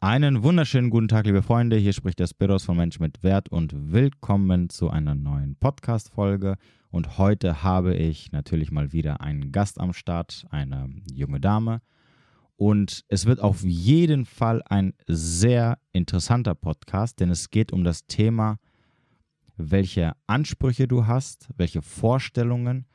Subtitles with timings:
[0.00, 1.76] Einen wunderschönen guten Tag, liebe Freunde.
[1.76, 6.54] Hier spricht der Spiros von Mensch mit Wert und willkommen zu einer neuen Podcast-Folge.
[6.92, 11.82] Und heute habe ich natürlich mal wieder einen Gast am Start, eine junge Dame.
[12.54, 18.06] Und es wird auf jeden Fall ein sehr interessanter Podcast, denn es geht um das
[18.06, 18.58] Thema,
[19.56, 22.86] welche Ansprüche du hast, welche Vorstellungen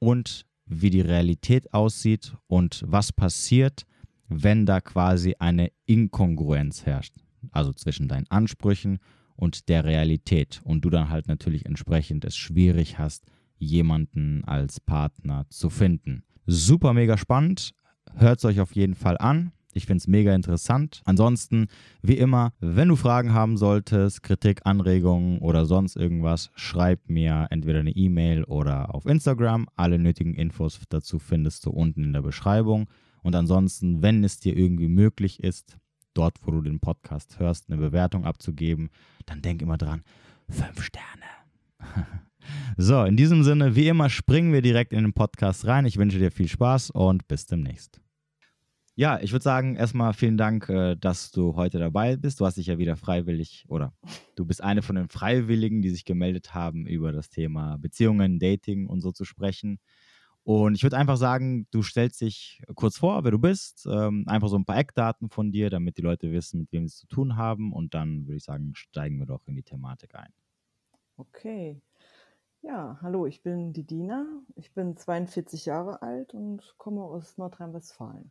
[0.00, 3.86] und wie die Realität aussieht und was passiert,
[4.28, 7.14] wenn da quasi eine Inkongruenz herrscht,
[7.52, 8.98] also zwischen deinen Ansprüchen
[9.36, 13.24] und der Realität und du dann halt natürlich entsprechend es schwierig hast,
[13.58, 16.24] jemanden als Partner zu finden.
[16.46, 17.72] Super mega spannend,
[18.14, 19.52] hört es euch auf jeden Fall an.
[19.76, 21.02] Ich finde es mega interessant.
[21.04, 21.66] Ansonsten,
[22.00, 27.80] wie immer, wenn du Fragen haben solltest, Kritik, Anregungen oder sonst irgendwas, schreib mir entweder
[27.80, 29.66] eine E-Mail oder auf Instagram.
[29.74, 32.86] Alle nötigen Infos dazu findest du unten in der Beschreibung.
[33.24, 35.78] Und ansonsten, wenn es dir irgendwie möglich ist,
[36.12, 38.90] dort, wo du den Podcast hörst, eine Bewertung abzugeben,
[39.24, 40.02] dann denk immer dran,
[40.48, 41.24] fünf Sterne.
[42.76, 45.86] so, in diesem Sinne, wie immer, springen wir direkt in den Podcast rein.
[45.86, 47.98] Ich wünsche dir viel Spaß und bis demnächst.
[48.94, 52.40] Ja, ich würde sagen, erstmal vielen Dank, äh, dass du heute dabei bist.
[52.40, 53.94] Du hast dich ja wieder freiwillig oder
[54.36, 58.86] du bist eine von den Freiwilligen, die sich gemeldet haben, über das Thema Beziehungen, Dating
[58.86, 59.80] und so zu sprechen.
[60.44, 64.48] Und ich würde einfach sagen, du stellst dich kurz vor, wer du bist, ähm, einfach
[64.48, 67.06] so ein paar Eckdaten von dir, damit die Leute wissen, mit wem sie es zu
[67.06, 67.72] tun haben.
[67.72, 70.28] Und dann würde ich sagen, steigen wir doch in die Thematik ein.
[71.16, 71.80] Okay.
[72.60, 74.26] Ja, hallo, ich bin die Dina.
[74.54, 78.30] Ich bin 42 Jahre alt und komme aus Nordrhein-Westfalen.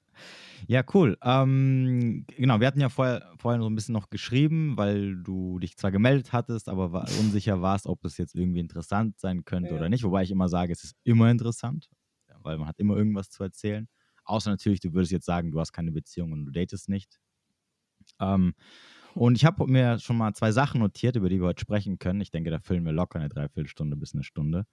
[0.68, 1.18] Ja, cool.
[1.24, 5.78] Ähm, genau, wir hatten ja vorher, vorher so ein bisschen noch geschrieben, weil du dich
[5.78, 9.78] zwar gemeldet hattest, aber war, unsicher warst, ob es jetzt irgendwie interessant sein könnte ja.
[9.78, 10.04] oder nicht.
[10.04, 11.90] Wobei ich immer sage, es ist immer interessant
[12.44, 13.88] weil man hat immer irgendwas zu erzählen.
[14.26, 17.20] Außer natürlich, du würdest jetzt sagen, du hast keine Beziehung und du datest nicht.
[18.20, 18.54] Ähm,
[19.16, 22.22] und ich habe mir schon mal zwei Sachen notiert, über die wir heute sprechen können.
[22.22, 24.66] Ich denke, da füllen wir locker eine Dreiviertelstunde bis eine Stunde.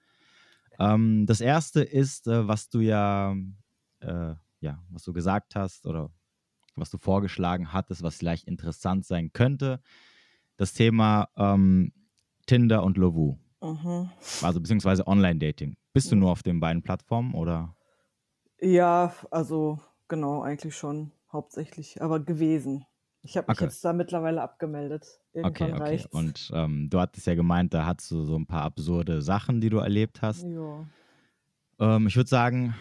[0.78, 3.34] Ähm, das erste ist, äh, was du ja,
[4.00, 6.10] äh, ja, was du gesagt hast oder
[6.76, 9.80] was du vorgeschlagen hattest, was vielleicht interessant sein könnte.
[10.56, 11.92] Das Thema ähm,
[12.46, 13.38] Tinder und Lovoo.
[13.60, 14.10] Mhm.
[14.42, 15.76] Also beziehungsweise Online-Dating.
[15.92, 17.74] Bist du nur auf den beiden Plattformen oder?
[18.60, 22.84] Ja, also genau, eigentlich schon hauptsächlich, aber gewesen.
[23.22, 23.64] Ich habe mich okay.
[23.64, 25.06] jetzt da mittlerweile abgemeldet.
[25.32, 26.06] Irgendwann okay, okay.
[26.10, 29.68] Und ähm, du hattest ja gemeint, da hattest du so ein paar absurde Sachen, die
[29.68, 30.44] du erlebt hast.
[30.44, 30.86] Ja.
[31.78, 32.74] Ähm, ich würde sagen,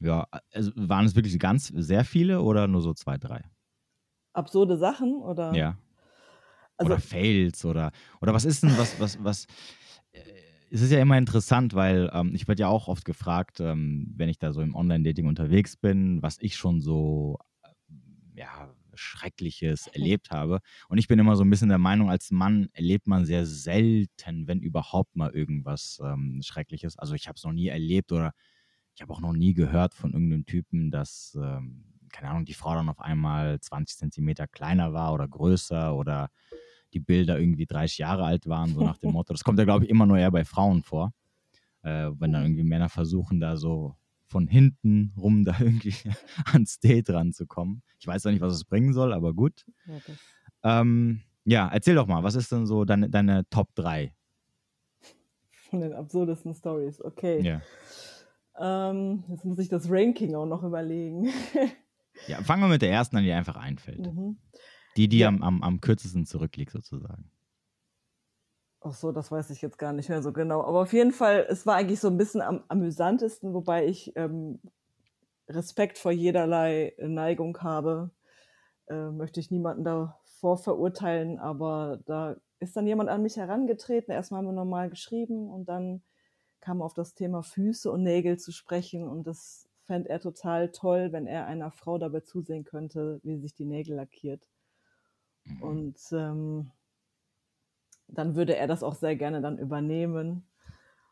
[0.00, 3.44] ja, also waren es wirklich ganz sehr viele oder nur so zwei, drei?
[4.32, 5.54] Absurde Sachen oder?
[5.54, 5.76] Ja.
[6.76, 9.46] Also, oder Fails oder oder was ist denn was was was
[10.70, 14.28] es ist ja immer interessant, weil ähm, ich werde ja auch oft gefragt, ähm, wenn
[14.28, 20.32] ich da so im Online-Dating unterwegs bin, was ich schon so äh, ja, Schreckliches erlebt
[20.32, 20.58] habe.
[20.88, 24.48] Und ich bin immer so ein bisschen der Meinung, als Mann erlebt man sehr selten,
[24.48, 26.98] wenn überhaupt mal irgendwas ähm, Schreckliches.
[26.98, 28.32] Also ich habe es noch nie erlebt oder
[28.96, 32.74] ich habe auch noch nie gehört von irgendeinem Typen, dass, ähm, keine Ahnung, die Frau
[32.74, 36.30] dann auf einmal 20 Zentimeter kleiner war oder größer oder
[36.94, 39.34] die Bilder irgendwie 30 Jahre alt waren, so nach dem Motto.
[39.34, 41.12] Das kommt ja, glaube ich, immer nur eher bei Frauen vor.
[41.82, 43.96] Äh, wenn dann irgendwie Männer versuchen, da so
[44.26, 45.94] von hinten rum da irgendwie
[46.52, 47.82] ans Date ranzukommen.
[47.98, 49.66] Ich weiß auch nicht, was es bringen soll, aber gut.
[49.86, 54.14] Ja, ähm, ja, erzähl doch mal, was ist denn so deine, deine Top 3?
[55.68, 57.42] Von den absurdesten Stories, okay.
[57.42, 57.60] Ja.
[58.58, 61.28] Ähm, jetzt muss ich das Ranking auch noch überlegen.
[62.28, 64.06] ja, fangen wir mit der ersten an, die einfach einfällt.
[64.12, 64.38] Mhm.
[64.96, 65.28] Die, die ja.
[65.28, 67.30] am, am, am kürzesten zurückliegt, sozusagen.
[68.80, 70.62] Ach so, das weiß ich jetzt gar nicht mehr so genau.
[70.62, 74.60] Aber auf jeden Fall, es war eigentlich so ein bisschen am amüsantesten, wobei ich ähm,
[75.48, 78.10] Respekt vor jederlei Neigung habe.
[78.86, 84.12] Äh, möchte ich niemanden davor verurteilen, aber da ist dann jemand an mich herangetreten.
[84.12, 86.02] Erstmal haben wir normal geschrieben und dann
[86.60, 91.12] kam auf das Thema Füße und Nägel zu sprechen und das fände er total toll,
[91.12, 94.48] wenn er einer Frau dabei zusehen könnte, wie sich die Nägel lackiert.
[95.44, 95.62] Mhm.
[95.62, 96.70] Und ähm,
[98.08, 100.46] dann würde er das auch sehr gerne dann übernehmen.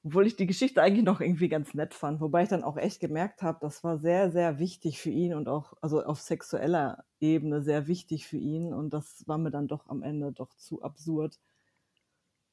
[0.04, 2.98] Obwohl ich die Geschichte eigentlich noch irgendwie ganz nett fand, wobei ich dann auch echt
[3.00, 7.62] gemerkt habe, das war sehr, sehr wichtig für ihn und auch, also auf sexueller Ebene
[7.62, 11.38] sehr wichtig für ihn und das war mir dann doch am Ende doch zu absurd.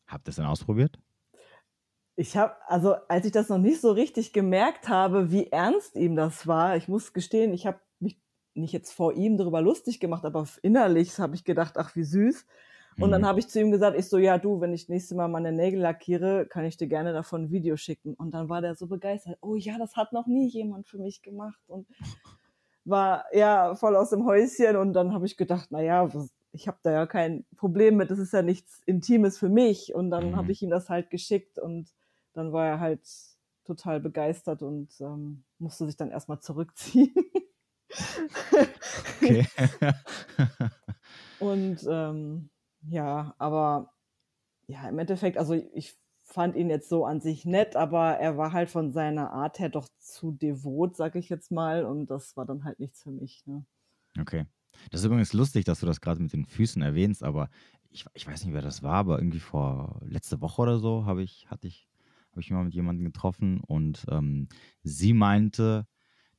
[0.05, 0.99] Habt ihr es dann ausprobiert?
[2.15, 6.15] Ich habe, also als ich das noch nicht so richtig gemerkt habe, wie ernst ihm
[6.15, 7.79] das war, ich muss gestehen, ich habe
[8.53, 12.45] nicht jetzt vor ihm darüber lustig gemacht, aber innerlich habe ich gedacht, ach wie süß.
[12.99, 13.11] Und mhm.
[13.11, 15.51] dann habe ich zu ihm gesagt, ich so, ja du, wenn ich nächstes Mal meine
[15.51, 18.13] Nägel lackiere, kann ich dir gerne davon ein Video schicken.
[18.13, 21.21] Und dann war der so begeistert, oh ja, das hat noch nie jemand für mich
[21.21, 21.61] gemacht.
[21.67, 21.87] Und
[22.85, 26.09] war ja voll aus dem Häuschen und dann habe ich gedacht, naja,
[26.51, 29.93] ich habe da ja kein Problem mit, das ist ja nichts Intimes für mich.
[29.93, 30.35] Und dann mhm.
[30.35, 31.89] habe ich ihm das halt geschickt und
[32.33, 33.01] dann war er halt
[33.65, 37.13] total begeistert und ähm, musste sich dann erstmal zurückziehen.
[39.21, 39.45] okay.
[41.39, 42.49] und ähm,
[42.81, 43.93] ja, aber
[44.67, 48.53] ja, im Endeffekt, also ich fand ihn jetzt so an sich nett, aber er war
[48.53, 52.45] halt von seiner Art her doch zu devot, sag ich jetzt mal, und das war
[52.45, 53.43] dann halt nichts für mich.
[53.47, 53.65] Ne?
[54.19, 54.45] Okay.
[54.91, 57.49] Das ist übrigens lustig, dass du das gerade mit den Füßen erwähnst, aber
[57.89, 61.23] ich, ich weiß nicht, wer das war, aber irgendwie vor letzte Woche oder so habe
[61.23, 61.89] ich, hatte ich,
[62.31, 64.47] habe ich mal mit jemandem getroffen und ähm,
[64.83, 65.87] sie meinte,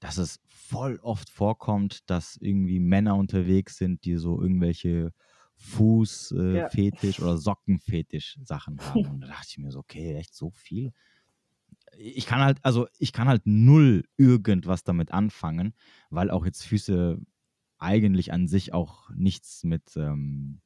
[0.00, 5.12] dass es voll oft vorkommt, dass irgendwie Männer unterwegs sind, die so irgendwelche
[5.56, 7.28] Fußfetisch äh, ja.
[7.28, 9.06] oder Sockenfetisch-Sachen haben.
[9.06, 10.92] Und da dachte ich mir so, okay, echt so viel?
[11.98, 15.74] Ich kann halt, also ich kann halt null irgendwas damit anfangen,
[16.08, 17.18] weil auch jetzt Füße
[17.78, 20.60] eigentlich an sich auch nichts mit, ähm,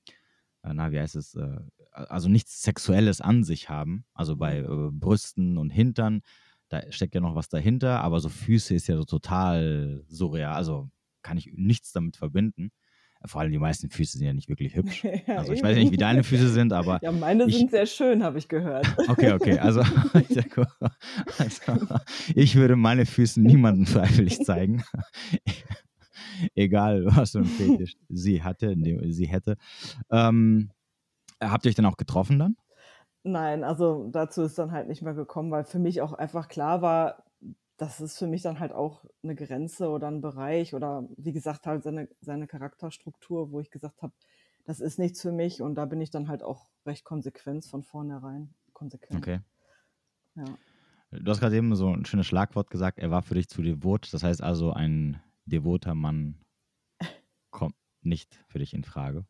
[0.63, 1.59] äh, na, wie heißt es, äh,
[1.91, 4.05] also nichts Sexuelles an sich haben.
[4.15, 4.89] Also bei mhm.
[4.89, 6.23] äh, Brüsten und Hintern,
[6.75, 10.55] da steckt ja noch was dahinter, aber so Füße ist ja so total surreal.
[10.55, 10.91] Also
[11.23, 12.71] kann ich nichts damit verbinden.
[13.27, 15.03] Vor allem die meisten Füße sind ja nicht wirklich hübsch.
[15.27, 16.99] ja, also ich weiß nicht, wie deine Füße sind, aber.
[17.03, 18.87] Ja, meine ich, sind sehr schön, habe ich gehört.
[19.09, 19.59] Okay, okay.
[19.59, 19.81] Also,
[21.39, 21.87] also,
[22.35, 24.85] ich würde meine Füße niemandem freiwillig zeigen.
[26.55, 28.77] Egal, was für ein Fetisch sie hatte,
[29.09, 29.57] sie hätte.
[30.11, 30.71] Ähm,
[31.41, 32.57] habt ihr euch dann auch getroffen dann?
[33.25, 36.83] Nein, also dazu ist dann halt nicht mehr gekommen, weil für mich auch einfach klar
[36.83, 37.25] war,
[37.79, 41.67] das ist für mich dann halt auch eine Grenze oder ein Bereich oder wie gesagt
[41.67, 44.13] halt seine, seine Charakterstruktur, wo ich gesagt habe,
[44.65, 47.83] das ist nichts für mich und da bin ich dann halt auch recht konsequent von
[47.83, 48.55] vornherein.
[48.75, 49.19] Konsequent.
[49.19, 49.41] Okay.
[50.37, 50.45] Ja.
[51.11, 54.13] Du hast gerade eben so ein schönes Schlagwort gesagt, er war für dich zu devot.
[54.13, 56.41] Das heißt also, ein devoter Mann
[57.51, 59.25] kommt nicht für dich in Frage.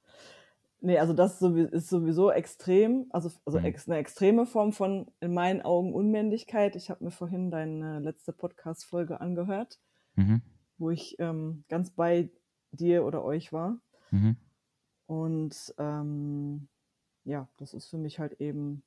[0.84, 3.74] Nee, also das ist sowieso extrem, also, also mhm.
[3.86, 6.76] eine extreme Form von in meinen Augen Unmännlichkeit.
[6.76, 9.80] Ich habe mir vorhin deine letzte Podcast-Folge angehört,
[10.14, 10.42] mhm.
[10.76, 12.28] wo ich ähm, ganz bei
[12.70, 13.80] dir oder euch war.
[14.10, 14.36] Mhm.
[15.06, 16.68] Und ähm,
[17.24, 18.82] ja, das ist für mich halt eben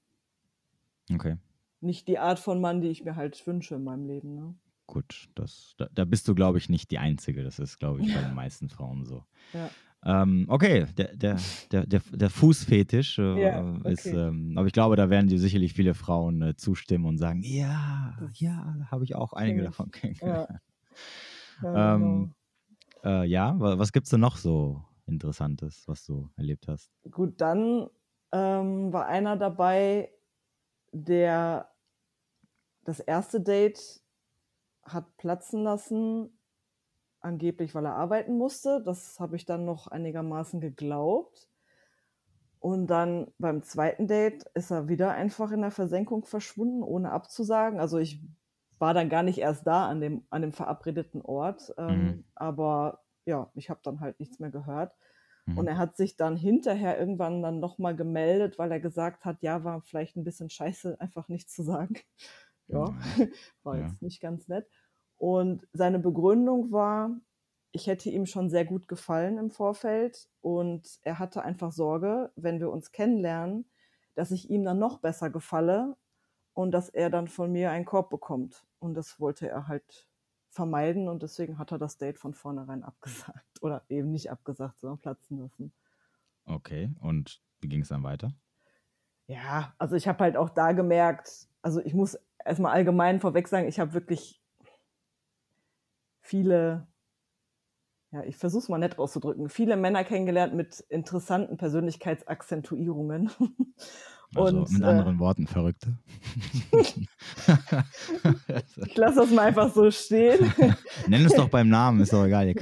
[1.12, 1.38] okay.
[1.82, 4.36] nicht die Art von Mann, die ich mir halt wünsche in meinem Leben.
[4.36, 4.54] Ne?
[4.86, 7.44] Gut, das, da, da bist du, glaube ich, nicht die Einzige.
[7.44, 9.26] Das ist, glaube ich, bei den meisten Frauen so.
[9.52, 9.72] Ja.
[10.08, 11.38] Ähm, okay, der, der,
[11.70, 13.92] der, der, Fußfetisch äh, ja, okay.
[13.92, 17.42] ist, ähm, aber ich glaube, da werden dir sicherlich viele Frauen äh, zustimmen und sagen,
[17.44, 20.48] ja, ja, habe ich auch einige davon kennengelernt.
[21.62, 22.34] Ja, ähm,
[23.04, 23.22] genau.
[23.22, 26.90] äh, ja was gibt es denn noch so Interessantes, was du erlebt hast?
[27.12, 27.90] Gut, dann
[28.32, 30.10] ähm, war einer dabei,
[30.94, 31.70] der
[32.86, 34.02] das erste Date
[34.84, 36.37] hat platzen lassen
[37.28, 38.82] angeblich, weil er arbeiten musste.
[38.84, 41.48] Das habe ich dann noch einigermaßen geglaubt.
[42.60, 47.80] Und dann beim zweiten Date ist er wieder einfach in der Versenkung verschwunden, ohne abzusagen.
[47.80, 48.24] Also ich
[48.80, 51.74] war dann gar nicht erst da an dem, an dem verabredeten Ort.
[51.78, 52.24] Ähm, mhm.
[52.34, 54.94] Aber ja, ich habe dann halt nichts mehr gehört.
[55.46, 55.58] Mhm.
[55.58, 59.64] Und er hat sich dann hinterher irgendwann dann nochmal gemeldet, weil er gesagt hat, ja,
[59.64, 61.96] war vielleicht ein bisschen scheiße, einfach nichts zu sagen.
[62.68, 62.86] ja,
[63.64, 63.88] war ja.
[63.88, 64.68] jetzt nicht ganz nett.
[65.18, 67.12] Und seine Begründung war,
[67.72, 72.60] ich hätte ihm schon sehr gut gefallen im Vorfeld und er hatte einfach Sorge, wenn
[72.60, 73.70] wir uns kennenlernen,
[74.16, 75.96] dass ich ihm dann noch besser gefalle
[76.54, 78.66] und dass er dann von mir einen Korb bekommt.
[78.80, 80.08] Und das wollte er halt
[80.50, 83.46] vermeiden und deswegen hat er das Date von vornherein abgesagt.
[83.62, 85.74] Oder eben nicht abgesagt, sondern platzen lassen.
[86.46, 88.34] Okay, und wie ging es dann weiter?
[89.28, 93.68] Ja, also ich habe halt auch da gemerkt, also ich muss erstmal allgemein vorweg sagen,
[93.68, 94.42] ich habe wirklich
[96.28, 96.88] viele,
[98.12, 103.32] ja, ich versuche es mal nett auszudrücken, viele Männer kennengelernt mit interessanten Persönlichkeitsakzentuierungen.
[104.36, 105.98] Also und, mit anderen äh, Worten, Verrückte.
[108.86, 110.52] ich lasse das mal einfach so stehen.
[111.08, 112.54] Nenn es doch beim Namen, ist doch egal.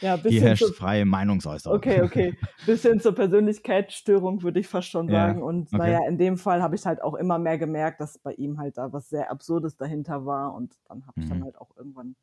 [0.00, 1.76] ja, Hier herrscht zu, freie Meinungsäußerung.
[1.76, 2.36] Okay, okay.
[2.66, 5.38] Bisschen zur Persönlichkeitsstörung würde ich fast schon sagen.
[5.38, 5.76] Ja, und okay.
[5.76, 8.76] naja, in dem Fall habe ich halt auch immer mehr gemerkt, dass bei ihm halt
[8.76, 10.52] da was sehr Absurdes dahinter war.
[10.52, 11.30] Und dann habe ich mhm.
[11.30, 12.16] dann halt auch irgendwann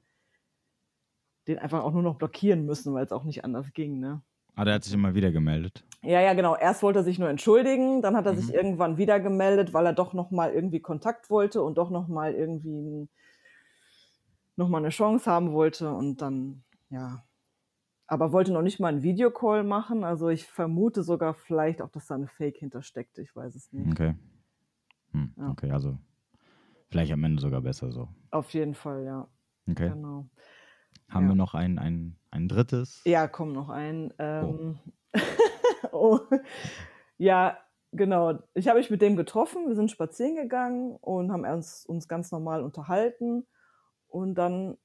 [1.49, 3.99] den einfach auch nur noch blockieren müssen, weil es auch nicht anders ging.
[3.99, 4.21] Ne?
[4.55, 5.83] Ah, der hat sich immer wieder gemeldet.
[6.01, 6.55] Ja, ja, genau.
[6.55, 8.37] Erst wollte er sich nur entschuldigen, dann hat er mhm.
[8.37, 12.07] sich irgendwann wieder gemeldet, weil er doch noch mal irgendwie Kontakt wollte und doch noch
[12.07, 13.09] mal irgendwie
[14.55, 17.23] noch mal eine Chance haben wollte und dann ja,
[18.07, 20.03] aber wollte noch nicht mal einen Videocall machen.
[20.03, 23.17] Also ich vermute sogar vielleicht auch, dass da eine Fake hintersteckt.
[23.19, 23.91] Ich weiß es nicht.
[23.91, 24.15] Okay.
[25.11, 25.49] Hm, ja.
[25.51, 25.97] Okay, also
[26.89, 28.09] vielleicht am Ende sogar besser so.
[28.31, 29.27] Auf jeden Fall, ja.
[29.69, 29.89] Okay.
[29.89, 30.27] Genau.
[31.09, 31.29] Haben ja.
[31.29, 33.01] wir noch ein, ein, ein drittes?
[33.05, 34.13] Ja, komm, noch ein.
[34.19, 34.79] Ähm,
[35.91, 36.19] oh.
[36.31, 36.37] oh.
[37.17, 37.57] ja,
[37.91, 38.39] genau.
[38.53, 39.67] Ich habe mich mit dem getroffen.
[39.67, 43.47] Wir sind spazieren gegangen und haben uns, uns ganz normal unterhalten.
[44.07, 44.77] Und dann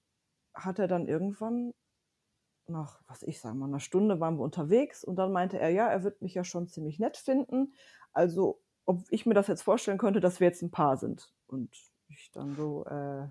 [0.55, 1.75] hat er dann irgendwann
[2.67, 5.89] nach, was ich sage mal, einer Stunde waren wir unterwegs und dann meinte er, ja,
[5.89, 7.75] er wird mich ja schon ziemlich nett finden.
[8.13, 11.33] Also, ob ich mir das jetzt vorstellen könnte, dass wir jetzt ein Paar sind.
[11.47, 11.71] Und
[12.09, 13.27] ich dann so, äh,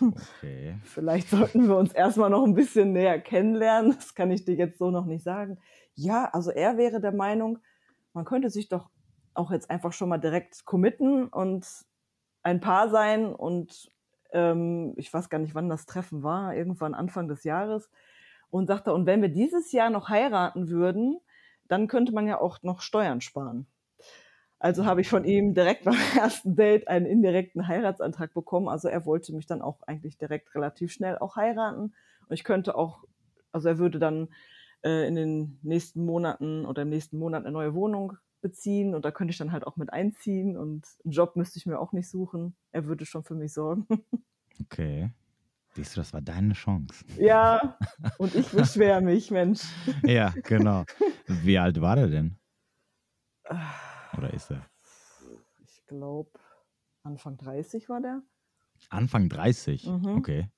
[0.00, 0.76] okay.
[0.84, 3.94] vielleicht sollten wir uns erstmal noch ein bisschen näher kennenlernen.
[3.96, 5.58] Das kann ich dir jetzt so noch nicht sagen.
[5.94, 7.58] Ja, also er wäre der Meinung,
[8.12, 8.90] man könnte sich doch
[9.34, 11.66] auch jetzt einfach schon mal direkt committen und
[12.42, 13.90] ein Paar sein und
[14.32, 17.90] ähm, ich weiß gar nicht, wann das Treffen war, irgendwann Anfang des Jahres
[18.50, 21.18] und sagte, und wenn wir dieses Jahr noch heiraten würden,
[21.68, 23.66] dann könnte man ja auch noch Steuern sparen.
[24.60, 28.68] Also habe ich von ihm direkt beim ersten Date einen indirekten Heiratsantrag bekommen.
[28.68, 31.94] Also er wollte mich dann auch eigentlich direkt relativ schnell auch heiraten.
[32.28, 33.04] Und ich könnte auch,
[33.52, 34.28] also er würde dann
[34.84, 39.10] äh, in den nächsten Monaten oder im nächsten Monat eine neue Wohnung beziehen und da
[39.10, 42.08] könnte ich dann halt auch mit einziehen und einen Job müsste ich mir auch nicht
[42.08, 42.54] suchen.
[42.70, 43.86] Er würde schon für mich sorgen.
[44.60, 45.12] Okay.
[45.74, 47.04] Siehst du, das war deine Chance.
[47.16, 47.78] Ja,
[48.18, 49.60] und ich beschwere mich, Mensch.
[50.02, 50.84] Ja, genau.
[51.28, 52.36] Wie alt war der denn?
[54.16, 54.64] Oder ist er?
[55.58, 56.38] Ich glaube,
[57.02, 58.22] Anfang 30 war der.
[58.90, 59.86] Anfang 30?
[59.86, 60.16] Mhm.
[60.16, 60.48] Okay.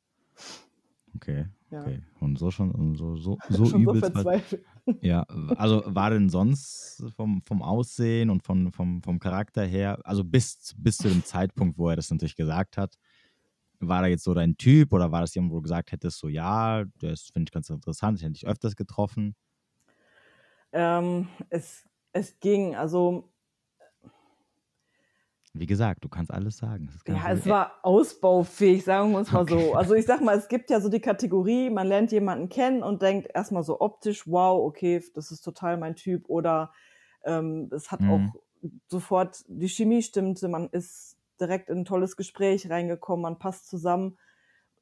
[1.16, 1.80] Okay, ja.
[1.80, 2.02] okay.
[2.20, 4.12] Und so schon, und so, so, so schon übelst.
[4.16, 4.30] So
[5.00, 5.22] ja,
[5.56, 10.74] also war denn sonst vom, vom Aussehen und von, vom, vom Charakter her, also bis,
[10.78, 12.96] bis zu dem Zeitpunkt, wo er das natürlich gesagt hat,
[13.80, 16.28] war da jetzt so dein Typ oder war das jemand, wo du gesagt hättest, so
[16.28, 19.34] ja, das finde ich ganz interessant, ich hätte dich öfters getroffen?
[20.72, 23.32] Ähm, es, es ging, also
[25.52, 26.88] wie gesagt, du kannst alles sagen.
[27.06, 29.66] ja, es war ausbaufähig, sagen wir uns mal okay.
[29.66, 29.74] so.
[29.74, 33.02] Also ich sag mal, es gibt ja so die Kategorie, man lernt jemanden kennen und
[33.02, 36.28] denkt erstmal so optisch, wow, okay, das ist total mein Typ.
[36.28, 36.72] Oder
[37.24, 38.10] ähm, es hat mhm.
[38.10, 38.40] auch
[38.86, 44.18] sofort, die Chemie stimmte, man ist direkt in ein tolles Gespräch reingekommen, man passt zusammen.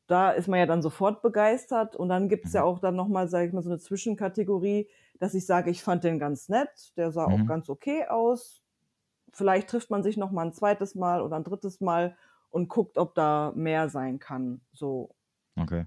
[0.06, 1.96] Da ist man ja dann sofort begeistert.
[1.96, 2.66] Und dann gibt es ja mhm.
[2.68, 6.18] auch dann nochmal, sage ich mal, so eine Zwischenkategorie, dass ich sage, ich fand den
[6.18, 7.34] ganz nett, der sah mhm.
[7.34, 8.62] auch ganz okay aus.
[9.32, 12.16] Vielleicht trifft man sich nochmal ein zweites Mal oder ein drittes Mal
[12.50, 14.61] und guckt, ob da mehr sein kann.
[14.73, 15.14] So.
[15.56, 15.87] Okay.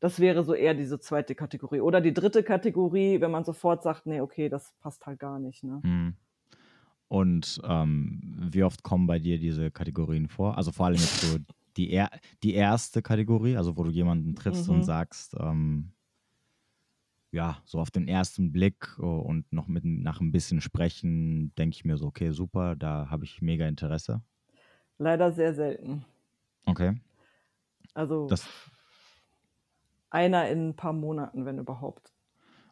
[0.00, 1.80] Das wäre so eher diese zweite Kategorie.
[1.80, 5.62] Oder die dritte Kategorie, wenn man sofort sagt, nee, okay, das passt halt gar nicht.
[5.62, 5.80] Ne?
[5.82, 6.14] Mhm.
[7.08, 8.20] Und ähm,
[8.52, 10.56] wie oft kommen bei dir diese Kategorien vor?
[10.56, 11.38] Also vor allem jetzt so
[11.76, 12.10] die, er
[12.42, 14.76] die erste Kategorie, also wo du jemanden triffst mhm.
[14.76, 15.92] und sagst, ähm,
[17.32, 21.74] ja, so auf den ersten Blick oh, und noch mit nach ein bisschen Sprechen, denke
[21.74, 24.22] ich mir so, okay, super, da habe ich mega Interesse.
[24.98, 26.04] Leider sehr selten.
[26.66, 27.00] Okay.
[27.94, 28.46] Also das
[30.10, 32.12] einer in ein paar Monaten, wenn überhaupt.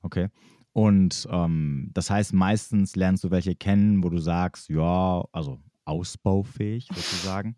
[0.02, 0.28] Okay.
[0.72, 6.88] Und ähm, das heißt, meistens lernst du welche kennen, wo du sagst, ja, also ausbaufähig
[6.94, 7.56] sozusagen.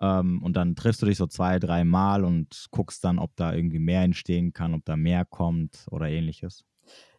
[0.00, 3.52] Ähm, und dann triffst du dich so zwei, drei Mal und guckst dann, ob da
[3.52, 6.64] irgendwie mehr entstehen kann, ob da mehr kommt oder ähnliches.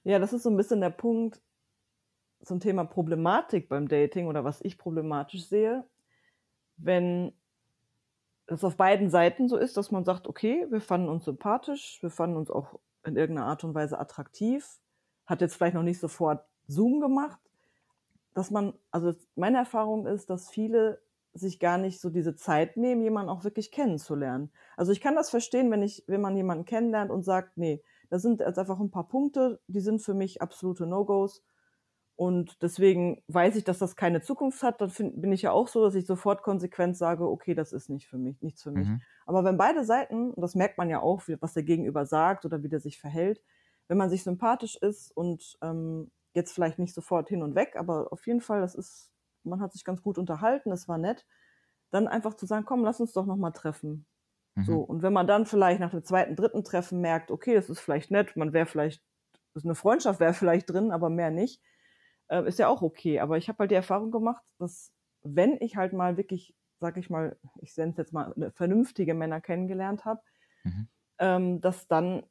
[0.04, 1.42] Ja, das ist so ein bisschen der Punkt
[2.42, 5.86] zum Thema Problematik beim Dating oder was ich problematisch sehe,
[6.78, 7.34] wenn
[8.48, 12.10] es auf beiden Seiten so ist, dass man sagt, okay, wir fanden uns sympathisch, wir
[12.10, 14.80] fanden uns auch in irgendeiner Art und Weise attraktiv,
[15.26, 17.40] hat jetzt vielleicht noch nicht sofort Zoom gemacht,
[18.34, 21.02] dass man, also meine Erfahrung ist, dass viele
[21.34, 24.52] sich gar nicht so diese Zeit nehmen, jemanden auch wirklich kennenzulernen.
[24.78, 28.20] Also ich kann das verstehen, wenn ich, wenn man jemanden kennenlernt und sagt, nee, da
[28.20, 31.44] sind jetzt einfach ein paar Punkte, die sind für mich absolute No-Gos.
[32.16, 34.82] Und deswegen weiß ich, dass das keine Zukunft hat.
[34.82, 37.90] Dann find, bin ich ja auch so, dass ich sofort konsequent sage, okay, das ist
[37.90, 38.90] nicht für mich, nichts für mich.
[38.90, 39.02] Mhm.
[39.26, 42.62] Aber wenn beide Seiten, und das merkt man ja auch, was der Gegenüber sagt oder
[42.62, 43.42] wie der sich verhält,
[43.88, 48.12] wenn man sich sympathisch ist und ähm, jetzt vielleicht nicht sofort hin und weg, aber
[48.12, 49.12] auf jeden Fall, das ist,
[49.44, 51.26] man hat sich ganz gut unterhalten, es war nett,
[51.92, 54.06] dann einfach zu sagen, komm, lass uns doch nochmal treffen.
[54.56, 54.64] Mhm.
[54.64, 57.80] So, und wenn man dann vielleicht nach dem zweiten, dritten Treffen merkt, okay, das ist
[57.80, 59.02] vielleicht nett, man wäre vielleicht,
[59.64, 61.62] eine Freundschaft wäre vielleicht drin, aber mehr nicht,
[62.28, 63.20] äh, ist ja auch okay.
[63.20, 67.10] Aber ich habe halt die Erfahrung gemacht, dass wenn ich halt mal wirklich, sag ich
[67.10, 70.22] mal, ich nenne es jetzt mal, vernünftige Männer kennengelernt habe,
[70.64, 70.88] mhm.
[71.18, 72.24] ähm, dass dann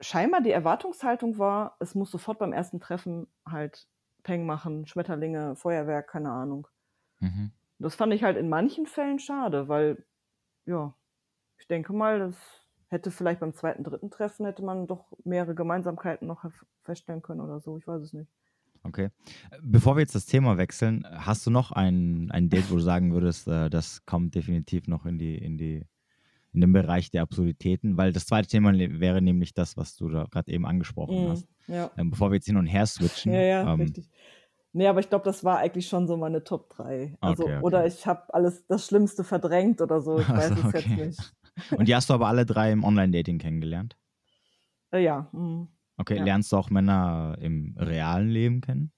[0.00, 3.86] scheinbar die Erwartungshaltung war, es muss sofort beim ersten Treffen halt
[4.24, 6.66] Peng machen, Schmetterlinge, Feuerwerk, keine Ahnung.
[7.20, 7.52] Mhm.
[7.78, 10.04] Das fand ich halt in manchen Fällen schade, weil,
[10.66, 10.94] ja,
[11.58, 12.36] ich denke mal, das
[12.88, 16.44] hätte vielleicht beim zweiten, dritten Treffen hätte man doch mehrere Gemeinsamkeiten noch
[16.82, 17.76] feststellen können oder so.
[17.76, 18.30] Ich weiß es nicht.
[18.82, 19.10] Okay.
[19.62, 23.12] Bevor wir jetzt das Thema wechseln, hast du noch ein, ein Date, wo du sagen
[23.12, 25.86] würdest, äh, das kommt definitiv noch in die, in die
[26.54, 30.24] in dem Bereich der Absurditäten, weil das zweite Thema wäre nämlich das, was du da
[30.30, 31.48] gerade eben angesprochen Mhm, hast.
[31.66, 31.90] ja.
[31.98, 33.32] Ähm, bevor wir jetzt hin und her switchen.
[33.34, 34.08] Ja, ja, ähm, richtig.
[34.72, 37.16] Nee, aber ich glaube, das war eigentlich schon so meine Top 3.
[37.20, 37.64] Also, Okay, okay.
[37.64, 40.82] oder ich habe alles das Schlimmste verdrängt oder so, ich weiß Also, es okay.
[40.96, 41.34] jetzt nicht.
[41.78, 43.96] Und die hast du aber alle drei im Online-Dating kennengelernt?
[44.92, 45.68] Äh, ja, mhm.
[45.96, 46.24] Okay, Ja.
[46.24, 48.92] lernst du auch Männer im realen Leben kennen?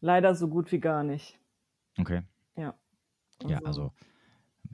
[0.00, 1.38] leider so gut wie gar nicht.
[2.00, 2.22] Okay.
[2.56, 2.74] Ja.
[3.46, 3.92] Ja, also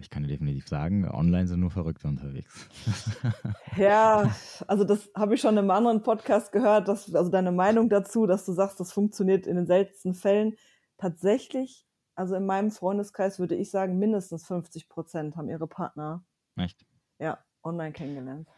[0.00, 2.68] ich kann dir definitiv sagen, online sind nur Verrückte unterwegs.
[3.76, 4.34] Ja,
[4.66, 8.26] also das habe ich schon in einem anderen Podcast gehört, dass, also deine Meinung dazu,
[8.26, 10.56] dass du sagst, das funktioniert in den seltensten Fällen.
[10.96, 11.86] Tatsächlich,
[12.16, 16.24] also in meinem Freundeskreis würde ich sagen, mindestens 50 Prozent haben ihre Partner
[16.56, 16.84] Echt?
[17.20, 18.48] ja online kennengelernt.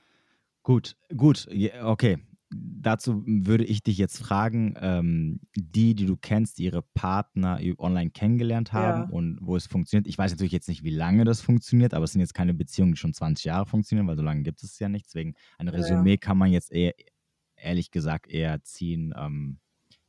[0.62, 1.48] Gut, gut,
[1.82, 2.18] okay.
[2.52, 8.10] Dazu würde ich dich jetzt fragen, ähm, die, die du kennst, die ihre Partner online
[8.10, 9.08] kennengelernt haben Ja.
[9.08, 10.08] und wo es funktioniert.
[10.08, 12.92] Ich weiß natürlich jetzt nicht, wie lange das funktioniert, aber es sind jetzt keine Beziehungen,
[12.94, 15.06] die schon 20 Jahre funktionieren, weil so lange gibt es ja nicht.
[15.06, 16.94] Deswegen ein Ja, Resümee kann man jetzt eher,
[17.54, 19.60] ehrlich gesagt, eher ziehen, ähm,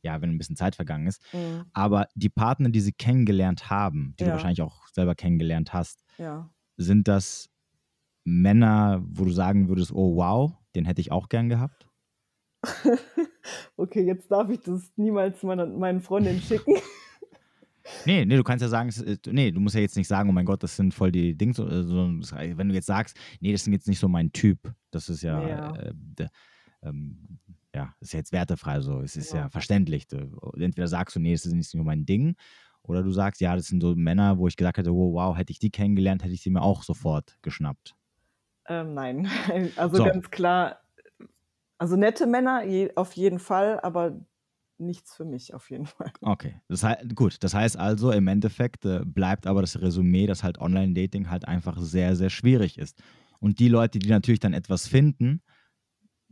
[0.02, 1.22] ja, wenn ein bisschen Zeit vergangen ist.
[1.32, 1.70] Mhm.
[1.74, 4.32] Aber die Partner, die sie kennengelernt haben, die du Ja.
[4.32, 6.52] wahrscheinlich auch selber kennengelernt hast, Ja.
[6.76, 7.50] sind das
[8.24, 11.88] Männer, wo du sagen würdest, oh wow, den hätte ich auch gern gehabt?
[13.76, 16.74] okay, jetzt darf ich das niemals meiner, meinen Freundinnen schicken.
[18.06, 18.92] Nee, nee, du kannst ja sagen,
[19.26, 21.56] nee, du musst ja jetzt nicht sagen, oh mein Gott, das sind voll die Dings,
[21.56, 25.22] das- wenn du jetzt sagst, nee, das sind jetzt nicht so mein Typ, das ist
[25.22, 25.74] ja, Ja.
[25.74, 26.28] Äh, de,
[26.84, 27.40] ähm,
[27.74, 29.48] ja, ist ja jetzt wertefrei so, es ist ja, Ja.
[29.50, 30.06] verständlich.
[30.06, 30.16] Du,
[30.58, 32.36] entweder sagst du, nee, das ist nicht so mein Ding,
[32.82, 35.50] oder du sagst, ja, das sind so Männer, wo ich gesagt hätte, oh, wow, hätte
[35.50, 37.96] ich die kennengelernt, hätte ich sie mir auch sofort geschnappt.
[38.68, 39.26] Ähm, nein,
[39.76, 40.04] also So.
[40.04, 40.78] ganz klar,
[41.82, 44.16] also nette Männer je, auf jeden Fall, aber
[44.78, 46.12] nichts für mich auf jeden Fall.
[46.20, 50.44] Okay, das heißt, gut, das heißt also, im Endeffekt äh, bleibt aber das Resümee, dass
[50.44, 53.02] halt Online-Dating halt einfach sehr, sehr schwierig ist.
[53.40, 55.42] Und die Leute, die natürlich dann etwas finden,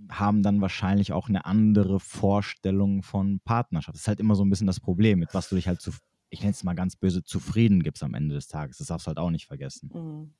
[0.08, 3.96] haben dann wahrscheinlich auch eine andere Vorstellung von Partnerschaft.
[3.96, 5.90] Das ist halt immer so ein bisschen das Problem, mit was du dich halt zu,
[6.28, 8.78] ich nenne es mal ganz böse, zufrieden gibst am Ende des Tages.
[8.78, 9.90] Das darfst du halt auch nicht vergessen.
[9.92, 10.32] Mhm.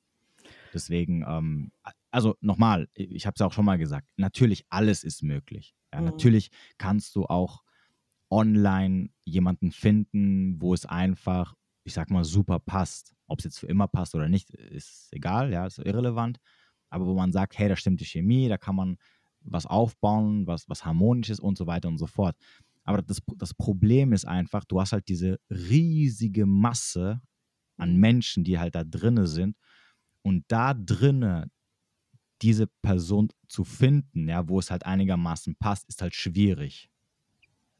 [0.73, 1.71] Deswegen, ähm,
[2.11, 5.75] also nochmal, ich habe es ja auch schon mal gesagt, natürlich alles ist möglich.
[5.93, 6.05] Ja, Mhm.
[6.05, 7.63] Natürlich kannst du auch
[8.29, 13.13] online jemanden finden, wo es einfach, ich sag mal, super passt.
[13.27, 16.37] Ob es jetzt für immer passt oder nicht, ist egal, ja, ist irrelevant.
[16.89, 18.97] Aber wo man sagt, hey, da stimmt die Chemie, da kann man
[19.41, 22.35] was aufbauen, was, was harmonisch ist und so weiter und so fort.
[22.83, 27.21] Aber das, das Problem ist einfach, du hast halt diese riesige Masse
[27.77, 27.99] an Mhm.
[27.99, 29.57] Menschen, die halt da drinne sind.
[30.23, 31.49] Und da drinne
[32.41, 36.89] diese Person zu finden, ja, wo es halt einigermaßen passt, ist halt schwierig.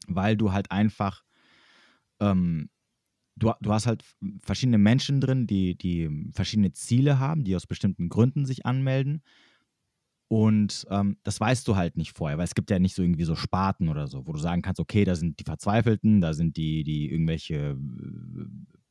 [0.06, 1.24] Weil du halt einfach,
[2.20, 2.70] ähm,
[3.36, 4.04] du, du hast halt
[4.42, 9.22] verschiedene Menschen drin, die, die verschiedene Ziele haben, die aus bestimmten Gründen sich anmelden.
[10.28, 13.24] Und ähm, das weißt du halt nicht vorher, weil es gibt ja nicht so irgendwie
[13.24, 16.56] so Sparten oder so, wo du sagen kannst, okay, da sind die Verzweifelten, da sind
[16.56, 17.76] die, die irgendwelche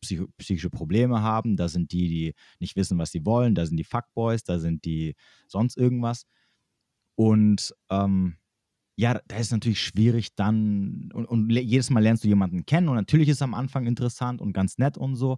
[0.02, 3.78] psycho psychische Probleme haben, da sind die, die nicht wissen, was sie wollen, da sind
[3.78, 5.16] die Fuckboys, da sind die
[5.48, 6.26] sonst irgendwas.
[7.16, 8.36] Und ähm,
[8.96, 12.96] ja, da ist natürlich schwierig dann, und, und jedes Mal lernst du jemanden kennen und
[12.96, 15.38] natürlich ist es am Anfang interessant und ganz nett und so.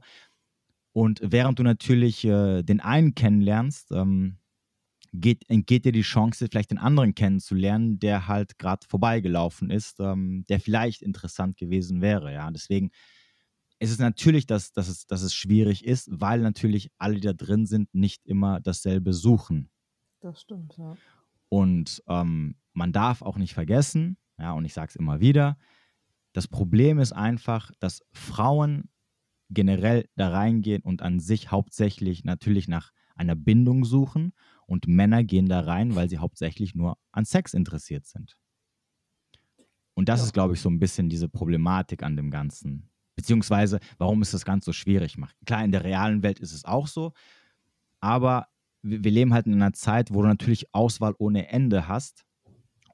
[0.94, 4.38] Und während du natürlich äh, den einen kennenlernst, ähm,
[5.14, 10.46] geht, entgeht dir die Chance, vielleicht den anderen kennenzulernen, der halt gerade vorbeigelaufen ist, ähm,
[10.50, 12.34] der vielleicht interessant gewesen wäre.
[12.34, 12.92] Ja, deswegen
[13.84, 17.34] ist es natürlich, dass, dass, es, dass es schwierig ist, weil natürlich alle, die da
[17.34, 19.70] drin sind, nicht immer dasselbe suchen.
[20.22, 20.96] Das stimmt, ja.
[21.50, 25.58] Und ähm, man darf auch nicht vergessen, ja, und ich sage es immer wieder,
[26.34, 28.90] das Problem ist einfach, dass Frauen
[29.50, 34.34] generell da reingehen und an sich hauptsächlich natürlich nach einer Bindung suchen
[34.66, 38.38] und Männer gehen da rein, weil sie hauptsächlich nur an Sex interessiert sind.
[39.94, 40.26] Und das Ja.
[40.26, 42.90] ist, glaube ich, so ein bisschen diese Problematik an dem Ganzen.
[43.16, 45.18] Beziehungsweise, warum es das Ganze so schwierig.
[45.46, 47.14] Klar, in der realen Welt ist es auch so,
[48.00, 48.48] aber
[48.82, 52.26] wir, leben halt in einer Zeit, wo du natürlich Auswahl ohne Ende hast.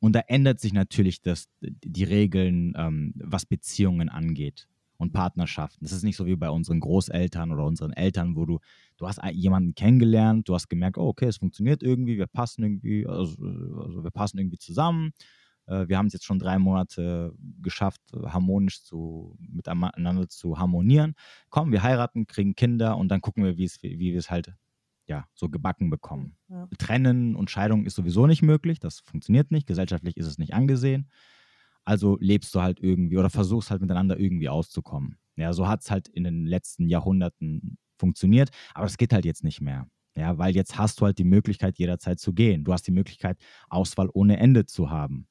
[0.01, 5.83] Und da ändert sich natürlich das, die Regeln, ähm, was Beziehungen angeht und Partnerschaften.
[5.83, 8.59] Das ist nicht so wie bei unseren Großeltern oder unseren Eltern, wo du,
[8.97, 13.07] du hast jemanden kennengelernt, du hast gemerkt, oh, okay, es funktioniert irgendwie, wir passen irgendwie,
[13.07, 15.11] also, also wir passen irgendwie zusammen.
[15.69, 21.13] Äh, Wir haben es jetzt schon drei Monate geschafft, harmonisch zu, miteinander zu harmonieren.
[21.49, 24.53] Komm, wir heiraten, kriegen Kinder und dann gucken wir, wie wir es halt
[25.05, 26.37] ja, so gebacken bekommen.
[26.49, 26.67] Ja.
[26.77, 31.09] Trennen und Scheidung ist sowieso nicht möglich, das funktioniert nicht, gesellschaftlich ist es nicht angesehen.
[31.83, 35.17] Also lebst du halt irgendwie oder versuchst halt miteinander irgendwie auszukommen.
[35.35, 39.43] Ja, so hat es halt in den letzten Jahrhunderten funktioniert, aber es geht halt jetzt
[39.43, 39.87] nicht mehr.
[40.15, 42.63] Ja, weil jetzt hast du halt die Möglichkeit, jederzeit zu gehen.
[42.63, 43.37] Du hast die Möglichkeit,
[43.69, 45.28] Auswahl ohne Ende zu haben.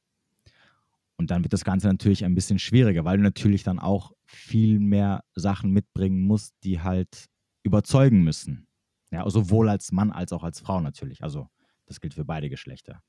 [1.19, 4.79] Und dann wird das Ganze natürlich ein bisschen schwieriger, weil du natürlich dann auch viel
[4.79, 7.27] mehr Sachen mitbringen musst, die halt
[7.65, 8.69] überzeugen müssen.
[9.11, 11.23] Ja, sowohl als Mann als auch als Frau natürlich.
[11.23, 11.49] Also
[11.87, 13.03] das gilt für beide Geschlechter.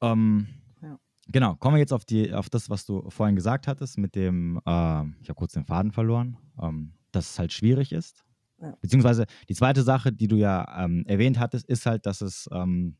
[0.00, 0.46] Ähm,
[0.80, 0.98] ja.
[1.28, 4.58] Genau, kommen wir jetzt auf, die, auf das, was du vorhin gesagt hattest, mit dem,
[4.64, 8.24] äh, ich habe kurz den Faden verloren, ähm, dass es halt schwierig ist.
[8.60, 8.74] Ja.
[8.80, 12.96] Beziehungsweise die zweite Sache, die du ja ähm, erwähnt hattest, ist halt, dass es, ähm,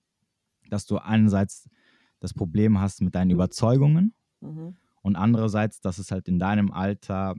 [0.69, 1.69] dass du einerseits
[2.21, 4.77] das Problem hast mit deinen Überzeugungen mhm.
[5.03, 7.35] und andererseits, dass es halt in deinem Alter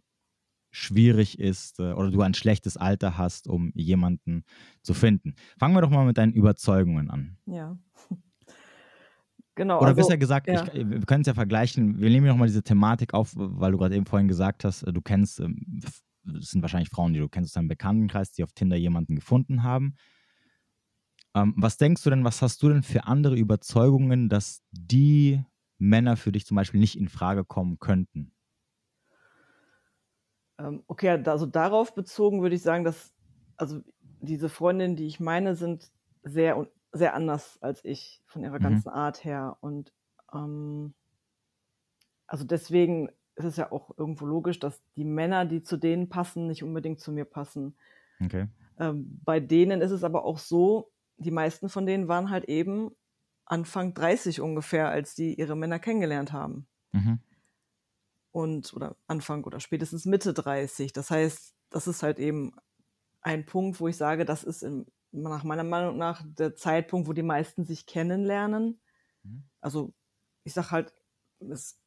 [0.72, 4.44] schwierig ist äh, oder du ein schlechtes Alter hast, um jemanden
[4.82, 5.36] zu finden.
[5.58, 7.38] Fangen wir doch mal mit deinen Überzeugungen an.
[7.46, 7.78] Ja.
[9.58, 9.78] Genau.
[9.78, 10.66] Oder also, besser gesagt, ja.
[10.74, 12.02] ich, wir können es ja vergleichen.
[12.02, 15.40] Wir nehmen nochmal diese Thematik auf, weil du gerade eben vorhin gesagt hast, du kennst,
[15.40, 15.82] es ähm,
[16.42, 19.96] sind wahrscheinlich Frauen, die du kennst aus deinem Bekanntenkreis, die auf Tinder jemanden gefunden haben.
[21.36, 25.44] Ähm, was denkst du denn, was hast du denn für andere Überzeugungen, dass die
[25.78, 28.32] Männer für dich zum Beispiel nicht in Frage kommen könnten?
[30.58, 33.14] Ähm, okay, also darauf bezogen würde ich sagen, dass
[33.58, 33.82] also
[34.22, 35.92] diese Freundinnen, die ich meine, sind
[36.24, 38.64] sehr sehr anders als ich von ihrer mhm.
[38.64, 39.92] ganzen Art her und
[40.34, 40.94] ähm,
[42.26, 46.48] also deswegen ist es ja auch irgendwo logisch, dass die Männer, die zu denen passen,
[46.48, 47.76] nicht unbedingt zu mir passen.
[48.24, 48.48] Okay.
[48.80, 52.92] Ähm, bei denen ist es aber auch so, die meisten von denen waren halt eben
[53.46, 56.68] Anfang 30 ungefähr, als die ihre Männer kennengelernt haben.
[56.92, 57.20] Mhm.
[58.32, 60.94] Und, oder Anfang oder spätestens Mitte 30.
[60.94, 62.54] Das heißt, das ist halt eben
[63.22, 67.14] ein Punkt, wo ich sage, das ist in, nach meiner Meinung nach der Zeitpunkt, wo
[67.14, 68.82] die meisten sich kennenlernen.
[69.24, 69.44] Mhm.
[69.62, 69.94] Also,
[70.44, 70.94] ich sag halt,
[71.40, 71.80] es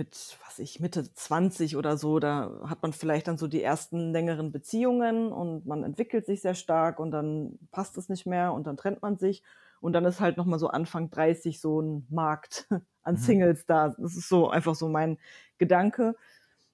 [0.00, 4.12] mit, was ich, Mitte 20 oder so, da hat man vielleicht dann so die ersten
[4.12, 8.66] längeren Beziehungen und man entwickelt sich sehr stark und dann passt es nicht mehr und
[8.66, 9.42] dann trennt man sich
[9.82, 12.66] und dann ist halt nochmal so Anfang 30 so ein Markt
[13.02, 13.18] an mhm.
[13.18, 13.90] Singles da.
[13.90, 15.18] Das ist so einfach so mein
[15.58, 16.16] Gedanke,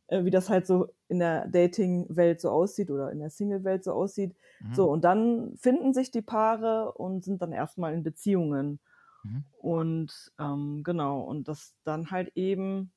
[0.07, 3.93] äh, wie das halt so in der Dating-Welt so aussieht oder in der Single-Welt so
[3.93, 4.37] aussieht.
[4.61, 4.75] Mhm.
[4.75, 8.79] So, und dann finden sich die Paare und sind dann erstmal in Beziehungen.
[9.25, 9.45] Mhm.
[9.59, 12.93] Und ähm, genau, und das dann halt eben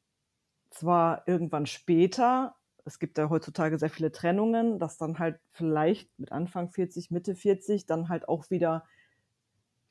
[0.69, 2.55] zwar irgendwann später,
[2.85, 7.35] es gibt ja heutzutage sehr viele Trennungen, dass dann halt vielleicht mit Anfang 40, Mitte
[7.35, 8.85] 40 dann halt auch wieder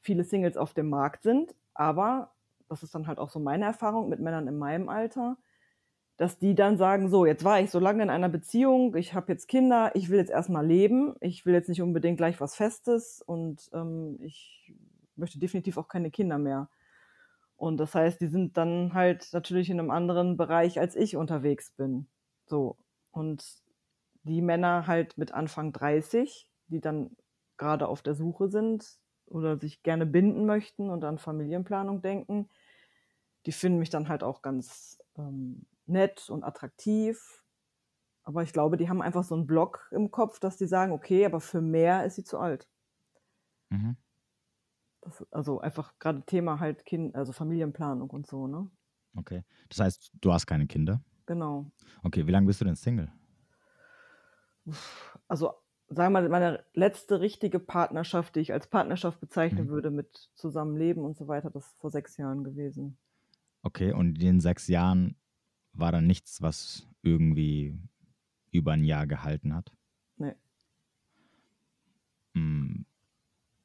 [0.01, 1.55] viele Singles auf dem Markt sind.
[1.75, 2.33] Aber
[2.69, 5.37] das ist dann halt auch so meine Erfahrung mit Männern in meinem Alter,
[6.17, 9.33] dass die dann sagen, so, jetzt war ich so lange in einer Beziehung, ich habe
[9.33, 13.23] jetzt Kinder, ich will jetzt erstmal leben, ich will jetzt nicht unbedingt gleich was Festes
[13.23, 14.75] und ähm, ich
[15.17, 16.69] möchte definitiv auch keine Kinder mehr.
[17.59, 21.73] Und das heißt, die sind dann halt natürlich in einem anderen Bereich, als ich unterwegs
[21.73, 22.09] bin.
[22.47, 22.79] So.
[23.11, 23.44] Und
[24.23, 27.16] die Männer halt mit Anfang 30, die dann
[27.57, 32.49] gerade auf der Suche sind oder sich gerne binden möchten und an Familienplanung denken,
[33.44, 37.42] die finden mich dann halt auch ganz ähm, nett und attraktiv.
[38.23, 41.27] Aber ich glaube, die haben einfach so einen Block im Kopf, dass die sagen, okay,
[41.27, 42.68] aber für mehr ist sie zu alt.
[43.71, 43.97] Mhm.
[45.09, 48.71] Das, also einfach gerade Thema halt Kind, also Familienplanung und so, ne?
[49.16, 49.42] Okay.
[49.68, 51.03] Das heißt, du hast keine Kinder?
[51.27, 51.71] Genau.
[52.03, 53.11] Okay, wie lange bist du denn Single?
[55.29, 55.55] Also,
[55.88, 59.71] sagen wir mal, meine letzte richtige Partnerschaft, die ich als Partnerschaft bezeichnen mhm.
[59.71, 62.99] würde, mit Zusammenleben und so weiter, das ist vor sechs Jahren gewesen.
[63.62, 65.16] Okay, und in den sechs Jahren
[65.73, 67.79] war dann nichts, was irgendwie
[68.51, 69.73] über ein Jahr gehalten hat?
[70.16, 70.35] Nee.
[72.35, 72.85] Hm.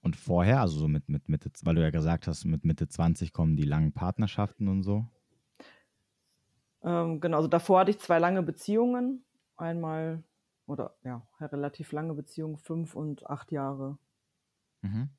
[0.03, 3.31] Und vorher, also so mit, mit Mitte, weil du ja gesagt hast, mit Mitte 20
[3.31, 5.07] kommen die langen Partnerschaften und so?
[6.83, 9.23] Ähm, genau, also davor hatte ich zwei lange Beziehungen.
[9.55, 10.21] Einmal,
[10.67, 13.97] oder ja, relativ lange Beziehungen, fünf und acht Jahre.
[14.81, 15.09] Mhm.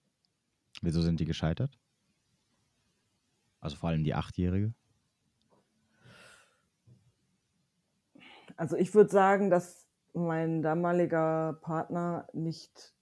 [0.82, 1.78] Wieso sind die gescheitert?
[3.60, 4.74] Also vor allem die achtjährige?
[8.58, 12.94] Also ich würde sagen, dass mein damaliger Partner nicht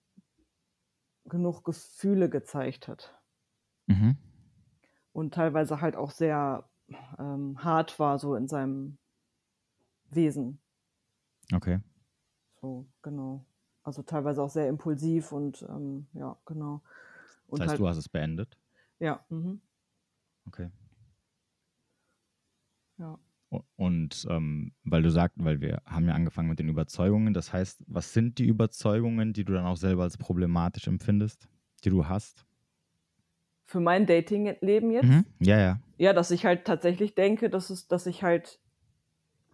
[1.25, 3.15] genug Gefühle gezeigt hat.
[3.87, 4.17] Mhm.
[5.13, 6.69] Und teilweise halt auch sehr
[7.19, 8.99] ähm, hart war, so in seinem
[10.11, 10.61] Wesen.
[11.53, 11.81] Okay.
[12.61, 13.45] So, genau.
[13.83, 16.83] Also teilweise auch sehr impulsiv und ähm, ja, genau.
[17.49, 18.57] Und das heißt, halt, du hast es beendet?
[18.99, 19.25] Ja.
[19.29, 19.61] Mhm.
[20.47, 20.71] Okay.
[22.99, 23.19] Ja.
[23.77, 27.85] Und ähm, weil du sagst, weil wir haben ja angefangen mit den Überzeugungen, das heißt,
[27.87, 31.49] was sind die Überzeugungen, die du dann auch selber als problematisch empfindest,
[31.85, 32.47] die du hast?
[33.65, 35.11] Für mein Datingleben jetzt?
[35.11, 35.25] Mhm.
[35.41, 35.79] Ja, ja.
[35.99, 38.61] Ja, dass ich halt tatsächlich denke, dass, es, dass ich halt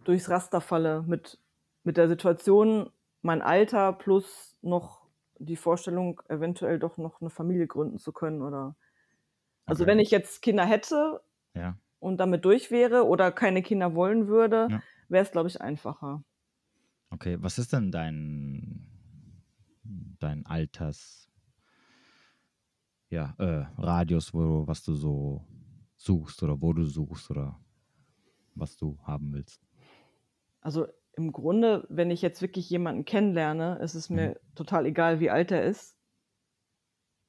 [0.03, 1.39] durchs Raster falle mit,
[1.83, 5.07] mit der Situation, mein Alter plus noch
[5.39, 8.75] die Vorstellung, eventuell doch noch eine Familie gründen zu können oder
[9.67, 9.87] also Okay.
[9.87, 11.21] wenn ich jetzt Kinder hätte
[11.55, 11.79] Ja.
[11.99, 14.83] Und damit durch wäre oder keine Kinder wollen würde, Ja.
[15.09, 16.23] wäre es, glaube ich, einfacher.
[17.11, 18.87] Okay, was ist denn dein,
[20.19, 21.29] dein Alters,
[23.09, 25.45] ja, äh, Radius, wo, was du so
[25.97, 27.59] suchst oder wo du suchst oder
[28.55, 29.61] was du haben willst?
[30.61, 35.29] Also im Grunde, wenn ich jetzt wirklich jemanden kennenlerne, ist es mir total egal, wie
[35.29, 35.97] alt er ist,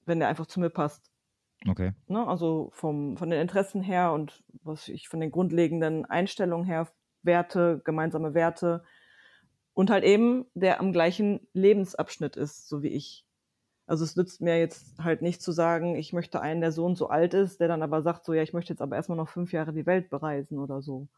[0.04, 1.09] wenn der einfach zu mir passt.
[1.68, 1.92] Okay.
[2.08, 2.26] Ne?
[2.26, 6.88] Also vom, von den Interessen her und was ich von den grundlegenden Einstellungen her,
[7.22, 8.82] Werte, gemeinsame Werte
[9.74, 13.26] und halt eben der am gleichen Lebensabschnitt ist, so wie ich.
[13.86, 16.96] Also es nützt mir jetzt halt nicht zu sagen, ich möchte einen, der so und
[16.96, 19.28] so alt ist, der dann aber sagt, so ja, ich möchte jetzt aber erstmal noch
[19.28, 21.08] fünf Jahre die Welt bereisen oder so.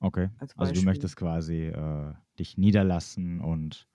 [0.00, 0.28] Okay.
[0.38, 3.88] Als Also du möchtest quasi äh, dich niederlassen und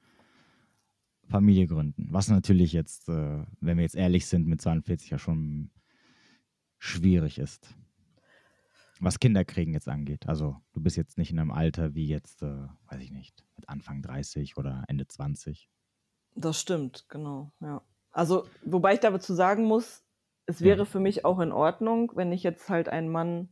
[1.30, 2.08] Familie gründen.
[2.12, 5.70] Was natürlich jetzt, äh, wenn wir jetzt ehrlich sind, mit 42 ja schon
[6.80, 7.76] schwierig ist.
[9.02, 10.28] Was Kinderkriegen jetzt angeht.
[10.28, 13.68] Also du bist jetzt nicht in einem Alter wie jetzt, äh, weiß ich nicht, mit
[13.70, 15.70] Anfang 30 oder Ende 20.
[16.36, 17.82] Das stimmt, genau, ja.
[18.12, 20.04] Also, wobei ich dazu sagen muss,
[20.48, 20.64] es Ja.
[20.64, 23.50] wäre für mich auch in Ordnung, wenn ich jetzt halt einen Mann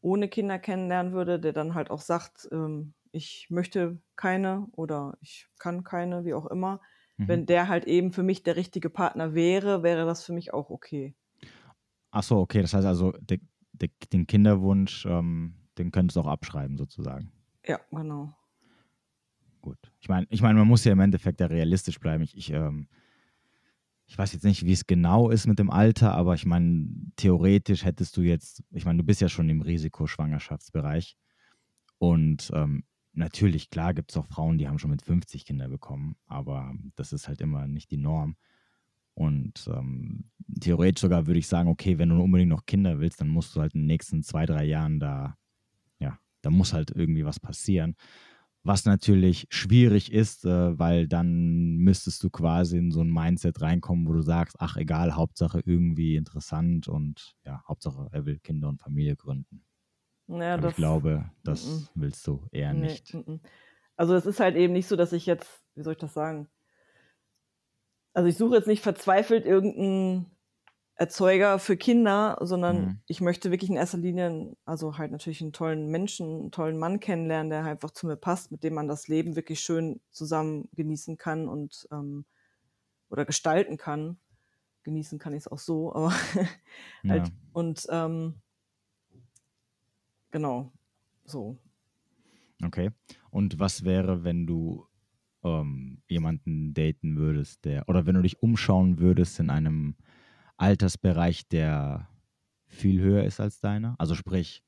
[0.00, 5.48] ohne Kinder kennenlernen würde, der dann halt auch sagt, ähm, ich möchte keine oder ich
[5.58, 6.80] kann keine, wie auch immer.
[7.18, 7.26] Mhm.
[7.28, 10.70] Wenn der halt eben für mich der richtige Partner wäre, wäre das für mich auch
[10.70, 11.14] okay.
[12.12, 12.60] Ach so, okay.
[12.62, 13.38] Das heißt also, der,
[13.72, 17.32] der, den Kinderwunsch, ähm, den könntest du auch abschreiben sozusagen.
[17.66, 18.36] Ja, genau.
[19.62, 19.78] Gut.
[19.98, 22.22] Ich meine, ich meine, man muss ja im Endeffekt ja realistisch bleiben.
[22.22, 22.88] Ich, ich, ähm,
[24.06, 27.84] ich weiß jetzt nicht, wie es genau ist mit dem Alter, aber ich meine, theoretisch
[27.84, 31.16] hättest du jetzt, ich meine, du bist ja schon im Risikoschwangerschaftsbereich.
[31.96, 36.16] Und ähm, natürlich, klar, gibt es auch Frauen, die haben schon mit 50 Kinder bekommen,
[36.26, 38.36] aber das ist halt immer nicht die Norm.
[39.14, 43.28] Und ähm, theoretisch sogar würde ich sagen, okay, wenn du unbedingt noch Kinder willst, dann
[43.28, 45.36] musst du halt in den nächsten zwei, drei Jahren da,
[45.98, 47.96] ja, da muss halt irgendwie was passieren.
[48.64, 54.06] Was natürlich schwierig ist, äh, weil dann müsstest du quasi in so ein Mindset reinkommen,
[54.06, 58.80] wo du sagst, ach egal, Hauptsache irgendwie interessant und ja, Hauptsache er will Kinder und
[58.80, 59.64] Familie gründen.
[60.28, 61.88] Ja, Aber ich glaube, das Mhm.
[61.96, 63.14] willst du eher Nee, nicht.
[63.14, 63.40] mhm.
[63.96, 66.48] Also es ist halt eben nicht so, dass ich jetzt, wie soll ich das sagen?
[68.14, 70.26] Also ich suche jetzt nicht verzweifelt irgendeinen
[70.96, 73.02] Erzeuger für Kinder, sondern Mhm.
[73.06, 77.00] ich möchte wirklich in erster Linie, also halt natürlich einen tollen Menschen, einen tollen Mann
[77.00, 81.18] kennenlernen, der einfach zu mir passt, mit dem man das Leben wirklich schön zusammen genießen
[81.18, 82.26] kann und ähm,
[83.10, 84.18] oder gestalten kann.
[84.84, 86.14] Genießen kann ich es auch so, aber
[87.08, 87.32] halt Ja.
[87.52, 88.42] und ähm,
[90.32, 90.72] genau
[91.24, 91.58] so.
[92.64, 92.90] Okay.
[93.30, 94.86] Und was wäre, wenn du
[95.44, 99.96] ähm, jemanden daten würdest, der, oder wenn du dich umschauen würdest in einem
[100.56, 102.08] Altersbereich, der
[102.66, 103.94] viel höher ist als deiner?
[103.98, 104.62] Also sprich,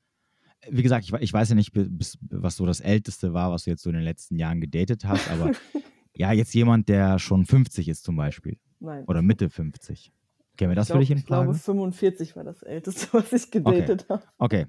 [0.69, 3.69] wie gesagt, ich, ich weiß ja nicht, bis, was so das Älteste war, was du
[3.69, 5.51] jetzt so in den letzten Jahren gedatet hast, aber
[6.15, 9.05] ja, jetzt jemand, der schon 50 ist zum Beispiel Nein.
[9.05, 10.11] oder Mitte 50.
[10.57, 11.59] Käme das ich für dich in ich glaube, Frage?
[11.59, 14.23] 45 war das älteste, was ich gedatet habe.
[14.37, 14.65] Okay.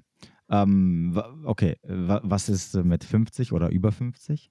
[0.49, 4.51] Ähm, okay, wa- was ist mit 50 oder über 50?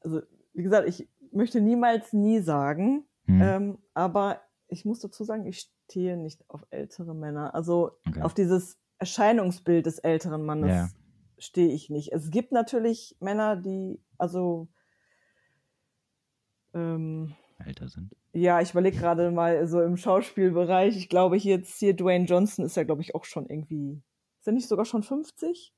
[0.00, 0.22] Also,
[0.56, 3.40] wie gesagt, ich möchte niemals nie sagen, Hm.
[3.42, 7.54] ähm, aber ich muss dazu sagen, ich stehe nicht auf ältere Männer.
[7.54, 8.22] Also Okay.
[8.22, 10.88] auf dieses Erscheinungsbild des älteren Mannes Ja.
[11.38, 12.12] stehe ich nicht.
[12.12, 14.68] Es gibt natürlich Männer, die, also
[16.74, 18.14] ähm, Älter sind.
[18.32, 20.96] ja, ich überlege gerade mal so im Schauspielbereich.
[20.96, 24.02] Ich glaube, hier jetzt hier Dwayne Johnson ist ja, glaube ich, auch schon irgendwie.
[24.40, 25.74] Ist er nicht sogar schon 50?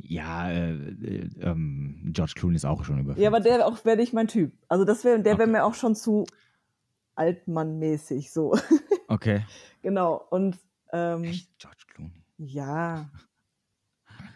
[0.00, 3.52] Ja, äh, äh, ähm, George Clooney ist auch schon über Ja, aber 50.
[3.58, 4.52] der auch wäre nicht mein Typ.
[4.68, 5.52] Also das wäre, der wäre Okay.
[5.52, 6.24] mir auch schon zu
[7.14, 8.54] altmannmäßig so.
[9.10, 9.42] Okay.
[9.82, 10.22] genau.
[10.30, 10.58] Und
[10.92, 11.58] ähm, Echt?
[11.58, 12.22] George Clooney.
[12.36, 13.10] ja.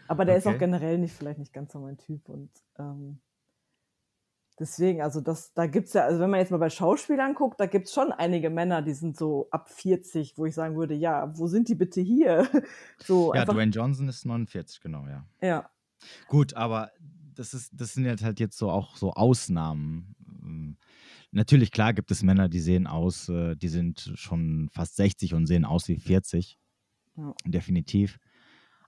[0.07, 0.59] Aber der ist auch Okay.
[0.59, 2.27] generell nicht, vielleicht nicht ganz so mein Typ.
[2.27, 2.49] Und
[2.79, 3.19] ähm,
[4.59, 7.65] deswegen, also das, da gibt's ja, also wenn man jetzt mal bei Schauspielern guckt, da
[7.65, 11.47] gibt's schon einige Männer, die sind so ab 40, wo ich sagen würde, ja, wo
[11.47, 12.47] sind die bitte hier?
[13.03, 15.25] so Ja, einfach, Dwayne Johnson ist 49, genau, ja.
[15.41, 15.69] ja.
[16.27, 16.91] Gut, aber
[17.35, 20.15] das ist, das sind jetzt halt jetzt so auch so Ausnahmen.
[20.43, 20.77] Ähm,
[21.35, 25.47] Natürlich, klar gibt es Männer, die sehen aus, äh, die sind schon fast 60 und
[25.47, 26.59] sehen aus wie 40.
[27.17, 27.33] Ja.
[27.43, 28.19] Definitiv.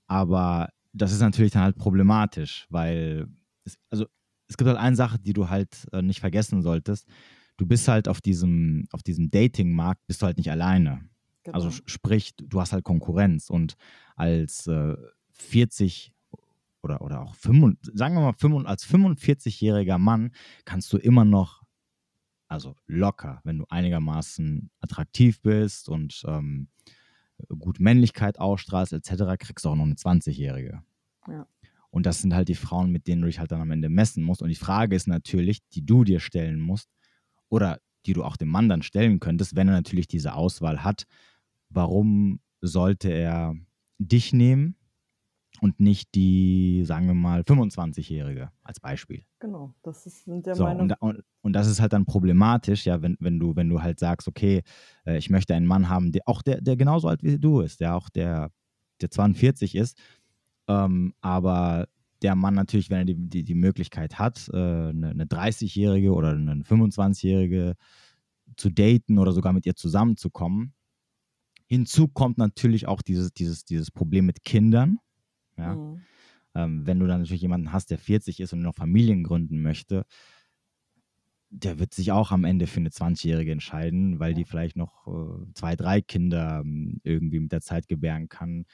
[0.06, 3.28] Aber das ist natürlich dann halt problematisch, weil
[3.63, 4.06] es, also
[4.47, 7.08] es gibt halt eine Sache, die du halt äh, nicht vergessen solltest.
[7.58, 11.08] Du bist halt auf diesem, auf diesem Dating-Markt, bist du halt nicht alleine.
[11.43, 11.55] Genau.
[11.55, 13.75] Also sprich, du hast halt Konkurrenz und
[14.15, 14.95] als äh,
[15.34, 16.12] 40
[16.81, 20.31] oder, oder auch 5, sagen wir mal 5, als 45-jähriger Mann
[20.65, 21.65] kannst du immer noch
[22.47, 26.67] also locker, wenn du einigermaßen attraktiv bist und ähm,
[27.60, 30.84] gut Männlichkeit ausstrahlst, etc., kriegst du auch noch eine 20-Jährige.
[31.27, 31.47] Ja.
[31.95, 34.21] Und das sind halt die Frauen, mit denen du dich halt dann am Ende messen
[34.21, 34.41] musst.
[34.41, 36.89] Und die Frage ist natürlich, die du dir stellen musst
[37.47, 41.05] oder die du auch dem Mann dann stellen könntest, wenn er natürlich diese Auswahl hat,
[41.69, 43.55] warum sollte er
[43.97, 44.75] dich nehmen
[45.62, 49.23] und nicht die, sagen wir mal, 25-Jährige als Beispiel.
[49.39, 50.81] Genau, das ist, sind der so, Meinung.
[50.81, 54.01] Und, und, und, das ist halt dann problematisch, ja, wenn, wenn, du, wenn du halt
[54.01, 54.63] sagst, okay,
[55.05, 57.79] äh, ich möchte einen Mann haben, der auch der, der genauso alt wie du ist,
[57.79, 58.51] der auch der,
[58.99, 59.97] der 42 ist,
[60.67, 61.88] ähm, aber
[62.21, 66.32] der Mann natürlich, wenn er die, die, die Möglichkeit hat, äh, eine, eine 30-Jährige oder
[66.32, 67.75] eine 25-Jährige
[68.58, 70.73] zu daten oder sogar mit ihr zusammenzukommen.
[71.67, 74.99] Hinzu kommt natürlich auch dieses, dieses, dieses Problem mit Kindern.
[75.58, 75.75] Ja?
[75.75, 76.01] Mhm.
[76.56, 80.06] Ähm, wenn du dann natürlich jemanden hast, der 40 ist und noch Familien gründen möchte,
[81.49, 85.54] der wird sich auch am Ende für eine 20-Jährige entscheiden, weil die vielleicht noch äh,
[85.54, 88.65] zwei, drei Kinder äh, irgendwie mit der Zeit gebären kann,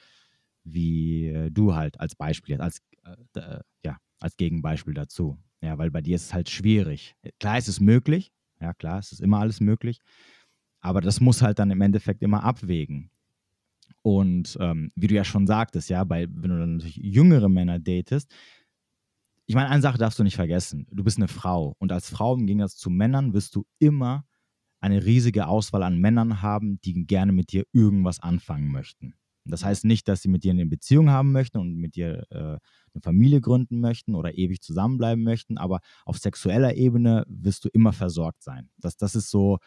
[0.63, 2.81] wie äh, du halt als Beispiel, als,
[3.35, 5.37] äh, ja, als Gegenbeispiel dazu.
[5.61, 7.15] Ja, weil bei dir ist es halt schwierig.
[7.39, 9.99] Klar ist es möglich, ja klar, es ist immer alles möglich,
[10.79, 13.11] aber das muss halt dann im Endeffekt immer abwägen.
[14.01, 17.79] Und ähm, wie du ja schon sagtest, ja, bei, wenn du dann natürlich jüngere Männer
[17.79, 18.33] datest,
[19.45, 20.87] ich meine, eine Sache darfst du nicht vergessen.
[20.91, 24.25] Du bist eine Frau und als Frau im Gegensatz zu Männern wirst du immer
[24.79, 29.13] eine riesige Auswahl an Männern haben, die gerne mit dir irgendwas anfangen möchten.
[29.45, 32.37] Das heißt nicht, dass sie mit dir eine Beziehung haben möchten und mit dir äh,
[32.37, 37.93] eine Familie gründen möchten oder ewig zusammenbleiben möchten, aber auf sexueller Ebene wirst du immer
[37.93, 38.69] versorgt sein.
[38.77, 39.57] Das, das ist so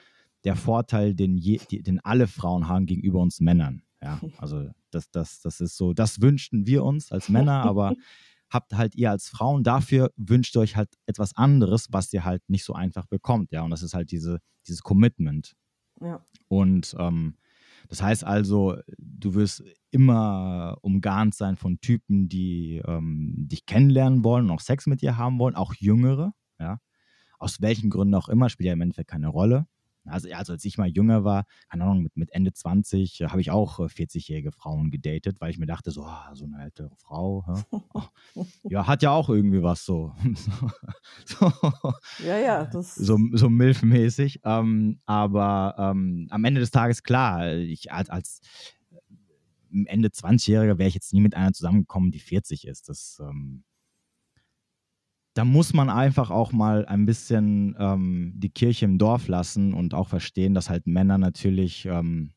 [0.45, 3.83] der Vorteil, den, je, den alle Frauen haben gegenüber uns Männern.
[4.03, 7.95] Ja, also das, das, das ist so, das wünschten wir uns als Männer, aber
[8.51, 12.43] habt halt ihr als Frauen, dafür wünscht ihr euch halt etwas anderes, was ihr halt
[12.49, 15.57] nicht so einfach bekommt, ja, und das ist halt diese, dieses Commitment.
[16.01, 16.25] Ja.
[16.49, 17.37] Und ähm,
[17.89, 24.47] das heißt also, du wirst immer umgarnt sein von Typen, die ähm, dich kennenlernen wollen
[24.47, 26.79] und auch Sex mit dir haben wollen, auch Jüngere, ja.
[27.39, 29.67] Aus welchen Gründen auch immer, spielt ja im Endeffekt keine Rolle.
[30.07, 33.41] Also, also als ich mal jünger war, keine Ahnung, mit, mit Ende 20 äh, habe
[33.41, 36.91] ich auch äh, 40-jährige Frauen gedatet, weil ich mir dachte, so, ah, so eine ältere
[36.97, 37.65] Frau, ja,
[38.35, 40.13] oh, ja, hat ja auch irgendwie was so.
[41.25, 41.53] so
[42.25, 42.95] ja, ja, das.
[42.95, 44.41] So, so milfmäßig.
[44.45, 48.41] Ähm, aber ähm, am Ende des Tages, klar, ich als, als
[48.91, 52.89] äh, Ende 20-Jähriger wäre ich jetzt nie mit einer zusammengekommen, die 40 ist.
[52.89, 53.65] Das ähm,
[55.35, 59.93] da muss man einfach auch mal ein bisschen ähm, die Kirche im Dorf lassen und
[59.93, 62.33] auch verstehen, dass halt Männer natürlich, ähm,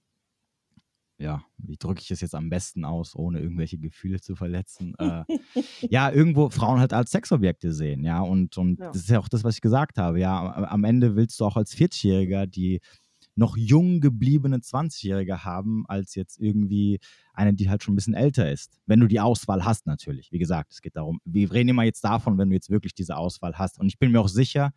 [1.19, 5.23] ja, wie drücke ich es jetzt am besten aus, ohne irgendwelche Gefühle zu verletzen, äh,
[5.89, 8.87] ja, irgendwo Frauen halt als Sexobjekte sehen, ja, und, und ja.
[8.87, 11.55] das ist ja auch das, was ich gesagt habe, ja, am Ende willst du auch
[11.55, 12.81] als 40-Jähriger die
[13.37, 16.99] noch jung gebliebene 20-Jährige haben, als jetzt irgendwie
[17.33, 18.79] eine, die halt schon ein bisschen älter ist.
[18.85, 20.31] Wenn du die Auswahl hast, natürlich.
[20.31, 23.15] Wie gesagt, es geht darum, wir reden immer jetzt davon, wenn du jetzt wirklich diese
[23.15, 23.79] Auswahl hast.
[23.79, 24.71] Und ich bin mir auch sicher,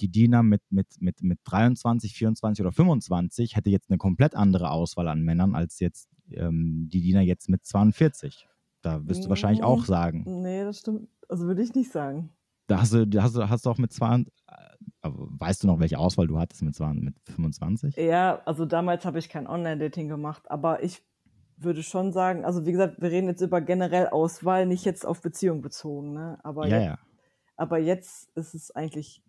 [0.00, 4.70] die Diener mit, mit, mit, mit 23, 24 oder 25 hätte jetzt eine komplett andere
[4.70, 8.48] Auswahl an Männern als jetzt ähm, die Diener jetzt mit 42.
[8.82, 10.42] Da wirst du wahrscheinlich auch hm, sagen.
[10.42, 11.08] Nee, das stimmt.
[11.28, 12.30] Also würde ich nicht sagen.
[12.66, 14.32] Da hast du, hast du, hast du auch mit 22,
[15.04, 17.96] weißt du noch, welche Auswahl du hattest mit, mit 25?
[17.96, 21.02] Ja, also damals habe ich kein Online-Dating gemacht, aber ich
[21.56, 25.20] würde schon sagen, also wie gesagt, wir reden jetzt über generell Auswahl, nicht jetzt auf
[25.20, 26.38] Beziehung bezogen, ne?
[26.42, 26.98] Aber, ja, jetzt, ja.
[27.56, 29.22] aber jetzt ist es eigentlich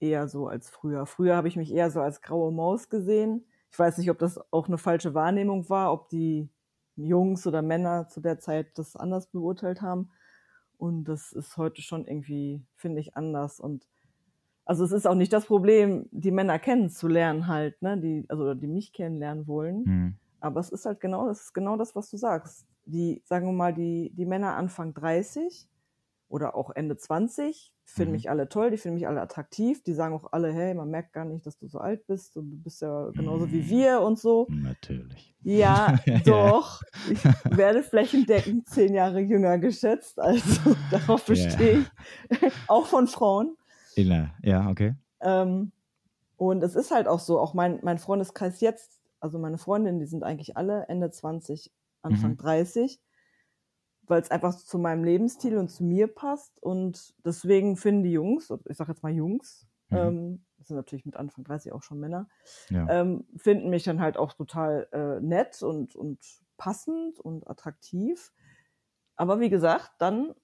[0.00, 1.06] eher so als früher.
[1.06, 3.44] Früher habe ich mich eher so als graue Maus gesehen.
[3.70, 6.48] Ich weiß nicht, ob das auch eine falsche Wahrnehmung war, ob die
[6.96, 10.10] Jungs oder Männer zu der Zeit das anders beurteilt haben.
[10.76, 13.60] Und das ist heute schon irgendwie, finde ich, anders.
[13.60, 13.86] Und
[14.68, 18.66] also es ist auch nicht das Problem, die Männer kennenzulernen halt, ne, die, also die
[18.66, 19.82] mich kennenlernen wollen.
[19.84, 20.14] Mhm.
[20.40, 22.66] Aber es ist halt genau, das ist genau das, was du sagst.
[22.84, 25.70] Die, sagen wir mal, die, die Männer Anfang 30
[26.28, 28.16] oder auch Ende 20 finden mhm.
[28.16, 31.14] mich alle toll, die finden mich alle attraktiv, die sagen auch alle, hey, man merkt
[31.14, 33.52] gar nicht, dass du so alt bist und du bist ja genauso mhm.
[33.52, 34.48] wie wir und so.
[34.50, 35.34] Natürlich.
[35.44, 36.82] Ja, doch.
[37.10, 37.24] Ich
[37.56, 42.52] werde flächendeckend zehn Jahre jünger geschätzt, also darauf bestehe ich.
[42.66, 43.56] auch von Frauen.
[43.98, 44.94] Inner, ja, okay.
[45.20, 45.72] Ähm,
[46.36, 50.06] und es ist halt auch so, auch mein, mein Freundeskreis jetzt, also meine Freundinnen, die
[50.06, 51.72] sind eigentlich alle Ende 20,
[52.02, 52.36] Anfang mhm.
[52.36, 53.00] 30,
[54.02, 56.62] weil es einfach zu meinem Lebensstil und zu mir passt.
[56.62, 59.96] Und deswegen finden die Jungs, ich sag jetzt mal Jungs, mhm.
[59.96, 62.28] ähm, das sind natürlich mit Anfang 30 auch schon Männer,
[62.70, 62.88] ja.
[62.88, 66.20] ähm, finden mich dann halt auch total äh, nett und, und
[66.56, 68.32] passend und attraktiv.
[69.16, 70.34] Aber wie gesagt, dann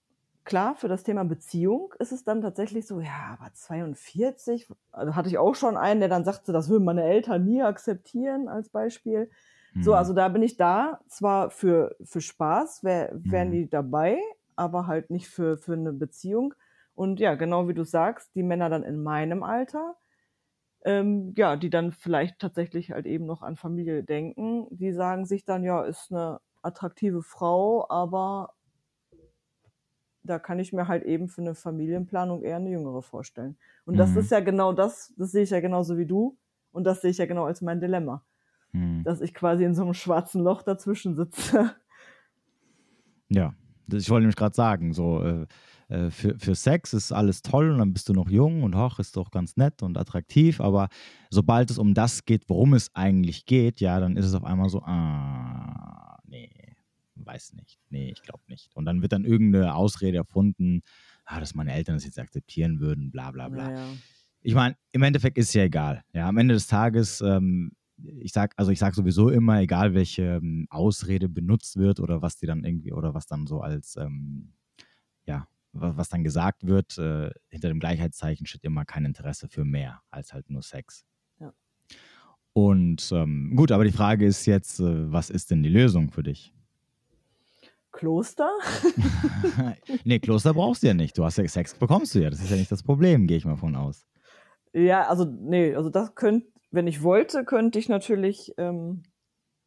[0.45, 5.29] klar, für das Thema Beziehung ist es dann tatsächlich so, ja, aber 42, also hatte
[5.29, 9.31] ich auch schon einen, der dann sagte, das würden meine Eltern nie akzeptieren als Beispiel.
[9.75, 9.83] Mhm.
[9.83, 13.53] So, also da bin ich da, zwar für, für Spaß wär, wären mhm.
[13.53, 14.19] die dabei,
[14.57, 16.55] aber halt nicht für, für eine Beziehung.
[16.95, 19.97] Und ja, genau wie du sagst, die Männer dann in meinem Alter,
[20.85, 25.45] ähm, ja, die dann vielleicht tatsächlich halt eben noch an Familie denken, die sagen sich
[25.45, 28.51] dann, ja, ist eine attraktive Frau, aber
[30.25, 33.57] da kann ich mir halt eben für eine Familienplanung eher eine jüngere vorstellen.
[33.85, 34.19] Und das mhm.
[34.19, 36.37] ist ja genau das, das sehe ich ja genauso wie du.
[36.73, 38.25] Und das sehe ich ja genau als mein Dilemma.
[38.73, 39.05] Mhm.
[39.05, 41.77] Dass ich quasi in so einem schwarzen Loch dazwischen sitze.
[43.29, 43.55] Ja,
[43.93, 45.47] ich wollte nämlich gerade sagen, so äh,
[45.89, 48.99] äh, für, für Sex ist alles toll und dann bist du noch jung und hoch,
[48.99, 50.89] ist doch ganz nett und attraktiv, aber
[51.31, 54.69] sobald es um das geht, worum es eigentlich geht, ja, dann ist es auf einmal
[54.69, 56.04] so, ah,
[57.25, 57.79] weiß nicht.
[57.91, 58.71] Nee, ich glaube nicht.
[58.75, 60.83] Und dann wird dann irgendeine Ausrede erfunden,
[61.25, 63.73] ah, dass meine Eltern das jetzt akzeptieren würden, bla bla bla.
[63.73, 63.87] Ja,
[64.43, 66.05] Ich meine, im Endeffekt ist es ja egal.
[66.13, 70.37] Ja, am Ende des Tages, ähm, ich sag, also ich sage sowieso immer, egal welche
[70.37, 74.53] ähm, Ausrede benutzt wird oder was die dann irgendwie, oder was dann so als, ähm,
[75.27, 79.65] ja, was, was, dann gesagt wird, äh, hinter dem Gleichheitszeichen steht immer kein Interesse für
[79.65, 81.05] mehr als halt nur Sex.
[81.41, 81.53] Ja.
[82.53, 86.23] Und ähm, gut, aber die Frage ist jetzt, äh, was ist denn die Lösung für
[86.23, 86.53] dich?
[87.95, 88.51] Kloster?
[90.05, 91.17] nee, Kloster brauchst du ja nicht.
[91.17, 92.29] Du hast ja Sex, bekommst du ja.
[92.29, 94.07] Das ist ja nicht das Problem, gehe ich mal von aus.
[94.73, 99.05] Ja, also, nee, also das könnte, wenn ich wollte, könnte ich natürlich ähm,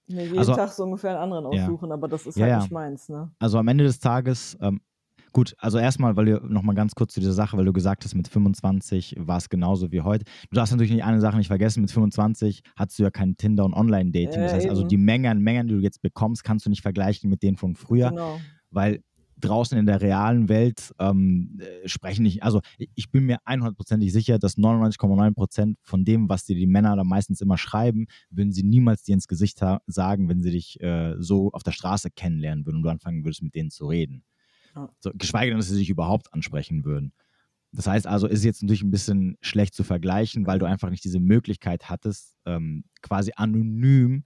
[0.08, 1.94] mir jeden also, Tag so ungefähr einen anderen aussuchen, ja.
[1.94, 2.60] aber das ist ja, halt ja.
[2.60, 3.32] nicht meins, ne?
[3.40, 4.82] Also am Ende des Tages, ähm,
[5.34, 8.16] Gut, also erstmal, weil du nochmal ganz kurz zu dieser Sache, weil du gesagt hast,
[8.16, 10.26] mit 25 war es genauso wie heute.
[10.50, 13.66] Du darfst natürlich nicht eine Sache nicht vergessen, mit 25 hattest du ja kein Tinder
[13.66, 14.42] und Online-Dating.
[14.42, 17.30] das heißt also, die Menge an Mengen, die du jetzt bekommst, kannst du nicht vergleichen
[17.30, 18.10] mit denen von früher.
[18.10, 18.40] Genau.
[18.72, 19.02] Weil
[19.40, 24.40] draußen in der realen Welt ähm, äh, sprechen nicht, also ich bin mir 100%ig sicher,
[24.40, 29.04] dass 99,9% von dem, was dir die Männer da meistens immer schreiben, würden sie niemals
[29.04, 32.84] dir ins Gesicht sagen, wenn sie dich äh, so auf der Straße kennenlernen würden und
[32.84, 34.24] du anfangen würdest, mit denen zu reden.
[35.00, 37.14] So, geschweige denn, dass sie sich überhaupt ansprechen würden.
[37.72, 41.04] Das heißt also, ist jetzt natürlich ein bisschen schlecht zu vergleichen, weil du einfach nicht
[41.04, 44.24] diese Möglichkeit hattest, ähm, quasi anonym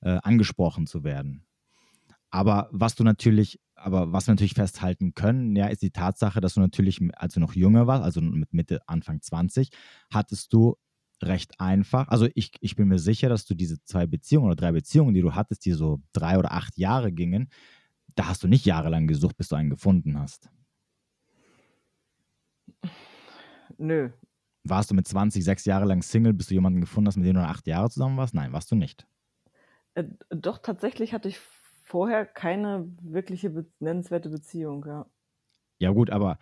[0.00, 1.44] äh, angesprochen zu werden.
[2.30, 6.54] Aber was du natürlich, aber was wir natürlich festhalten können, ja, ist die Tatsache, dass
[6.54, 9.70] du natürlich, als du noch jünger warst, also mit Mitte, Anfang 20,
[10.10, 10.76] hattest du
[11.22, 12.08] recht einfach.
[12.08, 15.22] Also ich, ich bin mir sicher, dass du diese zwei Beziehungen oder drei Beziehungen, die
[15.22, 17.48] du hattest, die so drei oder acht Jahre gingen,
[18.14, 20.50] da hast du nicht jahrelang gesucht, bis du einen gefunden hast.
[23.78, 24.10] Nö.
[24.64, 27.34] Warst du mit 20, sechs Jahre lang Single, bis du jemanden gefunden hast, mit dem
[27.34, 28.34] du acht Jahre zusammen warst?
[28.34, 29.06] Nein, warst du nicht.
[29.94, 35.06] Äh, doch, tatsächlich hatte ich vorher keine wirkliche be nennenswerte Beziehung, ja.
[35.78, 36.38] Ja, gut, aber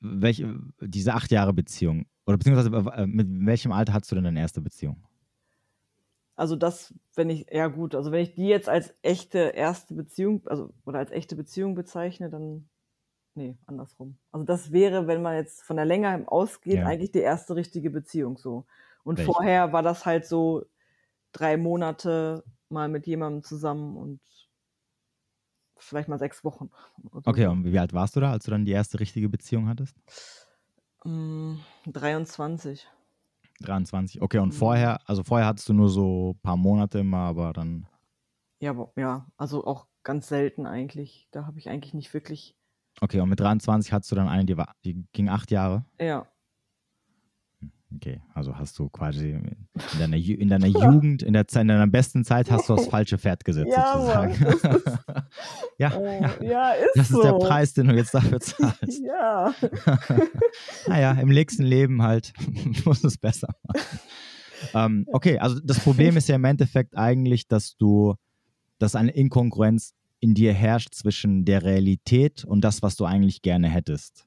[0.00, 4.40] welche, diese acht Jahre Beziehung, oder beziehungsweise äh, mit welchem Alter hattest du denn deine
[4.40, 5.06] erste Beziehung?
[6.40, 10.40] Also das, wenn ich, ja gut, also wenn ich die jetzt als echte erste Beziehung,
[10.46, 12.66] also oder als echte Beziehung bezeichne, dann
[13.34, 14.16] nee, andersrum.
[14.32, 16.86] Also das wäre, wenn man jetzt von der Länge ausgeht, ja.
[16.86, 18.64] eigentlich die erste richtige Beziehung so.
[19.04, 19.30] Und Welche?
[19.30, 20.64] vorher war das halt so
[21.32, 24.20] drei Monate mal mit jemandem zusammen und
[25.76, 26.70] vielleicht mal sechs Wochen.
[27.26, 29.94] Okay, und wie alt warst du da, als du dann die erste richtige Beziehung hattest?
[31.04, 32.88] 23.
[33.60, 34.22] Mm, 23.
[34.22, 34.58] Okay, und mhm.
[34.58, 37.86] vorher, also vorher hattest du nur so ein paar Monate immer, aber dann.
[38.60, 41.28] Ja, ja, also auch ganz selten eigentlich.
[41.30, 42.56] Da habe ich eigentlich nicht wirklich.
[43.00, 45.84] Okay, und mit 23 hattest du dann eine, die, war, die ging acht Jahre?
[45.98, 46.26] Ja.
[47.96, 52.24] Okay, also hast du quasi in deiner, in deiner Jugend, in, der, in deiner besten
[52.24, 54.84] Zeit hast du das falsche Pferd gesetzt, ja, sozusagen.
[55.78, 57.20] ja, oh, ja, ist Das so.
[57.20, 59.02] ist der Preis, den du jetzt dafür zahlst.
[59.02, 59.52] ja.
[60.86, 62.32] naja, im nächsten Leben halt
[62.84, 64.00] muss es besser machen.
[64.74, 68.14] Ähm, okay, also das Problem ist ja im Endeffekt eigentlich, dass du,
[68.78, 73.68] dass eine Inkongruenz in dir herrscht zwischen der Realität und das, was du eigentlich gerne
[73.68, 74.26] hättest.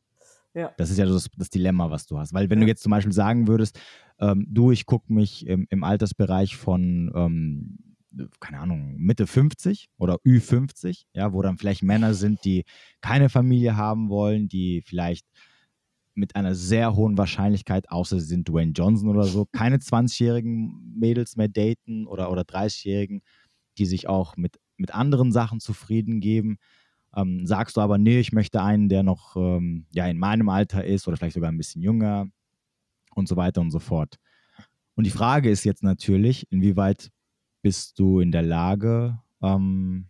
[0.53, 0.71] Ja.
[0.77, 2.33] Das ist ja das, das, Dilemma, was du hast.
[2.33, 2.65] Weil wenn ja.
[2.65, 3.79] du jetzt zum Beispiel sagen würdest,
[4.19, 7.79] ähm, du, ich gucke mich im, im, Altersbereich von, ähm,
[8.39, 12.65] keine Ahnung, Mitte 50 oder Ü50, ja, wo dann vielleicht Männer sind, die
[13.01, 15.25] keine Familie haben wollen, die vielleicht
[16.15, 21.35] mit einer sehr hohen Wahrscheinlichkeit, außer sie sind Dwayne Johnson oder so, keine 20-jährigen Mädels
[21.35, 23.23] mehr daten oder, oder 30-jährigen,
[23.77, 26.59] die sich auch mit, mit anderen Sachen zufrieden geben.
[27.15, 30.83] Ähm, sagst du aber, nee, ich möchte einen, der noch ähm, ja, in meinem Alter
[30.83, 32.27] ist oder vielleicht sogar ein bisschen jünger
[33.13, 34.17] und so weiter und so fort.
[34.95, 37.11] Und die Frage ist jetzt natürlich, inwieweit
[37.61, 40.07] bist du in der Lage, ähm,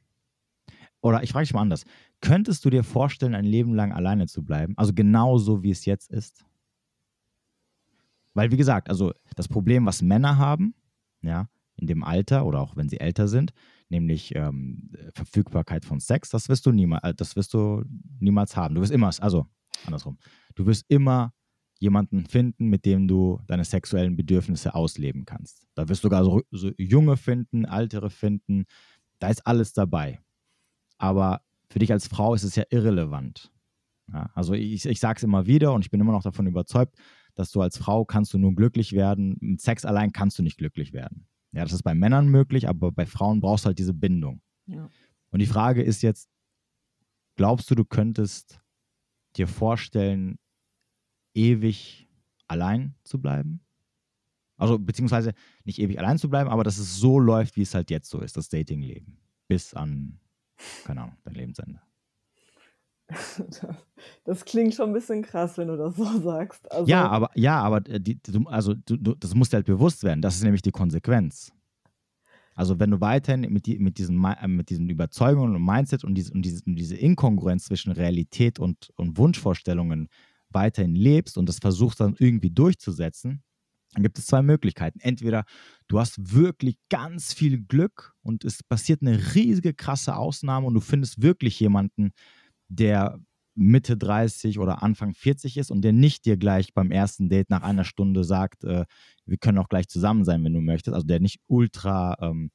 [1.02, 1.86] oder ich frage dich mal anders,
[2.22, 4.74] könntest du dir vorstellen, ein Leben lang alleine zu bleiben?
[4.78, 6.46] Also genauso, wie es jetzt ist?
[8.34, 10.74] Weil, wie gesagt, also das Problem, was Männer haben,
[11.22, 13.54] ja, in dem Alter oder auch wenn sie älter sind,
[13.94, 17.84] nämlich ähm, Verfügbarkeit von Sex, das wirst du niemals, äh, das wirst du
[18.20, 18.76] niemals haben.
[18.76, 19.46] Du wirst immer, also
[19.86, 20.18] andersrum,
[20.56, 21.34] du wirst immer
[21.80, 25.68] jemanden finden, mit dem du deine sexuellen Bedürfnisse ausleben kannst.
[25.76, 28.66] Da wirst du sogar so, so junge finden, ältere finden,
[29.20, 30.20] da ist alles dabei.
[30.98, 33.52] Aber für dich als Frau ist es ja irrelevant.
[34.12, 36.96] Ja, also ich, ich sage es immer wieder und ich bin immer noch davon überzeugt,
[37.36, 39.38] dass du als Frau kannst du nur glücklich werden.
[39.40, 41.28] Mit Sex allein kannst du nicht glücklich werden.
[41.54, 44.42] Ja, das ist bei Männern möglich, aber bei Frauen brauchst du halt diese Bindung.
[44.66, 44.90] Ja.
[45.30, 46.30] Und die Frage ist jetzt,
[47.36, 48.60] glaubst du, du könntest
[49.36, 50.40] dir vorstellen,
[51.36, 52.10] ewig
[52.48, 53.62] allein zu bleiben?
[54.58, 55.34] Also beziehungsweise
[55.64, 58.20] nicht ewig allein zu bleiben, aber dass es so läuft, wie es halt jetzt so
[58.20, 59.18] ist, das Datingleben.
[59.48, 60.20] Bis an,
[60.86, 61.82] keine Ahnung, dein Lebensende.
[64.26, 66.70] Das klingt schon ein bisschen krass, wenn du das so sagst.
[66.72, 70.04] Also, ja, aber, ja, aber äh, die, also, du, du, das muss dir halt bewusst
[70.04, 70.22] werden.
[70.22, 71.52] Das ist nämlich die Konsequenz.
[72.56, 76.16] Also wenn du weiterhin mit, die, mit, diesen, äh, mit diesen Überzeugungen und Mindset und
[76.16, 80.10] diese, und diese, und diese Inkongruenz zwischen Realität und, und Wunschvorstellungen
[80.50, 83.42] weiterhin lebst und das versuchst dann irgendwie durchzusetzen,
[83.94, 85.00] dann gibt es zwei Möglichkeiten.
[85.00, 85.46] Entweder
[85.88, 90.80] du hast wirklich ganz viel Glück und es passiert eine riesige, krasse Ausnahme und du
[90.80, 92.12] findest wirklich jemanden,
[92.68, 93.20] der
[93.56, 97.62] Mitte 30 oder Anfang 40 ist und der nicht dir gleich beim ersten Date nach
[97.62, 98.86] einer Stunde sagt, äh,
[99.26, 100.96] wir können auch gleich zusammen sein, wenn du möchtest.
[100.96, 102.52] Also der nicht ultra, ähm,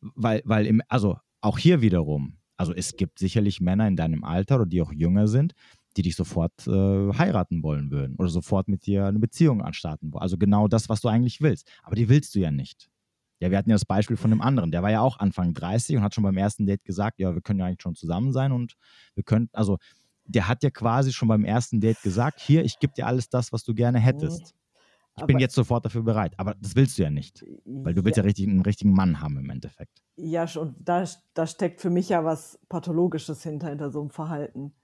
[0.00, 4.56] weil, weil im, also auch hier wiederum, also es gibt sicherlich Männer in deinem Alter
[4.56, 5.52] oder die auch jünger sind,
[5.96, 10.22] die dich sofort äh, heiraten wollen würden oder sofort mit dir eine Beziehung anstarten wollen.
[10.22, 11.70] Also genau das, was du eigentlich willst.
[11.82, 12.88] Aber die willst du ja nicht.
[13.40, 15.96] Ja, wir hatten ja das Beispiel von dem anderen, der war ja auch Anfang 30
[15.96, 18.52] und hat schon beim ersten Date gesagt, ja, wir können ja eigentlich schon zusammen sein
[18.52, 18.76] und
[19.14, 19.78] wir können, also
[20.24, 23.52] der hat ja quasi schon beim ersten Date gesagt, hier, ich gebe dir alles das,
[23.52, 24.54] was du gerne hättest.
[25.16, 26.34] Ich aber, bin jetzt sofort dafür bereit.
[26.36, 29.20] Aber das willst du ja nicht, weil du willst ja, ja richtig, einen richtigen Mann
[29.20, 30.02] haben im Endeffekt.
[30.16, 34.74] Ja, und da, da steckt für mich ja was Pathologisches hinter, hinter so einem Verhalten.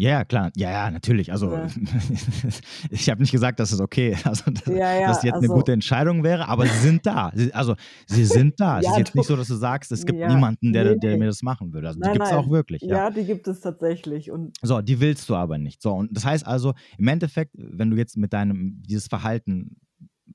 [0.00, 0.52] Ja, klar.
[0.54, 1.32] Ja, ja, natürlich.
[1.32, 1.66] Also ja.
[2.90, 5.52] ich habe nicht gesagt, dass es okay ist, also, dass, ja, ja, dass jetzt also,
[5.52, 7.32] eine gute Entscheidung wäre, aber sie sind da.
[7.34, 7.74] Sie, also
[8.06, 8.78] sie sind da.
[8.78, 11.42] es ist jetzt nicht so, dass du sagst, es gibt niemanden, der, der mir das
[11.42, 11.88] machen würde.
[11.88, 12.82] Also nein, die gibt es auch wirklich.
[12.82, 13.10] Ja.
[13.10, 14.30] die gibt es tatsächlich.
[14.30, 15.82] Und so, die willst du aber nicht.
[15.82, 19.80] So, und das heißt also, im Endeffekt, wenn du jetzt mit deinem, dieses Verhalten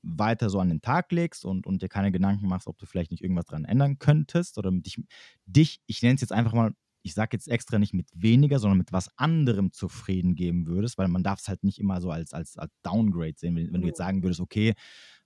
[0.02, 3.10] weiter so an den Tag legst und, und dir keine Gedanken machst, ob du vielleicht
[3.10, 4.98] nicht irgendwas dran ändern könntest oder dich,
[5.46, 6.74] dich ich nenne es jetzt einfach mal
[7.04, 11.08] ich sage jetzt extra nicht mit weniger, sondern mit was anderem zufrieden geben würdest, weil
[11.08, 13.54] man darf es halt nicht immer so als, als, als Downgrade sehen.
[13.54, 14.72] Wenn, wenn du jetzt sagen würdest, okay,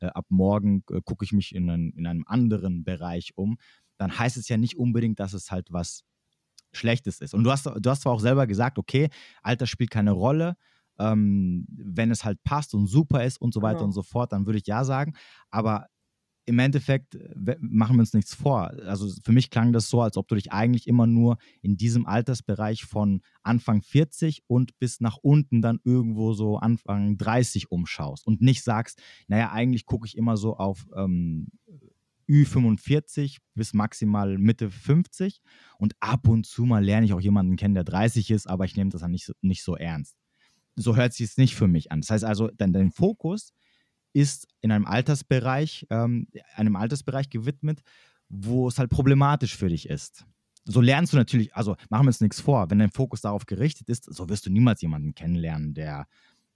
[0.01, 3.59] äh, ab morgen äh, gucke ich mich in, ein, in einem anderen Bereich um,
[3.97, 6.03] dann heißt es ja nicht unbedingt, dass es halt was
[6.73, 7.33] Schlechtes ist.
[7.33, 9.09] Und du hast, du hast zwar auch selber gesagt, okay,
[9.43, 10.57] Alter spielt keine Rolle,
[10.99, 13.85] ähm, wenn es halt passt und super ist und so weiter ja.
[13.85, 15.15] und so fort, dann würde ich ja sagen.
[15.51, 15.87] Aber
[16.49, 17.19] im Endeffekt
[17.61, 18.73] machen wir uns nichts vor.
[18.87, 22.07] Also für mich klang das so, als ob du dich eigentlich immer nur in diesem
[22.07, 28.41] Altersbereich von Anfang 40 und bis nach unten dann irgendwo so Anfang 30 umschaust und
[28.41, 31.49] nicht sagst, naja, eigentlich gucke ich immer so auf ähm,
[32.29, 35.41] Ü45 bis maximal Mitte 50
[35.79, 38.77] und ab und zu mal lerne ich auch jemanden kennen, der 30 ist, aber ich
[38.77, 40.17] nehme das dann nicht so, nicht so ernst.
[40.77, 42.01] So hört sich es nicht für mich an.
[42.01, 43.53] Das heißt also, dein, dein Fokus
[44.13, 47.83] ist in einem Altersbereich, ähm, einem Altersbereich gewidmet,
[48.29, 50.27] wo es halt problematisch für dich ist.
[50.65, 53.89] So lernst du natürlich, also machen wir uns nichts vor, wenn dein Fokus darauf gerichtet
[53.89, 56.07] ist, so wirst du niemals jemanden kennenlernen, der,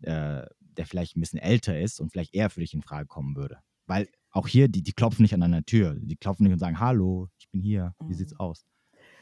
[0.02, 3.36] äh, der vielleicht ein bisschen älter ist und vielleicht eher für dich in Frage kommen
[3.36, 3.58] würde.
[3.86, 6.78] Weil auch hier, die, die klopfen nicht an deiner Tür, die klopfen nicht und sagen,
[6.80, 8.40] hallo, ich bin hier, wie sieht's mhm.
[8.40, 8.66] aus?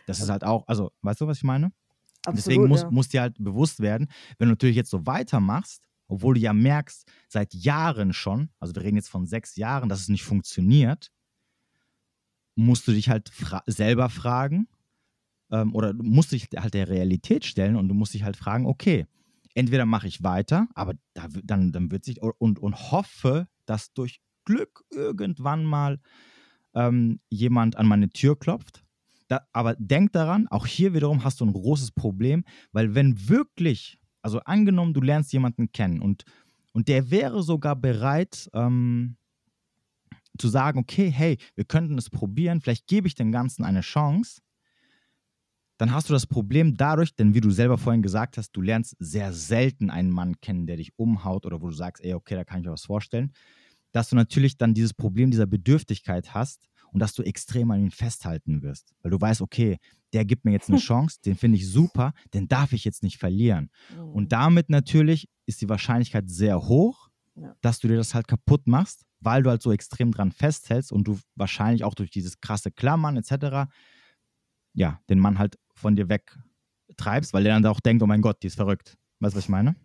[0.06, 1.72] Das ist halt auch, also, weißt du, was ich meine?
[2.24, 2.90] Absolut, Deswegen muss, ja.
[2.90, 4.08] muss dir halt bewusst werden,
[4.38, 8.82] wenn du natürlich jetzt so weitermachst, obwohl du ja merkst, seit Jahren schon, also wir
[8.82, 11.10] reden jetzt von sechs Jahren, dass es nicht funktioniert,
[12.56, 14.68] musst du dich halt fra selber fragen
[15.50, 19.06] ähm, oder musst dich halt der Realität stellen und du musst dich halt fragen, okay,
[19.54, 24.20] entweder mache ich weiter, aber da, dann, dann wird sich und, und hoffe, dass durch
[24.44, 26.00] Glück irgendwann mal
[26.74, 28.84] ähm, jemand an meine Tür klopft.
[29.28, 33.99] Da, aber denk daran, auch hier wiederum hast du ein großes Problem, weil wenn wirklich
[34.22, 36.24] also angenommen, du lernst jemanden kennen und,
[36.72, 39.16] und der wäre sogar bereit ähm,
[40.38, 44.40] zu sagen, okay, hey, wir könnten es probieren, vielleicht gebe ich dem Ganzen eine Chance.
[45.78, 48.96] Dann hast du das Problem dadurch, denn wie du selber vorhin gesagt hast, du lernst
[48.98, 52.44] sehr selten einen Mann kennen, der dich umhaut oder wo du sagst, ey, okay, da
[52.44, 53.32] kann ich mir was vorstellen,
[53.92, 57.90] dass du natürlich dann dieses Problem dieser Bedürftigkeit hast und dass du extrem an ihn
[57.90, 58.94] festhalten wirst.
[59.02, 59.78] Weil du weißt, okay,
[60.12, 63.18] der gibt mir jetzt eine Chance, den finde ich super, den darf ich jetzt nicht
[63.18, 63.70] verlieren.
[63.96, 64.08] Mhm.
[64.10, 67.08] Und damit natürlich ist die Wahrscheinlichkeit sehr hoch,
[67.60, 71.04] dass du dir das halt kaputt machst, weil du halt so extrem dran festhältst und
[71.04, 73.70] du wahrscheinlich auch durch dieses krasse Klammern etc.
[74.74, 78.42] ja, den Mann halt von dir wegtreibst, weil der dann auch denkt, oh mein Gott,
[78.42, 78.98] die ist verrückt.
[79.20, 79.76] Weißt du, was ich meine?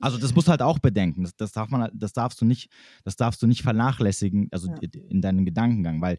[0.00, 1.22] Also das musst du halt auch bedenken.
[1.22, 2.70] Das, das, darf man, das darfst du nicht,
[3.04, 4.88] das darfst du nicht vernachlässigen, also ja.
[5.08, 6.18] in deinem Gedankengang, weil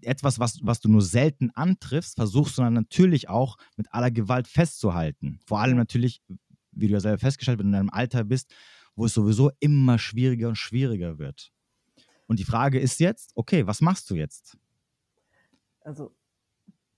[0.00, 4.48] etwas, was, was du nur selten antriffst, versuchst du dann natürlich auch mit aller Gewalt
[4.48, 5.40] festzuhalten.
[5.46, 6.22] Vor allem natürlich,
[6.72, 8.52] wie du ja selber festgestellt, wenn du in einem Alter bist,
[8.96, 11.52] wo es sowieso immer schwieriger und schwieriger wird.
[12.26, 14.56] Und die Frage ist jetzt, okay, was machst du jetzt?
[15.80, 16.14] Also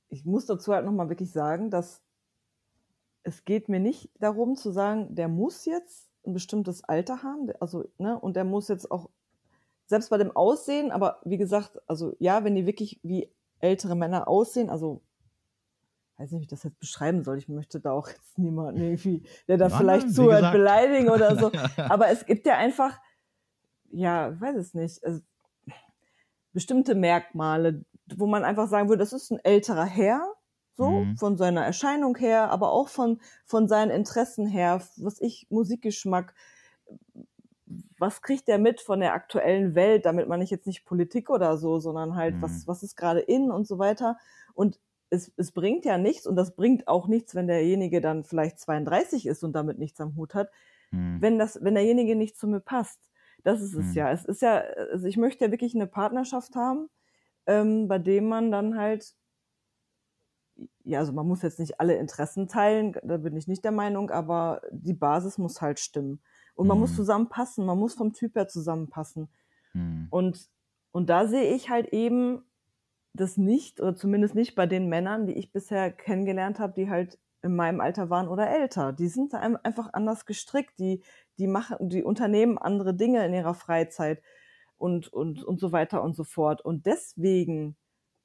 [0.08, 2.03] ich muss dazu halt nochmal wirklich sagen, dass
[3.24, 7.84] es geht mir nicht darum zu sagen, der muss jetzt ein bestimmtes Alter haben, also,
[7.98, 9.10] ne, und der muss jetzt auch,
[9.86, 14.28] selbst bei dem Aussehen, aber wie gesagt, also ja, wenn die wirklich wie ältere Männer
[14.28, 15.02] aussehen, also
[16.16, 17.38] weiß nicht, wie ich das jetzt beschreiben soll.
[17.38, 20.54] Ich möchte da auch jetzt niemanden irgendwie, der da Nein, vielleicht zuhört, gesagt.
[20.54, 21.50] beleidigen oder so.
[21.76, 22.98] Aber es gibt ja einfach,
[23.90, 25.20] ja, weiß es nicht, also,
[26.52, 30.33] bestimmte Merkmale, wo man einfach sagen würde, das ist ein älterer Herr,
[30.76, 31.16] so, mhm.
[31.16, 36.34] von seiner Erscheinung her, aber auch von, von seinen Interessen her, was ich, Musikgeschmack,
[37.98, 41.56] was kriegt der mit von der aktuellen Welt, damit man nicht jetzt nicht Politik oder
[41.56, 42.42] so, sondern halt, mhm.
[42.42, 44.18] was, was ist gerade in und so weiter.
[44.54, 44.78] Und
[45.10, 49.26] es, es bringt ja nichts, und das bringt auch nichts, wenn derjenige dann vielleicht 32
[49.26, 50.50] ist und damit nichts am Hut hat,
[50.90, 51.20] mhm.
[51.20, 53.00] wenn das, wenn derjenige nicht zu mir passt.
[53.44, 53.92] Das ist es mhm.
[53.92, 54.10] ja.
[54.10, 56.88] Es ist ja, also ich möchte ja wirklich eine Partnerschaft haben,
[57.46, 59.14] ähm, bei dem man dann halt
[60.84, 64.10] ja, also man muss jetzt nicht alle Interessen teilen, da bin ich nicht der Meinung,
[64.10, 66.20] aber die Basis muss halt stimmen.
[66.54, 66.82] Und man mhm.
[66.82, 69.28] muss zusammenpassen, man muss vom Typ her zusammenpassen.
[69.72, 70.06] Mhm.
[70.10, 70.50] Und,
[70.92, 72.44] und da sehe ich halt eben
[73.14, 77.18] das nicht, oder zumindest nicht bei den Männern, die ich bisher kennengelernt habe, die halt
[77.42, 78.92] in meinem Alter waren oder älter.
[78.92, 81.02] Die sind einfach anders gestrickt, die,
[81.38, 84.22] die machen, die unternehmen andere Dinge in ihrer Freizeit
[84.78, 86.62] und, und, und so weiter und so fort.
[86.62, 87.76] Und deswegen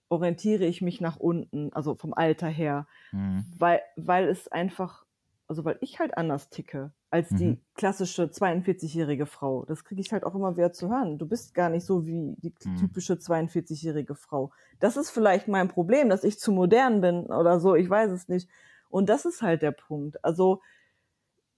[0.10, 3.45] orientiere ich mich nach unten, also vom Alter her, mhm.
[3.57, 5.05] weil, weil es einfach,
[5.47, 7.38] also weil ich halt anders ticke als mhm.
[7.38, 9.66] die klassische 42-jährige Frau.
[9.66, 11.18] Das kriege ich halt auch immer wieder zu hören.
[11.18, 12.76] Du bist gar nicht so wie die mhm.
[12.76, 14.51] typische 42-jährige Frau.
[14.80, 18.28] Das ist vielleicht mein Problem, dass ich zu modern bin oder so, ich weiß es
[18.28, 18.49] nicht.
[18.89, 20.24] Und das ist halt der Punkt.
[20.24, 20.62] Also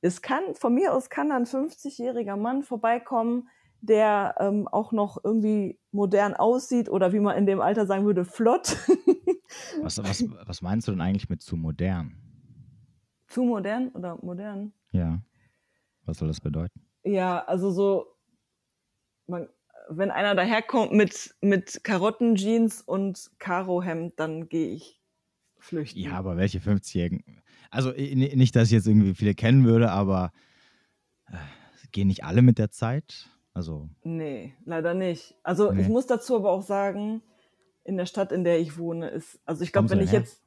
[0.01, 3.49] es kann, von mir aus kann ein 50-jähriger Mann vorbeikommen,
[3.81, 8.25] der ähm, auch noch irgendwie modern aussieht oder wie man in dem Alter sagen würde,
[8.25, 8.77] flott.
[9.81, 12.15] was, was, was meinst du denn eigentlich mit zu modern?
[13.27, 14.73] Zu modern oder modern?
[14.91, 15.21] Ja.
[16.05, 16.81] Was soll das bedeuten?
[17.03, 18.05] Ja, also so,
[19.27, 19.47] man,
[19.89, 25.01] wenn einer daherkommt mit, mit Karottenjeans und Karohemd, dann gehe ich
[25.57, 25.99] flüchten.
[25.99, 27.41] Ja, aber welche 50-Jährigen?
[27.69, 30.31] Also nicht, dass ich jetzt irgendwie viele kennen würde, aber
[31.27, 31.37] äh,
[31.91, 33.30] gehen nicht alle mit der Zeit?
[33.53, 33.89] Also.
[34.03, 35.35] Nee, leider nicht.
[35.43, 35.81] Also nee.
[35.81, 37.21] ich muss dazu aber auch sagen,
[37.83, 40.19] in der Stadt, in der ich wohne, ist, also ich glaube, wenn ich her?
[40.19, 40.41] jetzt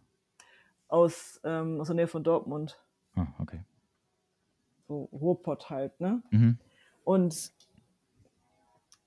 [0.89, 2.81] aus, ähm, aus der Nähe von Dortmund.
[3.15, 3.61] Ah, okay.
[4.87, 6.23] So Ruhrpott halt, ne?
[6.31, 6.59] Mhm.
[7.03, 7.53] Und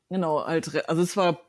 [0.09, 1.39] genau, halt, also es war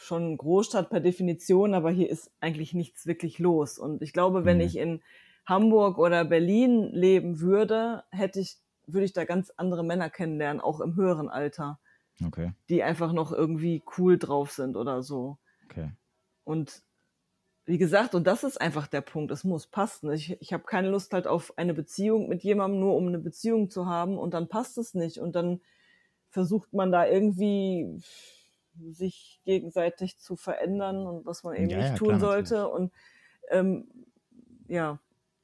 [0.00, 3.78] schon Großstadt per Definition, aber hier ist eigentlich nichts wirklich los.
[3.78, 4.64] Und ich glaube, wenn mhm.
[4.64, 5.02] ich in
[5.46, 8.58] Hamburg oder Berlin leben würde, hätte ich
[8.92, 11.78] würde ich da ganz andere Männer kennenlernen, auch im höheren Alter.
[12.24, 12.52] Okay.
[12.68, 15.38] Die einfach noch irgendwie cool drauf sind oder so.
[15.66, 15.92] Okay.
[16.44, 16.82] Und
[17.64, 20.10] wie gesagt, und das ist einfach der Punkt, es muss passen.
[20.10, 23.70] Ich, ich habe keine Lust halt auf eine Beziehung mit jemandem, nur um eine Beziehung
[23.70, 25.60] zu haben und dann passt es nicht und dann
[26.30, 28.00] versucht man da irgendwie
[28.90, 32.54] sich gegenseitig zu verändern und was man eben ja, nicht ja, tun klar, sollte.
[32.54, 32.74] Natürlich.
[32.74, 32.92] Und
[33.50, 33.88] ähm,
[34.66, 34.98] ja,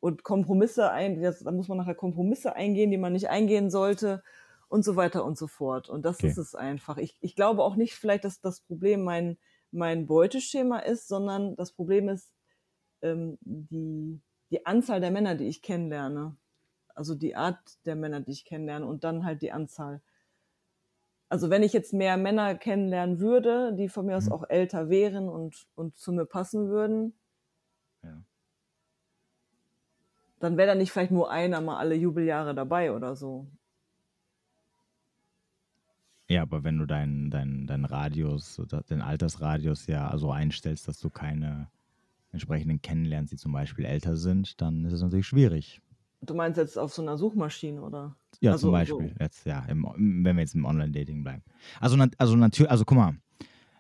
[0.05, 4.23] und Kompromisse ein, da muss man nachher Kompromisse eingehen, die man nicht eingehen sollte
[4.69, 5.89] und so weiter und so fort.
[5.89, 6.27] Und das okay.
[6.27, 6.99] ist es einfach.
[6.99, 9.39] Ich, ich glaube auch nicht vielleicht, dass das Problem mein,
[9.71, 12.35] mein Beuteschema ist, sondern das Problem ist
[13.01, 16.37] ähm, die, die Anzahl der Männer, die ich kennenlerne.
[16.95, 20.03] Also die Art der Männer, die ich kennenlerne und dann halt die Anzahl.
[21.31, 24.33] Also wenn ich jetzt mehr Männer kennenlernen würde, die von mir aus mhm.
[24.33, 27.15] auch älter wären und, und zu mir passen würden,
[28.03, 28.23] ja
[30.41, 33.47] dann wäre da nicht vielleicht nur einer mal alle Jubeljahre dabei oder so.
[36.29, 41.11] Ja, aber wenn du deinen dein, dein Radius, den Altersradius ja so einstellst, dass du
[41.11, 41.69] keine
[42.33, 45.81] entsprechenden kennenlernst, die zum Beispiel älter sind, dann ist es natürlich schwierig.
[46.21, 48.17] Du meinst jetzt auf so einer Suchmaschine, oder?
[48.41, 49.09] Ja, also, zum Beispiel.
[49.11, 49.15] So.
[49.21, 51.43] Jetzt, ja, im, wenn wir jetzt im Online-Dating bleiben.
[51.81, 53.17] Also, also natürlich, also guck mal,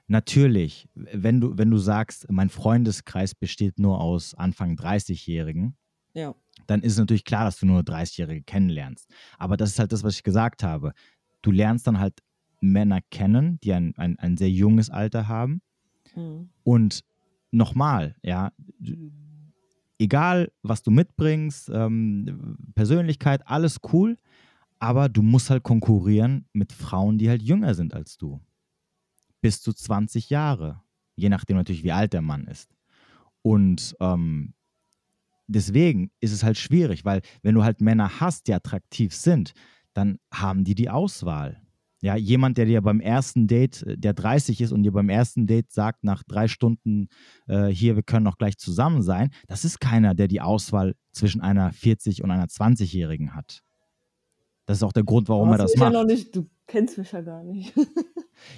[0.07, 5.77] natürlich, wenn du, wenn du sagst, mein Freundeskreis besteht nur aus Anfang 30-Jährigen,
[6.15, 6.35] Ja.
[6.67, 9.11] dann ist es natürlich klar, dass du nur 30-Jährige kennenlernst.
[9.39, 10.93] Aber das ist halt das, was ich gesagt habe.
[11.43, 12.23] Du lernst dann halt
[12.61, 15.61] Männer kennen, die ein, ein, ein sehr junges Alter haben.
[16.15, 16.51] Mhm.
[16.62, 17.05] Und
[17.51, 18.53] nochmal, ja,
[19.99, 24.19] egal was du mitbringst, ähm, Persönlichkeit, alles cool,
[24.79, 28.41] aber du musst halt konkurrieren mit Frauen, die halt jünger sind als du.
[29.41, 30.83] Bis zu 20 Jahre.
[31.17, 32.75] Je nachdem natürlich, wie alt der Mann ist.
[33.43, 34.55] Und ähm,
[35.47, 39.53] deswegen ist es halt schwierig, weil wenn du halt Männer hast, die attraktiv sind,
[39.92, 41.61] dann haben die die Auswahl.
[42.03, 45.47] Ja, jemand, der dir beim ersten Date, äh, der 30 ist und dir beim ersten
[45.47, 47.09] Date sagt, nach drei Stunden
[47.47, 51.40] äh, hier, wir können auch gleich zusammen sein, das ist keiner, der die Auswahl zwischen
[51.40, 53.62] einer 40- und einer 20-Jährigen hat.
[54.66, 55.95] Das ist auch der Grund, warum er das mich ja macht.
[55.95, 57.72] noch nicht, du kennst mich ja gar nicht.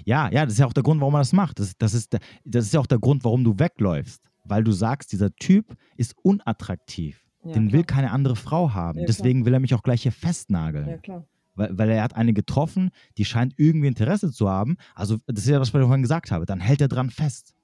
[0.04, 1.58] Ja, ja, das ist ja auch der Grund, warum er das macht.
[1.58, 4.22] Das, das, ist, das ist ja auch der Grund, warum du wegläufst.
[4.48, 7.26] Weil du sagst, dieser Typ ist unattraktiv.
[7.44, 7.96] Ja, Den will klar.
[7.98, 8.98] keine andere Frau haben.
[8.98, 9.16] Ja, klar.
[9.16, 10.88] Deswegen will er mich auch gleich hier festnageln.
[10.88, 11.26] Ja, klar.
[11.54, 14.76] Weil, weil er hat eine getroffen, die scheint irgendwie Interesse zu haben.
[14.94, 16.44] Also, das ist ja, was ich vorhin gesagt habe.
[16.44, 17.54] Dann hält er dran fest.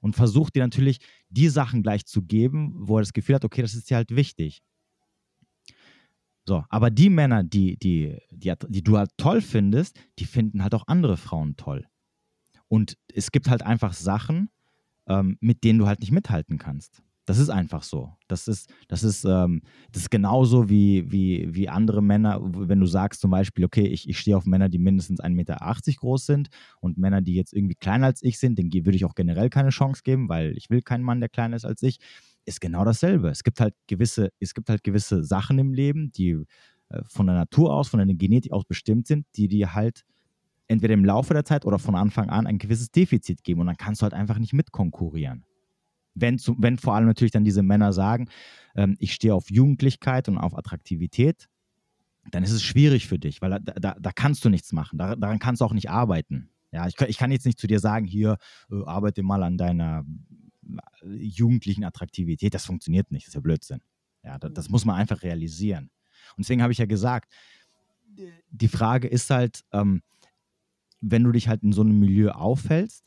[0.00, 0.98] Und versucht dir natürlich
[1.30, 4.14] die Sachen gleich zu geben, wo er das Gefühl hat, okay, das ist dir halt
[4.14, 4.62] wichtig.
[6.46, 10.74] So, aber die Männer, die, die, die, die du halt toll findest, die finden halt
[10.74, 11.86] auch andere Frauen toll.
[12.68, 14.50] Und es gibt halt einfach Sachen,
[15.08, 17.02] ähm, mit denen du halt nicht mithalten kannst.
[17.26, 18.12] Das ist einfach so.
[18.28, 22.86] Das ist, das ist, ähm, das ist genauso wie, wie, wie andere Männer, wenn du
[22.86, 25.56] sagst zum Beispiel, okay, ich, ich stehe auf Männer, die mindestens 1,80 Meter
[25.96, 26.48] groß sind
[26.80, 29.70] und Männer, die jetzt irgendwie kleiner als ich sind, denen würde ich auch generell keine
[29.70, 31.98] Chance geben, weil ich will keinen Mann, der kleiner ist als ich,
[32.44, 33.30] ist genau dasselbe.
[33.30, 36.44] Es gibt halt gewisse, es gibt halt gewisse Sachen im Leben, die
[36.90, 40.04] äh, von der Natur aus, von der Genetik aus bestimmt sind, die dir halt
[40.68, 43.76] entweder im Laufe der Zeit oder von Anfang an ein gewisses Defizit geben und dann
[43.76, 45.44] kannst du halt einfach nicht mitkonkurrieren.
[46.14, 48.28] Wenn, zu, wenn vor allem natürlich dann diese Männer sagen,
[48.76, 51.48] ähm, ich stehe auf Jugendlichkeit und auf Attraktivität,
[52.30, 54.96] dann ist es schwierig für dich, weil da, da, da kannst du nichts machen.
[54.98, 56.48] Da, daran kannst du auch nicht arbeiten.
[56.72, 58.38] Ja, ich, kann- ich kann jetzt nicht zu dir sagen, hier,
[58.70, 60.04] äh, arbeite mal an deiner
[61.02, 62.54] äh, jugendlichen Attraktivität.
[62.54, 63.26] Das funktioniert nicht.
[63.26, 63.80] Das ist ja Blödsinn.
[64.22, 65.90] Ja, das, das muss man einfach realisieren.
[66.36, 67.30] Und deswegen habe ich ja gesagt,
[68.50, 70.00] die Frage ist halt, ähm,
[71.10, 73.04] wenn du dich halt in so einem Milieu aufhältst,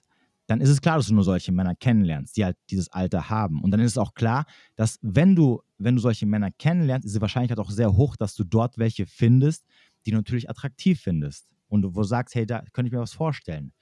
[0.48, 3.62] dann ist es klar, dass du nur solche Männer kennenlernst, die halt dieses Alter haben.
[3.62, 4.46] Und dann ist es auch klar,
[4.76, 8.34] dass wenn du, wenn du solche Männer kennenlernst, ist die Wahrscheinlichkeit auch sehr hoch, dass
[8.36, 9.66] du dort welche findest,
[10.06, 11.50] die du natürlich attraktiv findest.
[11.68, 13.74] Und wo du sagst, hey, da könnte ich mir was vorstellen.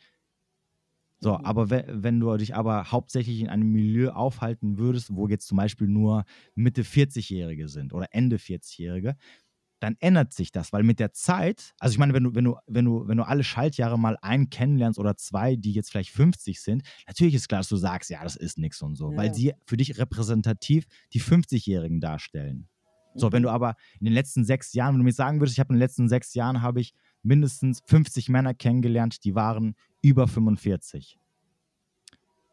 [1.20, 1.46] So, Mhm.
[1.46, 5.58] aber we- wenn du dich aber hauptsächlich in einem Milieu aufhalten würdest, wo jetzt zum
[5.58, 9.16] Beispiel nur Mitte 40-Jährige sind oder Ende 40-Jährige,
[9.86, 12.58] dann ändert sich das, weil mit der Zeit, also ich meine, wenn du, wenn du,
[12.66, 16.60] wenn du, wenn du alle Schaltjahre mal einen kennenlernst oder zwei, die jetzt vielleicht 50
[16.60, 19.34] sind, natürlich ist klar, dass du sagst, ja, das ist nichts und so, Ja, weil
[19.34, 22.68] sie für dich repräsentativ die 50-Jährigen darstellen.
[23.14, 23.46] So, wenn Mhm.
[23.46, 25.76] du aber in den letzten sechs Jahren, wenn du mir sagen würdest, ich habe in
[25.76, 31.20] den letzten sechs Jahren habe ich mindestens 50 Männer kennengelernt, die waren über 45.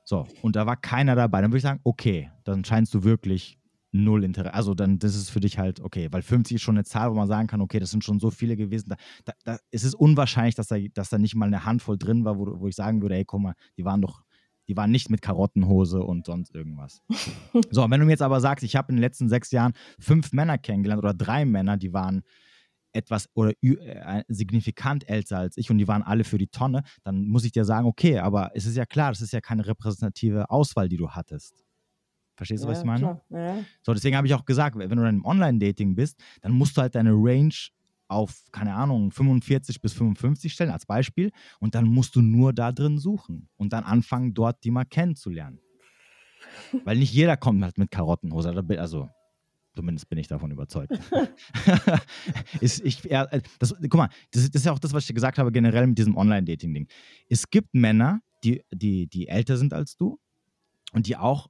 [0.05, 1.41] So, und da war keiner dabei.
[1.41, 3.59] Dann würde ich sagen, okay, dann scheinst du wirklich
[3.93, 4.55] null Interesse.
[4.55, 7.15] Also dann, das ist für dich halt okay, weil 50 ist schon eine Zahl, wo
[7.15, 8.89] man sagen kann, okay, das sind schon so viele gewesen.
[8.91, 12.25] Da, da, da es ist unwahrscheinlich, dass da, dass da nicht mal eine Handvoll drin
[12.25, 14.23] war, wo, wo ich sagen würde, ey, guck mal, die waren doch,
[14.69, 17.03] die waren nicht mit Karottenhose und sonst irgendwas.
[17.71, 19.73] so, und wenn du mir jetzt aber sagst, ich habe in den letzten sechs Jahren
[19.99, 22.23] fünf Männer kennengelernt oder drei Männer, die waren
[22.95, 26.83] etwas oder ü- äh, signifikant älter als ich und die waren alle für die Tonne,
[27.05, 29.67] dann muss ich dir sagen, okay, aber es ist ja klar, das ist ja keine
[29.67, 31.65] repräsentative Auswahl, die du hattest.
[32.43, 33.21] Verstehst du, was ich meine?
[33.31, 33.65] Ja, ja.
[33.83, 36.81] So, deswegen habe ich auch gesagt, wenn du in einem Online-Dating bist, dann musst du
[36.83, 37.55] halt deine Range
[38.09, 41.31] auf, keine Ahnung, 45 bis 55 stellen als Beispiel
[41.61, 45.61] und dann musst du nur da drin suchen und dann anfangen, dort die mal kennenzulernen.
[46.85, 49.09] Weil nicht jeder kommt halt mit Karottenhose, also
[49.75, 50.93] zumindest bin ich davon überzeugt.
[52.61, 55.09] ist, ich, ja, äh, das, guck mal, das, ist- das ist ja auch das, was
[55.09, 56.89] ich gesagt habe, generell mit diesem Online-Dating-Ding.
[57.29, 60.19] Es gibt Männer, die, die, die älter sind als du
[60.93, 61.49] und die auch,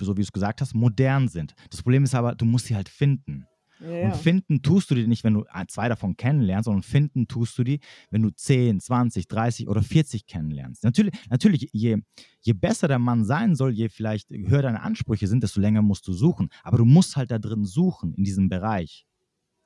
[0.00, 1.54] so wie du es gesagt hast, modern sind.
[1.70, 3.46] Das Problem ist aber, du musst sie halt finden.
[3.80, 7.56] Ja, Und finden tust du die nicht, wenn du zwei davon kennenlernst, sondern finden tust
[7.56, 10.84] du die, wenn du 10, 20, 30 oder 40 kennenlernst.
[10.84, 11.96] Natürlich, natürlich je,
[12.42, 16.06] je besser der Mann sein soll, je vielleicht höher deine Ansprüche sind, desto länger musst
[16.06, 16.50] du suchen.
[16.62, 19.06] Aber du musst halt da drin suchen, in diesem Bereich.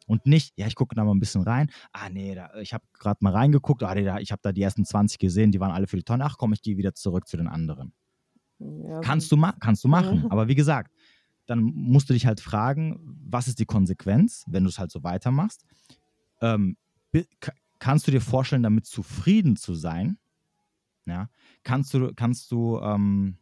[0.07, 1.71] Und nicht, ja, ich gucke da mal ein bisschen rein.
[1.93, 3.83] Ah, nee, da, ich habe gerade mal reingeguckt.
[3.83, 6.03] Ah, nee, da, ich habe da die ersten 20 gesehen, die waren alle für die
[6.03, 6.25] Tonne.
[6.25, 7.95] Ach komm, ich gehe wieder zurück zu den anderen.
[8.59, 10.23] Ja, Kannst du, kannst du machen.
[10.23, 10.31] Ja.
[10.31, 10.93] Aber wie gesagt,
[11.47, 12.99] dann musst du dich halt fragen,
[13.29, 15.65] was ist die Konsequenz, wenn du es halt so weitermachst?
[16.41, 16.77] Ähm,
[17.79, 20.19] kannst du dir vorstellen, damit zufrieden zu sein?
[21.07, 21.29] Ja,
[21.65, 23.37] kannst du, kannst du, ähm,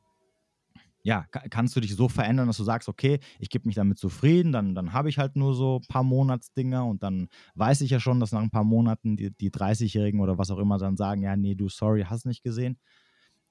[1.05, 4.53] ja, kannst du dich so verändern, dass du sagst, okay, ich gebe mich damit zufrieden,
[4.53, 8.01] dann, dann habe ich halt nur so ein paar Monatsdinger und dann weiß ich ja
[8.01, 11.23] schon, dass nach ein paar Monaten die, die 30-Jährigen oder was auch immer dann sagen,
[11.23, 12.79] ja, nee, du, sorry, hast nicht gesehen,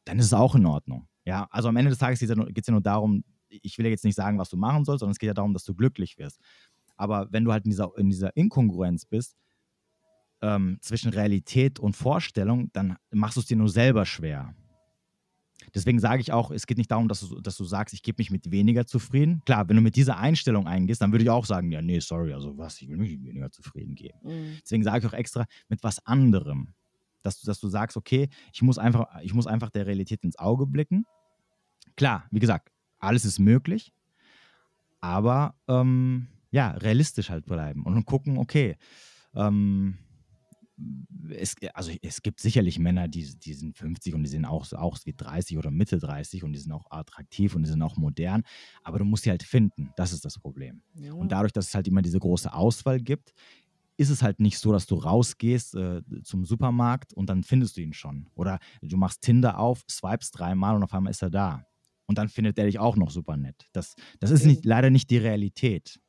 [0.05, 1.07] dann ist es auch in Ordnung.
[1.25, 4.05] Ja, also am Ende des Tages geht es ja, nur darum, ich will ja jetzt
[4.05, 6.39] nicht sagen, was du machen sollst, sondern es geht ja darum, dass du glücklich wirst.
[6.95, 9.35] Aber wenn du halt in dieser, in dieser Inkongruenz bist,
[10.41, 14.55] ähm, zwischen Realität und Vorstellung, dann machst du es dir nur selber schwer.
[15.75, 18.19] Deswegen sage ich auch, es geht nicht darum, dass du, dass du sagst, ich gebe
[18.19, 19.41] mich mit weniger zufrieden.
[19.45, 22.33] Klar, wenn du mit dieser Einstellung eingehst, dann würde ich auch sagen, ja, nee, sorry,
[22.33, 24.17] also was, ich will mich mit weniger zufrieden geben.
[24.23, 24.57] Mhm.
[24.63, 26.73] Deswegen sage ich auch extra mit was anderem.
[27.23, 30.37] Dass du, dass du sagst, okay, ich muss, einfach, ich muss einfach der Realität ins
[30.39, 31.05] Auge blicken.
[31.95, 33.93] Klar, wie gesagt, alles ist möglich,
[35.01, 38.77] aber ähm, ja, realistisch halt bleiben und gucken, okay,
[39.33, 39.97] ähm,
[41.29, 44.97] es, also es gibt sicherlich Männer, die, die sind 50 und die sind auch, auch
[45.05, 48.43] wie 30 oder Mitte 30 und die sind auch attraktiv und die sind auch modern,
[48.83, 50.81] aber du musst sie halt finden, das ist das Problem.
[50.95, 51.13] Ja.
[51.13, 53.33] Und dadurch, dass es halt immer diese große Auswahl gibt,
[54.01, 57.81] ist es halt nicht so, dass du rausgehst äh, zum Supermarkt und dann findest du
[57.81, 58.27] ihn schon.
[58.33, 61.65] Oder du machst Tinder auf, swipest dreimal und auf einmal ist er da.
[62.07, 63.69] Und dann findet er dich auch noch super nett.
[63.73, 65.99] Das, das ist nicht, leider nicht die Realität.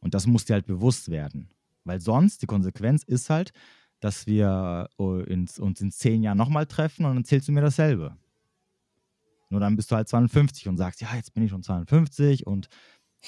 [0.00, 1.50] Und das muss dir halt bewusst werden.
[1.84, 3.52] Weil sonst, die Konsequenz ist halt,
[4.00, 8.16] dass wir äh, uns in zehn Jahren nochmal treffen und dann zählst du mir dasselbe.
[9.50, 12.68] Nur dann bist du halt 52 und sagst, ja, jetzt bin ich schon 52 und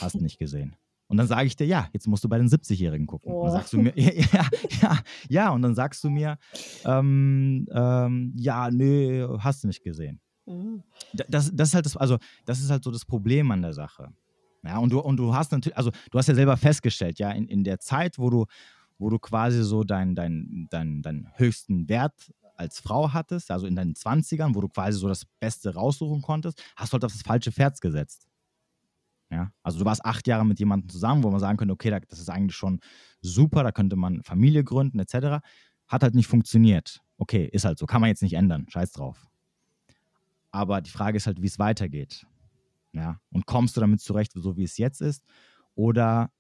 [0.00, 0.76] hast nicht gesehen.
[1.08, 3.32] Und dann sage ich dir, ja, jetzt musst du bei den 70-Jährigen gucken.
[3.32, 3.40] Oh.
[3.40, 4.46] Und dann sagst du mir, ja,
[4.82, 4.98] ja,
[5.28, 6.36] ja, und dann sagst du mir,
[6.84, 10.20] ähm, ähm, ja, nö, hast du nicht gesehen.
[10.46, 10.82] Mhm.
[11.28, 14.12] Das, das ist halt das, also das ist halt so das Problem an der Sache.
[14.64, 17.48] Ja, und du, und du hast natürlich, also du hast ja selber festgestellt, ja, in,
[17.48, 18.44] in der Zeit, wo du,
[18.98, 23.76] wo du quasi so deinen dein, dein, dein höchsten Wert als Frau hattest, also in
[23.76, 27.22] deinen 20ern, wo du quasi so das Beste raussuchen konntest, hast du halt auf das
[27.22, 28.27] falsche Pferd gesetzt.
[29.30, 32.18] Ja, also du warst acht Jahre mit jemandem zusammen, wo man sagen könnte, okay, das
[32.18, 32.80] ist eigentlich schon
[33.20, 35.44] super, da könnte man Familie gründen, etc.
[35.86, 37.02] Hat halt nicht funktioniert.
[37.18, 39.28] Okay, ist halt so, kann man jetzt nicht ändern, scheiß drauf.
[40.50, 42.26] Aber die Frage ist halt, wie es weitergeht.
[42.92, 43.20] Ja?
[43.30, 45.24] Und kommst du damit zurecht, so wie es jetzt ist?
[45.74, 46.30] Oder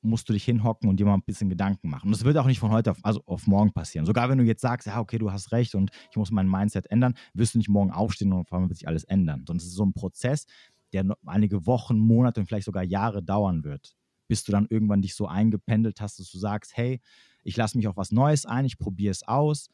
[0.00, 2.06] musst du dich hinhocken und dir mal ein bisschen Gedanken machen.
[2.06, 4.06] Und das wird auch nicht von heute auf, also auf morgen passieren.
[4.06, 6.90] Sogar wenn du jetzt sagst, ja, okay, du hast recht und ich muss mein Mindset
[6.90, 9.44] ändern, wirst du nicht morgen aufstehen und vor allem wird sich alles ändern.
[9.46, 10.46] Sondern es ist so ein Prozess,
[10.94, 13.96] der einige Wochen, Monate und vielleicht sogar Jahre dauern wird,
[14.28, 17.00] bis du dann irgendwann dich so eingependelt hast, dass du sagst, hey,
[17.42, 19.68] ich lasse mich auf was Neues ein, ich probiere es aus,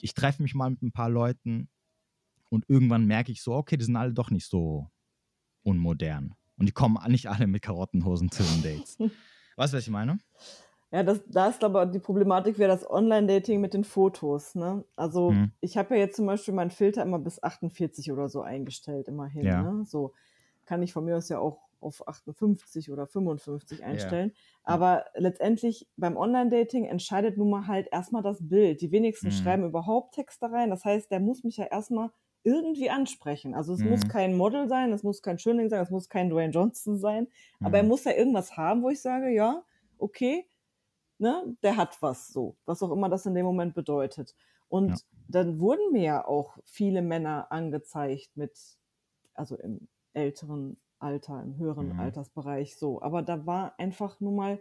[0.00, 1.68] ich treffe mich mal mit ein paar Leuten
[2.50, 4.90] und irgendwann merke ich so, okay, die sind alle doch nicht so
[5.62, 6.34] unmodern.
[6.56, 8.98] Und die kommen nicht alle mit Karottenhosen zu den Dates.
[9.56, 10.18] weißt du, was ich meine?
[10.92, 14.54] Ja, das, da ist aber die Problematik wäre das Online-Dating mit den Fotos.
[14.54, 14.84] Ne?
[14.94, 15.50] Also hm.
[15.60, 19.44] ich habe ja jetzt zum Beispiel meinen Filter immer bis 48 oder so eingestellt, immerhin.
[19.44, 19.62] Ja.
[19.62, 19.84] Ne?
[19.84, 20.12] So
[20.66, 24.32] kann ich von mir aus ja auch auf 58 oder 55 einstellen.
[24.34, 24.34] Ja.
[24.64, 28.80] Aber letztendlich beim Online-Dating entscheidet nun mal halt erstmal das Bild.
[28.80, 29.32] Die wenigsten hm.
[29.32, 30.70] schreiben überhaupt Texte rein.
[30.70, 32.10] Das heißt, der muss mich ja erstmal
[32.44, 33.54] irgendwie ansprechen.
[33.54, 33.90] Also es mhm.
[33.90, 37.26] muss kein Model sein, es muss kein Schönling sein, es muss kein Dwayne Johnson sein,
[37.58, 37.66] mhm.
[37.66, 37.88] aber er mhm.
[37.88, 39.64] muss ja irgendwas haben, wo ich sage, ja,
[39.98, 40.46] okay,
[41.18, 44.34] ne, der hat was so, was auch immer das in dem Moment bedeutet.
[44.68, 44.96] Und ja.
[45.28, 48.52] dann wurden mir ja auch viele Männer angezeigt mit,
[49.32, 52.00] also im älteren Alter, im höheren mhm.
[52.00, 53.02] Altersbereich so.
[53.02, 54.60] Aber da war einfach nur mal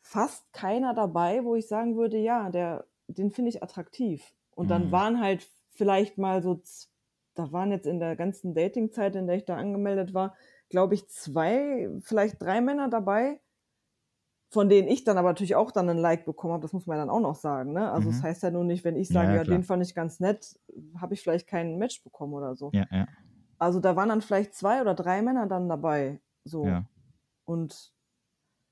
[0.00, 4.34] fast keiner dabei, wo ich sagen würde, ja, der, den finde ich attraktiv.
[4.54, 4.92] Und dann mhm.
[4.92, 6.60] waren halt vielleicht mal so,
[7.34, 10.34] da waren jetzt in der ganzen Datingzeit, in der ich da angemeldet war,
[10.68, 13.40] glaube ich, zwei, vielleicht drei Männer dabei,
[14.48, 16.98] von denen ich dann aber natürlich auch dann ein Like bekommen habe, das muss man
[16.98, 17.72] dann auch noch sagen.
[17.72, 17.90] Ne?
[17.90, 18.12] Also mhm.
[18.12, 20.58] das heißt ja nur nicht, wenn ich sage, ja, ja den fand ich ganz nett,
[21.00, 22.70] habe ich vielleicht kein Match bekommen oder so.
[22.72, 23.06] Ja, ja.
[23.58, 26.20] Also da waren dann vielleicht zwei oder drei Männer dann dabei.
[26.44, 26.66] So.
[26.66, 26.84] Ja.
[27.44, 27.92] Und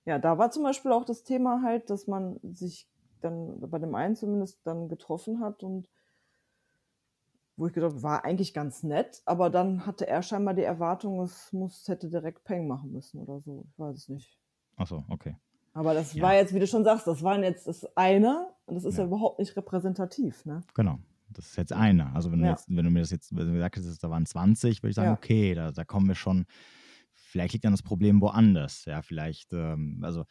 [0.05, 2.89] ja, da war zum Beispiel auch das Thema halt, dass man sich
[3.21, 5.89] dann bei dem einen zumindest dann getroffen hat und
[7.57, 11.53] wo ich gedacht war eigentlich ganz nett, aber dann hatte er scheinbar die Erwartung, es
[11.53, 13.65] muss, hätte direkt Peng machen müssen oder so.
[13.71, 14.39] Ich weiß es nicht.
[14.77, 15.37] Ach so, okay.
[15.73, 16.23] Aber das ja.
[16.23, 19.05] war jetzt, wie du schon sagst, das waren jetzt das eine und das ist ja,
[19.05, 20.63] ja überhaupt nicht repräsentativ, ne?
[20.75, 20.99] Genau.
[21.35, 22.15] Das ist jetzt einer.
[22.15, 22.53] Also wenn du, ja.
[22.53, 24.97] jetzt, wenn du mir das jetzt wenn du gesagt hättest, da waren 20, würde ich
[24.97, 26.47] sagen, okay, da, da kommen wir schon,
[27.13, 28.85] vielleicht liegt dann das Problem woanders.
[28.87, 30.25] Ja, vielleicht, ähm, also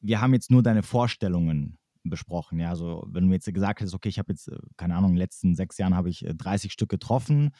[0.00, 2.58] wir haben jetzt nur deine Vorstellungen besprochen.
[2.58, 5.14] Ja, also wenn du jetzt gesagt hättest, okay, ich habe jetzt, äh, keine Ahnung, in
[5.16, 7.50] den letzten sechs Jahren habe ich 30 äh, Stück getroffen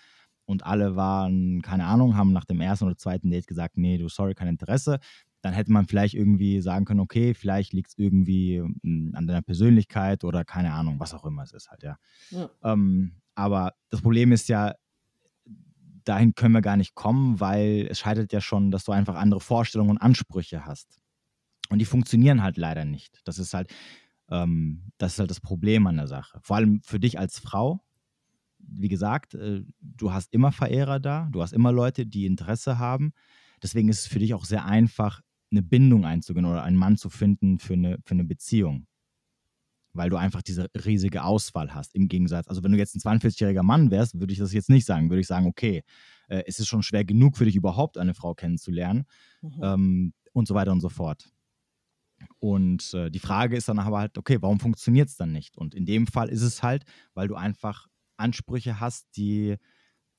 [0.44, 4.08] und alle waren, keine Ahnung, haben nach dem ersten oder zweiten Date gesagt, nee, du,
[4.08, 4.98] sorry, kein Interesse.
[5.42, 9.42] Dann hätte man vielleicht irgendwie sagen können, okay, vielleicht liegt es irgendwie hm, an deiner
[9.42, 11.98] Persönlichkeit oder keine Ahnung, was auch immer es ist halt, ja.
[12.30, 12.48] ja.
[12.62, 14.74] Ähm, aber das Problem ist ja,
[16.04, 19.40] dahin können wir gar nicht kommen, weil es scheitert ja schon, dass du einfach andere
[19.40, 21.00] Vorstellungen und Ansprüche hast.
[21.70, 23.20] Und die funktionieren halt leider nicht.
[23.24, 23.72] Das ist halt,
[24.28, 26.38] ähm, das ist halt das Problem an der Sache.
[26.42, 27.84] Vor allem für dich als Frau.
[28.58, 33.12] Wie gesagt, äh, du hast immer Verehrer da, du hast immer Leute, die Interesse haben.
[33.62, 35.20] Deswegen ist es für dich auch sehr einfach,
[35.52, 38.86] eine Bindung einzugehen oder einen Mann zu finden für eine, für eine Beziehung
[39.94, 41.94] weil du einfach diese riesige Auswahl hast.
[41.94, 44.86] Im Gegensatz, also wenn du jetzt ein 42-jähriger Mann wärst, würde ich das jetzt nicht
[44.86, 45.10] sagen.
[45.10, 45.82] Würde ich sagen, okay,
[46.28, 49.04] äh, es ist schon schwer genug für dich überhaupt eine Frau kennenzulernen
[49.42, 49.60] mhm.
[49.62, 51.30] ähm, und so weiter und so fort.
[52.38, 55.58] Und äh, die Frage ist dann aber halt, okay, warum funktioniert es dann nicht?
[55.58, 56.84] Und in dem Fall ist es halt,
[57.14, 59.56] weil du einfach Ansprüche hast, die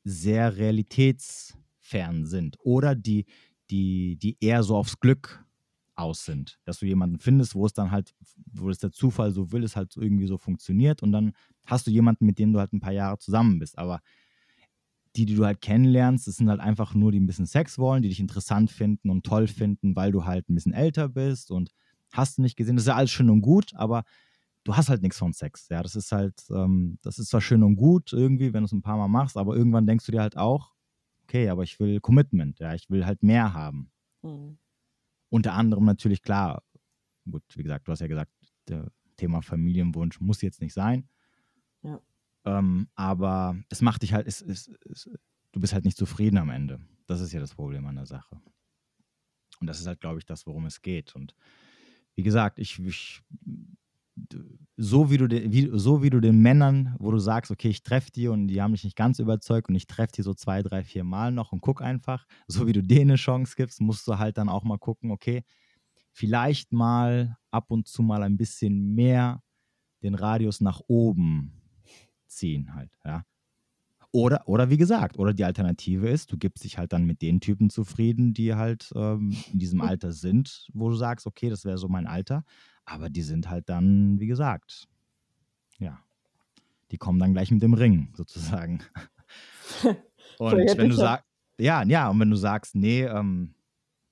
[0.04, 3.26] sehr realitätsfern sind oder die,
[3.74, 5.44] die, die eher so aufs Glück
[5.96, 6.60] aus sind.
[6.64, 8.14] Dass du jemanden findest, wo es dann halt,
[8.52, 11.34] wo es der Zufall so will, es halt irgendwie so funktioniert und dann
[11.66, 13.80] hast du jemanden, mit dem du halt ein paar Jahre zusammen bist.
[13.80, 14.00] Aber
[15.16, 18.04] die, die du halt kennenlernst, das sind halt einfach nur, die ein bisschen Sex wollen,
[18.04, 21.72] die dich interessant finden und toll finden, weil du halt ein bisschen älter bist und
[22.12, 22.76] hast du nicht gesehen.
[22.76, 24.04] Das ist ja alles schön und gut, aber
[24.64, 25.68] du hast halt nichts von Sex.
[25.70, 28.72] Ja, das ist halt, ähm, das ist zwar schön und gut irgendwie, wenn du es
[28.72, 30.73] ein paar Mal machst, aber irgendwann denkst du dir halt auch,
[31.24, 33.92] okay, aber ich will Commitment, ja, ich will halt mehr haben.
[34.22, 34.58] Mhm.
[35.30, 36.64] Unter anderem natürlich, klar,
[37.30, 38.32] gut, wie gesagt, du hast ja gesagt,
[39.18, 41.08] Thema Familienwunsch muss jetzt nicht sein.
[41.82, 42.02] Ja.
[42.46, 45.10] Ähm, aber es macht dich halt, es, es, es,
[45.52, 46.80] du bist halt nicht zufrieden am Ende.
[47.08, 48.42] Das ist ja das Problem an der Sache.
[49.60, 51.16] Und das ist halt, glaube ich, das, worum es geht.
[51.16, 51.36] Und
[52.16, 53.22] wie gesagt, ich, ich
[54.78, 57.84] so wie du de, wie, so wie du den Männern, wo du sagst, okay, ich
[57.84, 60.62] treffe die und die haben mich nicht ganz überzeugt und ich treffe die so zwei,
[60.62, 64.08] drei, vier Mal noch und guck einfach, so wie du denen eine Chance gibst, musst
[64.08, 65.44] du halt dann auch mal gucken, okay,
[66.12, 69.42] vielleicht mal ab und zu mal ein bisschen mehr
[70.04, 71.62] den Radius nach oben
[72.28, 73.26] ziehen halt, ja.
[74.12, 77.42] Oder, oder wie gesagt, oder die Alternative ist, du gibst dich halt dann mit den
[77.42, 81.80] Typen zufrieden, die halt ähm, in diesem Alter sind, wo du sagst, okay, das wäre
[81.80, 82.44] so mein Alter.
[82.86, 84.88] Aber die sind halt dann, wie gesagt,
[85.80, 86.04] ja,
[86.92, 88.84] die kommen dann gleich mit dem Ring sozusagen.
[90.40, 91.26] und wenn du sagst,
[91.60, 93.56] ja, ja, und wenn du sagst, nee, ähm,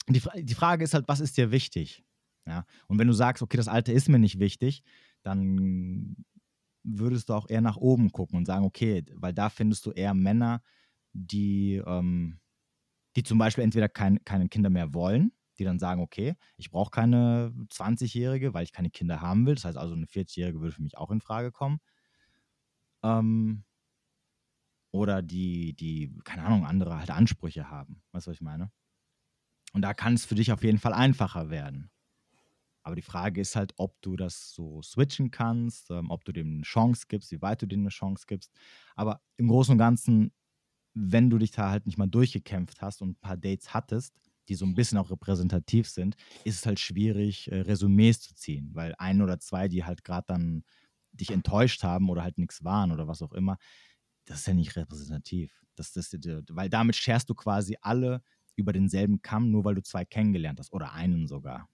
[0.07, 2.03] die, die Frage ist halt, was ist dir wichtig?
[2.47, 4.83] Ja, und wenn du sagst, okay, das Alter ist mir nicht wichtig,
[5.21, 6.15] dann
[6.83, 10.13] würdest du auch eher nach oben gucken und sagen, okay, weil da findest du eher
[10.13, 10.63] Männer,
[11.13, 12.39] die, ähm,
[13.15, 16.91] die zum Beispiel entweder kein, keine Kinder mehr wollen die dann sagen, okay, ich brauche
[16.91, 19.55] keine 20-Jährige, weil ich keine Kinder haben will.
[19.55, 21.79] Das heißt also, eine 40-Jährige würde für mich auch in Frage kommen.
[23.03, 23.63] Ähm,
[24.91, 28.03] oder die, die, keine Ahnung, andere halt Ansprüche haben.
[28.11, 28.71] Weißt du, was ich meine?
[29.73, 31.89] Und da kann es für dich auf jeden Fall einfacher werden.
[32.83, 36.55] Aber die Frage ist halt, ob du das so switchen kannst, ähm, ob du dem
[36.55, 38.51] eine Chance gibst, wie weit du dem eine Chance gibst.
[38.95, 40.33] Aber im Großen und Ganzen,
[40.93, 44.19] wenn du dich da halt nicht mal durchgekämpft hast und ein paar Dates hattest,
[44.49, 48.71] die so ein bisschen auch repräsentativ sind, ist es halt schwierig, äh, Resümees zu ziehen,
[48.73, 50.63] weil ein oder zwei, die halt gerade dann
[51.13, 53.57] dich enttäuscht haben oder halt nichts waren oder was auch immer,
[54.25, 55.63] das ist ja nicht repräsentativ.
[55.75, 56.11] Das, das,
[56.49, 58.21] weil damit scherst du quasi alle
[58.55, 61.69] über denselben Kamm, nur weil du zwei kennengelernt hast oder einen sogar.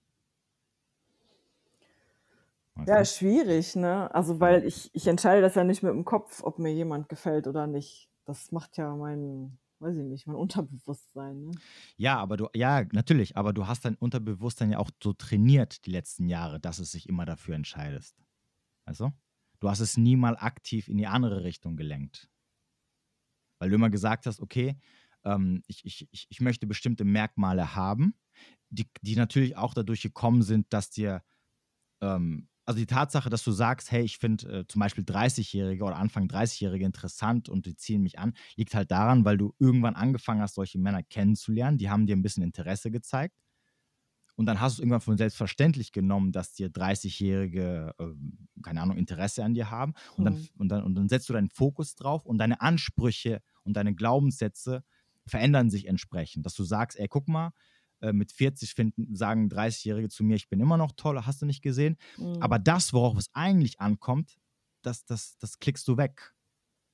[2.74, 4.12] Weißt ja, schwierig, ne?
[4.14, 7.46] Also, weil ich, ich entscheide das ja nicht mit dem Kopf, ob mir jemand gefällt
[7.48, 8.08] oder nicht.
[8.24, 11.46] Das macht ja mein, weiß ich nicht, mein Unterbewusstsein.
[11.46, 11.50] Ne?
[11.96, 15.90] Ja, aber du, ja, natürlich, aber du hast dein Unterbewusstsein ja auch so trainiert die
[15.90, 18.16] letzten Jahre, dass es sich immer dafür entscheidest.
[18.84, 19.12] Also,
[19.60, 22.28] du hast es nie mal aktiv in die andere Richtung gelenkt.
[23.60, 24.78] Weil du immer gesagt hast, okay,
[25.24, 28.14] ähm, ich, ich, ich, möchte bestimmte Merkmale haben,
[28.70, 31.22] die, die natürlich auch dadurch gekommen sind, dass dir
[32.00, 35.96] ähm, also die Tatsache, dass du sagst, hey, ich finde äh, zum Beispiel 30-Jährige oder
[35.96, 40.42] Anfang 30-Jährige interessant und die ziehen mich an, liegt halt daran, weil du irgendwann angefangen
[40.42, 41.78] hast, solche Männer kennenzulernen.
[41.78, 43.34] Die haben dir ein bisschen Interesse gezeigt.
[44.36, 48.98] Und dann hast du es irgendwann von selbstverständlich genommen, dass dir 30-Jährige, äh, keine Ahnung,
[48.98, 49.94] Interesse an dir haben.
[50.18, 50.24] Und, mhm.
[50.24, 53.94] dann, und, dann, und dann setzt du deinen Fokus drauf und deine Ansprüche und deine
[53.94, 54.84] Glaubenssätze
[55.26, 56.44] verändern sich entsprechend.
[56.44, 57.52] Dass du sagst, ey, guck mal,
[58.00, 61.46] äh, mit 40 finden, sagen 30-Jährige zu mir, ich bin immer noch toll, hast du
[61.46, 61.96] nicht gesehen.
[62.16, 62.40] Mhm.
[62.40, 64.38] Aber das, worauf es eigentlich ankommt,
[64.82, 66.34] das, das, das klickst du weg.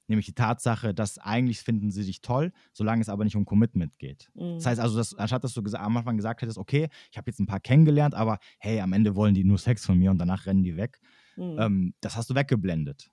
[0.06, 3.98] Nämlich die Tatsache, dass eigentlich finden sie dich toll, solange es aber nicht um Commitment
[3.98, 4.30] geht.
[4.34, 4.56] Mhm.
[4.56, 7.40] Das heißt also, dass, anstatt dass du am Anfang gesagt hättest, okay, ich habe jetzt
[7.40, 10.46] ein paar kennengelernt, aber hey, am Ende wollen die nur Sex von mir und danach
[10.46, 11.00] rennen die weg.
[11.36, 11.56] Mhm.
[11.58, 13.10] Ähm, das hast du weggeblendet.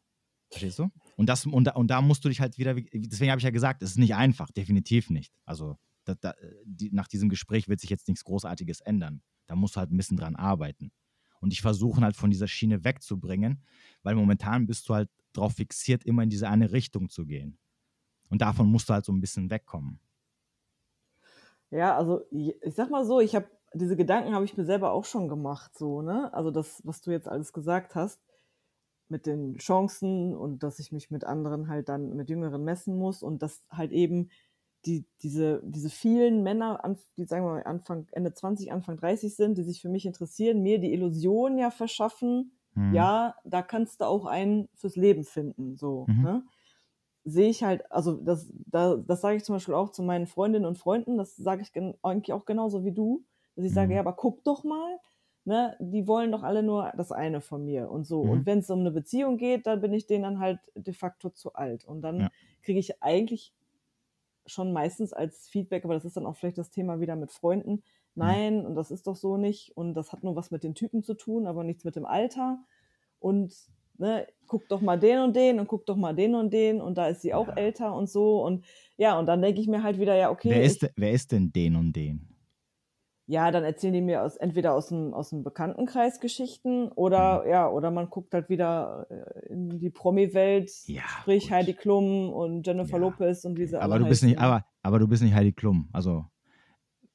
[0.49, 0.89] Verstehst du?
[1.15, 3.51] Und, das, und, da, und da musst du dich halt wieder, deswegen habe ich ja
[3.51, 5.33] gesagt, es ist nicht einfach, definitiv nicht.
[5.45, 6.35] Also da, da,
[6.65, 9.21] die, nach diesem Gespräch wird sich jetzt nichts Großartiges ändern.
[9.47, 10.91] Da musst du halt ein bisschen dran arbeiten.
[11.39, 13.63] Und ich versuche halt von dieser Schiene wegzubringen,
[14.03, 17.57] weil momentan bist du halt darauf fixiert, immer in diese eine Richtung zu gehen.
[18.29, 19.99] Und davon musst du halt so ein bisschen wegkommen.
[21.71, 25.05] Ja, also ich sag mal so, ich habe diese Gedanken habe ich mir selber auch
[25.05, 26.33] schon gemacht, so, ne?
[26.33, 28.21] Also das, was du jetzt alles gesagt hast,
[29.07, 33.23] mit den Chancen und dass ich mich mit anderen halt dann mit Jüngeren messen muss
[33.23, 34.29] und dass halt eben
[34.85, 36.81] die, diese, diese vielen Männer,
[37.17, 40.63] die sagen wir mal Anfang, Ende 20, Anfang 30 sind, die sich für mich interessieren,
[40.63, 42.93] mir die Illusion ja verschaffen, mhm.
[42.93, 46.21] ja, da kannst du auch einen fürs Leben finden, so, mhm.
[46.21, 46.43] ne?
[47.23, 50.65] Sehe ich halt, also das, da, das sage ich zum Beispiel auch zu meinen Freundinnen
[50.65, 51.71] und Freunden, das sage ich
[52.01, 53.23] eigentlich auch genauso wie du,
[53.55, 53.75] dass ich mhm.
[53.75, 54.97] sage, ja, aber guck doch mal,
[55.45, 58.23] ne, die wollen doch alle nur das eine von mir und so.
[58.23, 58.29] Mhm.
[58.29, 61.29] Und wenn es um eine Beziehung geht, dann bin ich denen dann halt de facto
[61.29, 61.85] zu alt.
[61.85, 62.29] Und dann ja.
[62.63, 63.53] kriege ich eigentlich
[64.45, 67.71] schon meistens als Feedback, aber das ist dann auch vielleicht das Thema wieder mit Freunden.
[67.71, 67.81] Mhm.
[68.15, 69.75] Nein, und das ist doch so nicht.
[69.75, 72.59] Und das hat nur was mit den Typen zu tun, aber nichts mit dem Alter.
[73.19, 73.53] Und
[73.97, 76.97] ne, guck doch mal den und den und guck doch mal den und den und
[76.97, 77.53] da ist sie auch ja.
[77.53, 78.43] älter und so.
[78.43, 78.65] Und
[78.97, 80.49] ja, und dann denke ich mir halt wieder, ja, okay.
[80.49, 82.30] Wer ist, ich, wer ist denn den und den?
[83.31, 87.49] Ja, dann erzählen die mir aus, entweder aus dem, aus dem Bekanntenkreis Geschichten oder, mhm.
[87.49, 91.51] ja, oder man guckt halt wieder äh, in die Promi-Welt, ja, sprich gut.
[91.51, 93.03] Heidi Klum und Jennifer ja.
[93.03, 96.25] Lopez und diese aber du bist nicht, aber, aber du bist nicht Heidi Klum, also.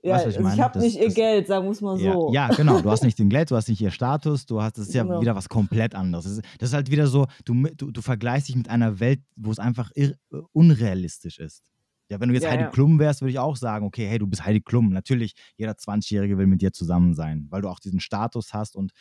[0.02, 2.32] Ja, weißt, ich, also ich habe nicht ihr das, Geld, sagen wir es mal so.
[2.32, 2.80] Ja, genau.
[2.80, 5.02] Du hast nicht den Geld, du hast nicht ihr Status, du hast, das ist ja
[5.02, 5.20] genau.
[5.20, 6.24] wieder was komplett anderes.
[6.24, 9.20] Das ist, das ist, halt wieder so, du, du, du vergleichst dich mit einer Welt,
[9.34, 10.14] wo es einfach irr,
[10.52, 11.64] unrealistisch ist.
[12.08, 12.70] Ja, wenn du jetzt ja, Heidi ja.
[12.70, 14.90] Klum wärst, würde ich auch sagen, okay, hey, du bist Heidi Klum.
[14.90, 18.76] Natürlich, jeder 20-Jährige will mit dir zusammen sein, weil du auch diesen Status hast.
[18.76, 18.92] Und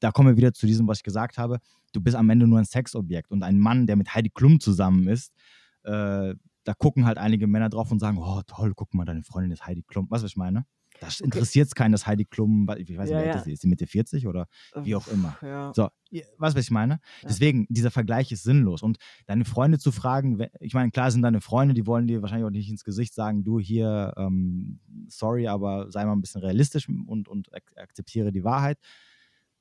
[0.00, 1.58] da kommen wir wieder zu diesem, was ich gesagt habe.
[1.92, 3.30] Du bist am Ende nur ein Sexobjekt.
[3.30, 5.32] Und ein Mann, der mit Heidi Klum zusammen ist,
[5.84, 6.34] äh,
[6.64, 9.64] da gucken halt einige Männer drauf und sagen, oh toll, guck mal, deine Freundin ist
[9.64, 10.06] Heidi Klum.
[10.10, 10.66] Was, was ich meine?
[11.00, 13.40] Das interessiert es keinen, dass Heidi Klum, ich weiß nicht, ja, ja.
[13.40, 14.46] ist sie Mitte 40 oder
[14.82, 15.36] wie auch immer.
[15.42, 15.72] Ja.
[15.74, 15.88] So,
[16.38, 17.00] was, was ich meine?
[17.22, 18.82] Deswegen, dieser Vergleich ist sinnlos.
[18.82, 22.46] Und deine Freunde zu fragen, ich meine, klar sind deine Freunde, die wollen dir wahrscheinlich
[22.46, 26.88] auch nicht ins Gesicht sagen, du hier, ähm, sorry, aber sei mal ein bisschen realistisch
[26.88, 28.78] und, und akzeptiere die Wahrheit.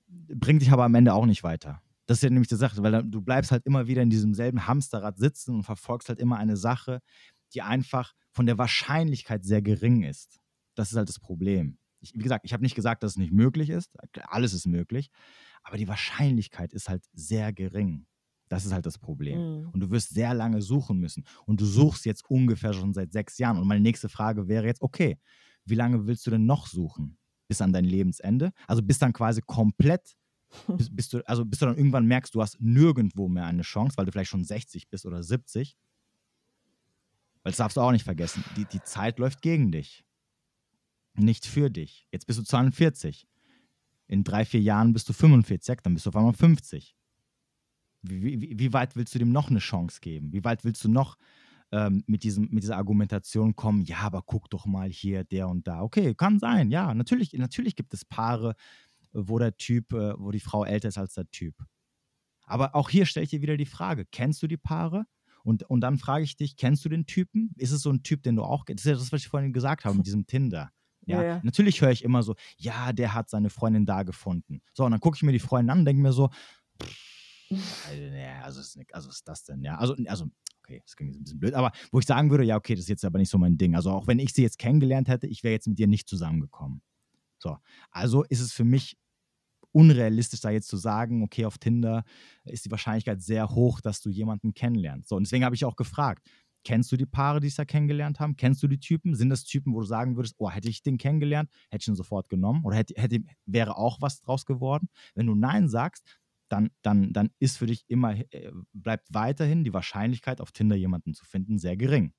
[0.08, 1.82] Bringt dich aber am Ende auch nicht weiter.
[2.06, 4.66] Das ist ja nämlich die Sache, weil du bleibst halt immer wieder in diesem selben
[4.66, 7.02] Hamsterrad sitzen und verfolgst halt immer eine Sache,
[7.54, 10.40] die einfach von der Wahrscheinlichkeit sehr gering ist.
[10.78, 11.80] Das ist halt das Problem.
[12.00, 13.92] Ich, wie gesagt, ich habe nicht gesagt, dass es nicht möglich ist.
[14.28, 15.10] Alles ist möglich.
[15.64, 18.06] Aber die Wahrscheinlichkeit ist halt sehr gering.
[18.48, 19.40] Das ist halt das Problem.
[19.40, 19.70] Mhm.
[19.70, 21.26] Und du wirst sehr lange suchen müssen.
[21.48, 23.58] Und du suchst jetzt ungefähr schon seit sechs Jahren.
[23.58, 25.18] Und meine nächste Frage wäre jetzt, okay,
[25.66, 27.18] wie lange willst du denn noch suchen?
[27.48, 28.52] Bis an dein Lebensende?
[28.68, 30.16] Also bis dann quasi komplett,
[30.78, 33.98] bis, bis, du, also bis du dann irgendwann merkst, du hast nirgendwo mehr eine Chance,
[33.98, 35.76] weil du vielleicht schon 60 bist oder 70.
[37.42, 38.44] Weil das darfst du auch nicht vergessen.
[38.56, 40.07] Die, die Zeit läuft gegen dich
[41.18, 42.08] nicht für dich.
[42.12, 43.28] Jetzt bist du 42.
[44.08, 46.96] In drei, vier Jahren bist du 45, dann bist du auf einmal 50.
[48.04, 50.32] Wie, wie, wie weit willst du dem noch eine Chance geben?
[50.32, 51.18] Wie weit willst du noch
[51.72, 55.68] ähm, mit, diesem, mit dieser Argumentation kommen, ja, aber guck doch mal hier, der und
[55.68, 55.82] da.
[55.82, 58.56] Okay, kann sein, ja, natürlich, natürlich gibt es Paare,
[59.12, 61.56] wo der Typ, äh, wo die Frau älter ist als der Typ.
[62.44, 65.06] Aber auch hier stelle ich dir wieder die Frage, kennst du die Paare?
[65.44, 67.52] Und, und dann frage ich dich, kennst du den Typen?
[67.58, 69.54] Ist es so ein Typ, den du auch, das ist ja das, was ich vorhin
[69.54, 70.72] gesagt habe mit diesem Tinder.
[71.08, 74.62] Ja, ja, natürlich höre ich immer so, ja, der hat seine Freundin da gefunden.
[74.74, 76.30] So, und dann gucke ich mir die Freundin an und denke mir so,
[78.44, 80.26] also, ist, also ist das denn, ja, also, also
[80.64, 82.90] okay, das klingt ein bisschen blöd, aber wo ich sagen würde, ja, okay, das ist
[82.90, 83.76] jetzt aber nicht so mein Ding.
[83.76, 86.82] Also auch wenn ich sie jetzt kennengelernt hätte, ich wäre jetzt mit ihr nicht zusammengekommen.
[87.40, 87.58] So,
[87.92, 88.98] also ist es für mich
[89.72, 92.04] unrealistisch, da jetzt zu sagen, okay, auf Tinder
[92.44, 95.10] ist die Wahrscheinlichkeit sehr hoch, dass du jemanden kennenlernst.
[95.10, 96.28] So, und deswegen habe ich auch gefragt,
[96.68, 98.36] Kennst du die Paare, die es da kennengelernt haben?
[98.36, 99.16] Kennst du die Typen?
[99.16, 101.96] Sind das Typen, wo du sagen würdest, oh, hätte ich den kennengelernt, hätte ich ihn
[101.96, 102.66] sofort genommen?
[102.66, 104.90] Oder hätte, hätte, wäre auch was draus geworden?
[105.16, 106.20] Wenn du Nein sagst,
[106.50, 111.14] dann, dann, dann ist für dich immer, äh, bleibt weiterhin die Wahrscheinlichkeit, auf Tinder jemanden
[111.14, 112.12] zu finden, sehr gering.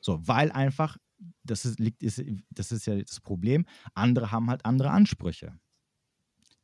[0.00, 0.98] So, weil einfach,
[1.44, 3.64] das ist, liegt, ist, das ist ja das Problem,
[3.94, 5.58] andere haben halt andere Ansprüche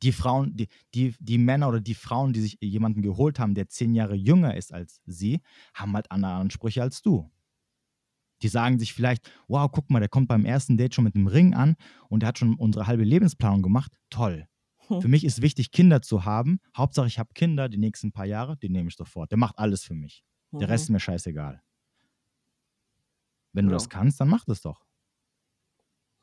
[0.03, 3.69] die Frauen, die, die, die Männer oder die Frauen, die sich jemanden geholt haben, der
[3.69, 5.41] zehn Jahre jünger ist als sie,
[5.73, 7.31] haben halt andere Ansprüche als du.
[8.41, 11.27] Die sagen sich vielleicht, wow, guck mal, der kommt beim ersten Date schon mit einem
[11.27, 11.75] Ring an
[12.09, 13.91] und der hat schon unsere halbe Lebensplanung gemacht.
[14.09, 14.47] Toll.
[14.87, 15.01] Hm.
[15.01, 16.59] Für mich ist wichtig, Kinder zu haben.
[16.75, 19.29] Hauptsache, ich habe Kinder die nächsten paar Jahre, die nehme ich sofort.
[19.29, 20.23] Der macht alles für mich.
[20.51, 20.59] Mhm.
[20.59, 21.61] Der Rest ist mir scheißegal.
[23.53, 23.75] Wenn du ja.
[23.75, 24.85] das kannst, dann mach das doch.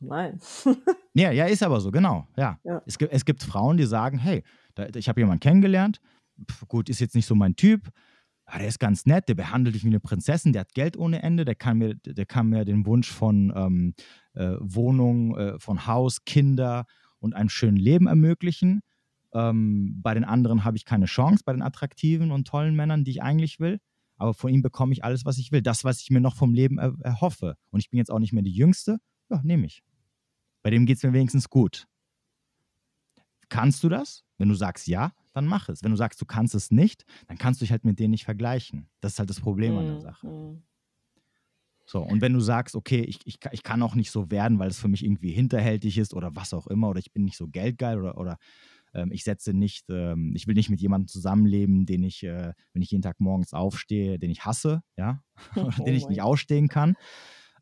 [0.01, 0.41] Nein.
[1.19, 2.27] ja, ja, ist aber so, genau.
[2.37, 2.59] Ja.
[2.65, 2.83] ja.
[2.87, 4.43] Es, gibt, es gibt Frauen, die sagen, hey,
[4.75, 6.01] da, ich habe jemanden kennengelernt,
[6.49, 7.91] Pff, gut, ist jetzt nicht so mein Typ,
[8.51, 11.23] ja, der ist ganz nett, der behandelt dich wie eine Prinzessin, der hat Geld ohne
[11.23, 13.95] Ende, der kann mir, der kann mir den Wunsch von ähm,
[14.35, 16.87] äh, Wohnung, äh, von Haus, Kinder
[17.19, 18.81] und einem schönen Leben ermöglichen.
[19.35, 23.11] Ähm, bei den anderen habe ich keine Chance, bei den attraktiven und tollen Männern, die
[23.11, 23.81] ich eigentlich will.
[24.17, 25.63] Aber von ihm bekomme ich alles, was ich will.
[25.63, 27.55] Das, was ich mir noch vom Leben er erhoffe.
[27.71, 28.99] Und ich bin jetzt auch nicht mehr die Jüngste.
[29.31, 29.83] Ja, nehme ich.
[30.69, 31.89] Bei dem geht es mir wenigstens gut.
[33.49, 34.23] Kannst du das?
[34.37, 35.83] Wenn du sagst ja, dann mach es.
[35.83, 38.27] Wenn du sagst, du kannst es nicht, dann kannst du dich halt mit denen nicht
[38.27, 38.87] vergleichen.
[39.01, 39.79] Das ist halt das Problem mhm.
[39.79, 40.27] an der mhm, Sache.
[40.27, 40.63] Mhm.
[41.87, 44.69] So, und wenn du sagst, okay, ich, ich, ich kann auch nicht so werden, weil
[44.69, 47.49] es für mich irgendwie hinterhältig ist oder was auch immer, oder ich bin nicht so
[47.49, 48.37] geldgeil oder, oder
[48.93, 52.83] ähm, ich setze nicht, ähm, ich will nicht mit jemandem zusammenleben, den ich, äh, wenn
[52.83, 55.23] ich jeden Tag morgens aufstehe, den ich hasse, ja,
[55.57, 56.95] oder oh den ich nicht ausstehen kann,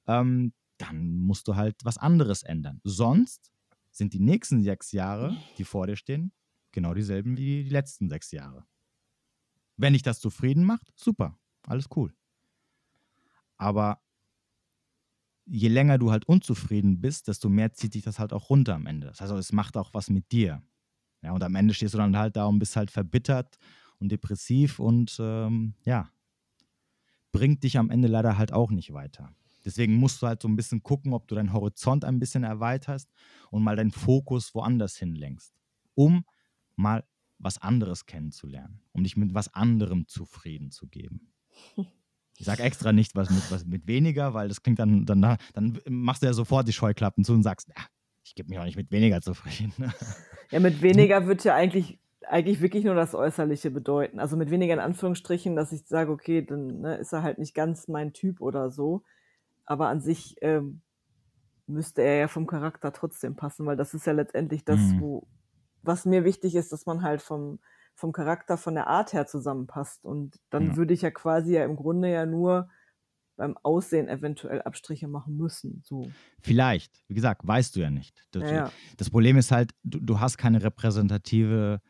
[0.09, 2.81] ähm, dann musst du halt was anderes ändern.
[2.85, 3.51] Sonst
[3.91, 6.33] sind die nächsten sechs Jahre, die vor dir stehen,
[6.73, 8.67] genau dieselben wie die letzten sechs Jahre.
[9.77, 12.15] Wenn dich das zufrieden macht, super, alles cool.
[13.57, 14.01] Aber
[15.47, 18.87] je länger du halt unzufrieden bist, desto mehr zieht dich das halt auch runter am
[18.87, 19.07] Ende.
[19.07, 20.63] Das heißt, es macht auch was mit dir.
[21.23, 23.59] Ja, und am Ende stehst du dann halt da und bist halt verbittert
[23.99, 26.11] und depressiv und ähm, ja,
[27.33, 29.35] bringt dich am Ende leider halt auch nicht weiter.
[29.67, 33.11] Deswegen musst du halt so ein bisschen gucken, ob du deinen Horizont ein bisschen erweiterst
[33.51, 35.53] und mal deinen Fokus woanders hinlenkst,
[35.95, 36.25] um
[36.77, 37.05] mal
[37.39, 41.33] was anderes kennenzulernen, um dich mit was anderem zufrieden zu geben.
[42.39, 45.81] Ich sage extra nicht was mit, was mit weniger, weil das klingt dann, dann, dann
[45.89, 47.85] machst du ja sofort die Scheuklappen zu und sagst, ja,
[48.25, 49.73] ich gebe mich auch nicht mit weniger zufrieden.
[50.53, 54.21] Ja, mit weniger wird ja eigentlich, eigentlich wirklich nur das Äußerliche bedeuten.
[54.21, 57.53] Also mit weniger in Anführungsstrichen, dass ich sage, okay, dann ne, ist er halt nicht
[57.53, 59.03] ganz mein Typ oder so.
[59.67, 60.81] Aber an sich ähm,
[61.67, 65.01] müsste er ja vom Charakter trotzdem passen, weil das ist ja letztendlich das, mhm.
[65.01, 65.29] wo,
[65.83, 67.59] was mir wichtig ist, dass man halt vom,
[67.95, 70.05] vom Charakter, von der Art her zusammenpasst.
[70.05, 70.77] Und dann ja.
[70.77, 72.69] würde ich ja quasi ja im Grunde ja nur
[73.37, 75.83] beim Aussehen eventuell Abstriche machen müssen.
[75.85, 76.11] So.
[76.41, 78.27] Vielleicht, wie gesagt, weißt du ja nicht.
[78.31, 78.73] Das, ja, ja.
[78.97, 81.81] das Problem ist halt, du, du hast keine repräsentative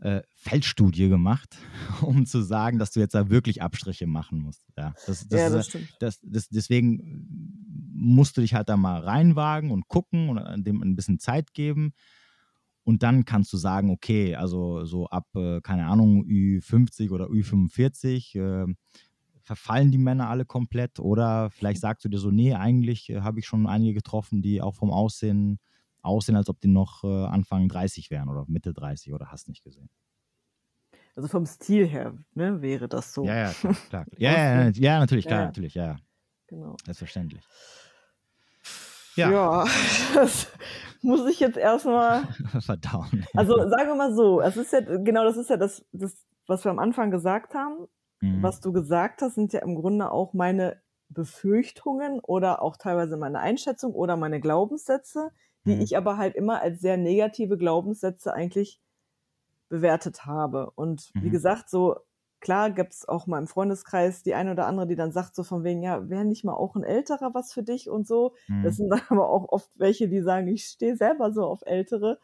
[0.00, 1.58] äh, Feldstudie gemacht,
[2.02, 4.66] um zu sagen, dass du jetzt da wirklich Abstriche machen musst.
[4.76, 5.88] Ja, das, das, ja, das stimmt.
[6.00, 7.26] Das, das, deswegen
[7.92, 11.92] musst du dich halt da mal reinwagen und gucken und dem ein bisschen Zeit geben.
[12.82, 18.38] Und dann kannst du sagen, okay, also so ab, äh, keine Ahnung, Ü50 oder Ü45
[18.38, 18.74] äh,
[19.42, 23.38] verfallen die Männer alle komplett oder vielleicht sagst du dir so, nee, eigentlich äh, habe
[23.38, 25.58] ich schon einige getroffen, die auch vom Aussehen
[26.02, 29.62] aussehen, als ob die noch äh, Anfang 30 wären oder Mitte 30 oder hast nicht
[29.62, 29.90] gesehen.
[31.16, 33.24] Also vom Stil her ne, wäre das so.
[33.24, 33.74] Ja, ja, klar.
[33.88, 34.06] klar.
[34.16, 35.96] ja, ja, ja, ja, natürlich, klar, ja, natürlich, ja.
[36.46, 36.76] Genau.
[36.84, 37.42] Selbstverständlich.
[39.16, 39.30] Ja.
[39.30, 39.64] ja,
[40.14, 40.48] das
[41.02, 42.22] muss ich jetzt erstmal
[42.60, 43.26] verdauen.
[43.34, 46.64] Also sagen wir mal so, es ist ja, genau das ist ja das, das, was
[46.64, 47.86] wir am Anfang gesagt haben.
[48.20, 48.42] Mhm.
[48.42, 53.40] Was du gesagt hast, sind ja im Grunde auch meine Befürchtungen oder auch teilweise meine
[53.40, 55.30] Einschätzung oder meine Glaubenssätze,
[55.64, 55.80] die mhm.
[55.80, 58.80] ich aber halt immer als sehr negative Glaubenssätze eigentlich
[59.68, 60.70] bewertet habe.
[60.74, 61.22] Und mhm.
[61.22, 61.96] wie gesagt, so
[62.40, 65.44] klar gibt es auch mal im Freundeskreis die eine oder andere, die dann sagt so
[65.44, 68.34] von wegen, ja, wäre nicht mal auch ein älterer was für dich und so.
[68.48, 68.62] Mhm.
[68.62, 72.18] Das sind dann aber auch oft welche, die sagen, ich stehe selber so auf ältere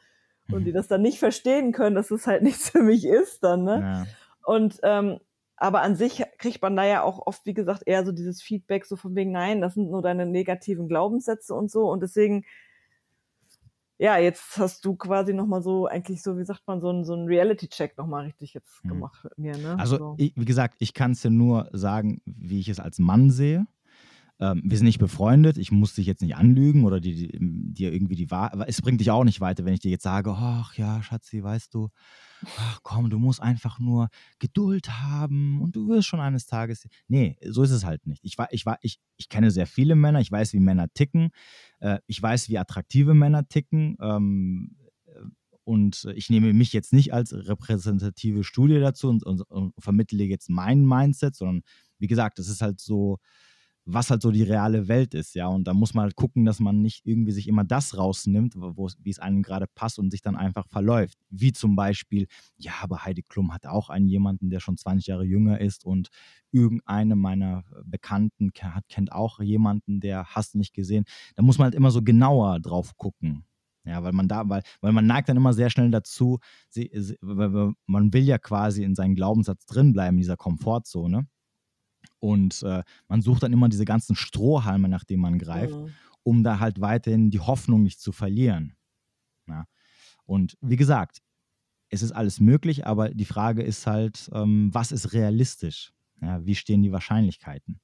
[0.51, 0.77] und die mhm.
[0.77, 3.81] das dann nicht verstehen können, dass es halt nichts für mich ist dann, ne?
[3.81, 4.07] Ja.
[4.45, 5.19] Und ähm,
[5.57, 8.85] aber an sich kriegt man da ja auch oft, wie gesagt, eher so dieses Feedback
[8.85, 11.91] so von wegen, nein, das sind nur deine negativen Glaubenssätze und so.
[11.91, 12.45] Und deswegen
[13.99, 17.15] ja, jetzt hast du quasi nochmal so, eigentlich so, wie sagt man, so ein, so
[17.15, 18.91] ein Reality-Check nochmal richtig jetzt hm.
[18.91, 19.57] gemacht mit mir.
[19.57, 19.79] Ne?
[19.79, 20.15] Also, so.
[20.19, 23.67] ich, wie gesagt, ich kann es dir nur sagen, wie ich es als Mann sehe.
[24.39, 28.31] Ähm, wir sind nicht befreundet, ich muss dich jetzt nicht anlügen oder dir irgendwie die
[28.31, 28.69] Wahrheit.
[28.69, 31.73] Es bringt dich auch nicht weiter, wenn ich dir jetzt sage, ach ja, Schatzi, weißt
[31.73, 31.89] du,
[32.59, 34.09] ach komm, du musst einfach nur
[34.39, 36.87] Geduld haben und du wirst schon eines Tages.
[37.09, 38.25] Nee, so ist es halt nicht.
[38.25, 41.31] Ich, ich, ich, ich kenne sehr viele Männer, ich weiß, wie Männer ticken,
[41.81, 43.97] äh, ich weiß, wie attraktive Männer ticken.
[44.01, 44.77] Ähm,
[45.65, 50.49] und ich nehme mich jetzt nicht als repräsentative Studie dazu und, und, und vermittle jetzt
[50.49, 51.63] mein Mindset, sondern
[51.99, 53.19] wie gesagt, es ist halt so,
[53.87, 55.47] was halt so die reale Welt ist, ja.
[55.47, 59.11] Und da muss man halt gucken, dass man nicht irgendwie sich immer das rausnimmt, wie
[59.11, 61.17] es einem gerade passt und sich dann einfach verläuft.
[61.31, 62.27] Wie zum Beispiel,
[62.57, 66.09] ja, aber Heidi Klum hat auch einen jemanden, der schon 20 Jahre jünger ist und
[66.51, 71.05] irgendeine meiner Bekannten hat, kennt auch jemanden, der hast nicht gesehen.
[71.37, 73.45] Da muss man halt immer so genauer drauf gucken.
[73.85, 77.17] Ja, weil man da, weil, weil man neigt dann immer sehr schnell dazu, sie, sie,
[77.23, 81.29] man will ja quasi in seinem Glaubenssatz drinbleiben, in dieser Komfortzone.
[82.19, 85.91] Und äh, man sucht dann immer diese ganzen Strohhalme, nach denen man greift, mhm.
[86.23, 88.75] um da halt weiterhin die Hoffnung nicht zu verlieren.
[89.49, 89.67] Ja.
[90.25, 91.23] Und wie gesagt,
[91.89, 95.93] es ist alles möglich, aber die Frage ist halt, ähm, was ist realistisch?
[96.21, 97.81] Ja, wie stehen die Wahrscheinlichkeiten?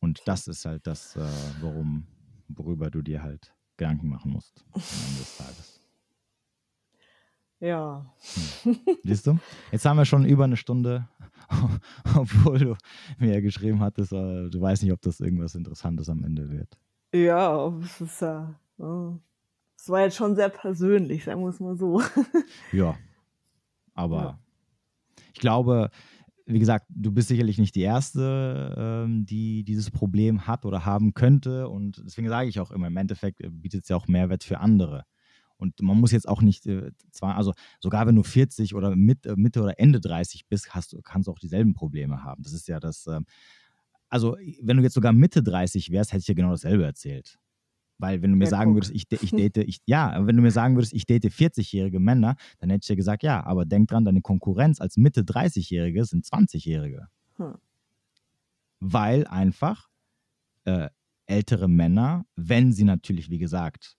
[0.00, 1.28] Und das ist halt das, äh,
[1.60, 2.06] worum,
[2.48, 5.79] worüber du dir halt Gedanken machen musst am Ende des Tages.
[7.60, 8.06] Ja.
[8.62, 8.78] Hm.
[9.04, 9.38] Siehst du?
[9.70, 11.08] Jetzt haben wir schon über eine Stunde,
[12.16, 12.76] obwohl du
[13.18, 16.78] mir ja geschrieben hattest, äh, du weißt nicht, ob das irgendwas Interessantes am Ende wird.
[17.12, 18.54] Ja, es ist ja.
[19.76, 22.02] Es war jetzt schon sehr persönlich, sagen wir es mal so.
[22.72, 22.96] Ja.
[23.94, 24.38] Aber ja.
[25.34, 25.90] ich glaube,
[26.46, 31.12] wie gesagt, du bist sicherlich nicht die Erste, ähm, die dieses Problem hat oder haben
[31.12, 31.68] könnte.
[31.68, 34.60] Und deswegen sage ich auch immer, im Endeffekt äh, bietet es ja auch Mehrwert für
[34.60, 35.04] andere.
[35.60, 39.26] Und man muss jetzt auch nicht, äh, zwar, also sogar wenn du 40 oder mit,
[39.26, 42.42] äh, Mitte oder Ende 30 bist, hast, kannst du auch dieselben Probleme haben.
[42.42, 43.20] Das ist ja das, äh,
[44.08, 47.38] also wenn du jetzt sogar Mitte 30 wärst, hätte ich dir genau dasselbe erzählt.
[47.98, 50.50] Weil wenn du mir ja, sagen würdest, ich, ich date, ich, ja, wenn du mir
[50.50, 54.06] sagen würdest, ich date 40-jährige Männer, dann hätte ich dir gesagt, ja, aber denk dran,
[54.06, 57.08] deine Konkurrenz als Mitte 30-Jährige sind 20-Jährige.
[57.36, 57.58] Hm.
[58.80, 59.88] Weil einfach
[60.64, 60.88] äh,
[61.26, 63.98] ältere Männer, wenn sie natürlich, wie gesagt,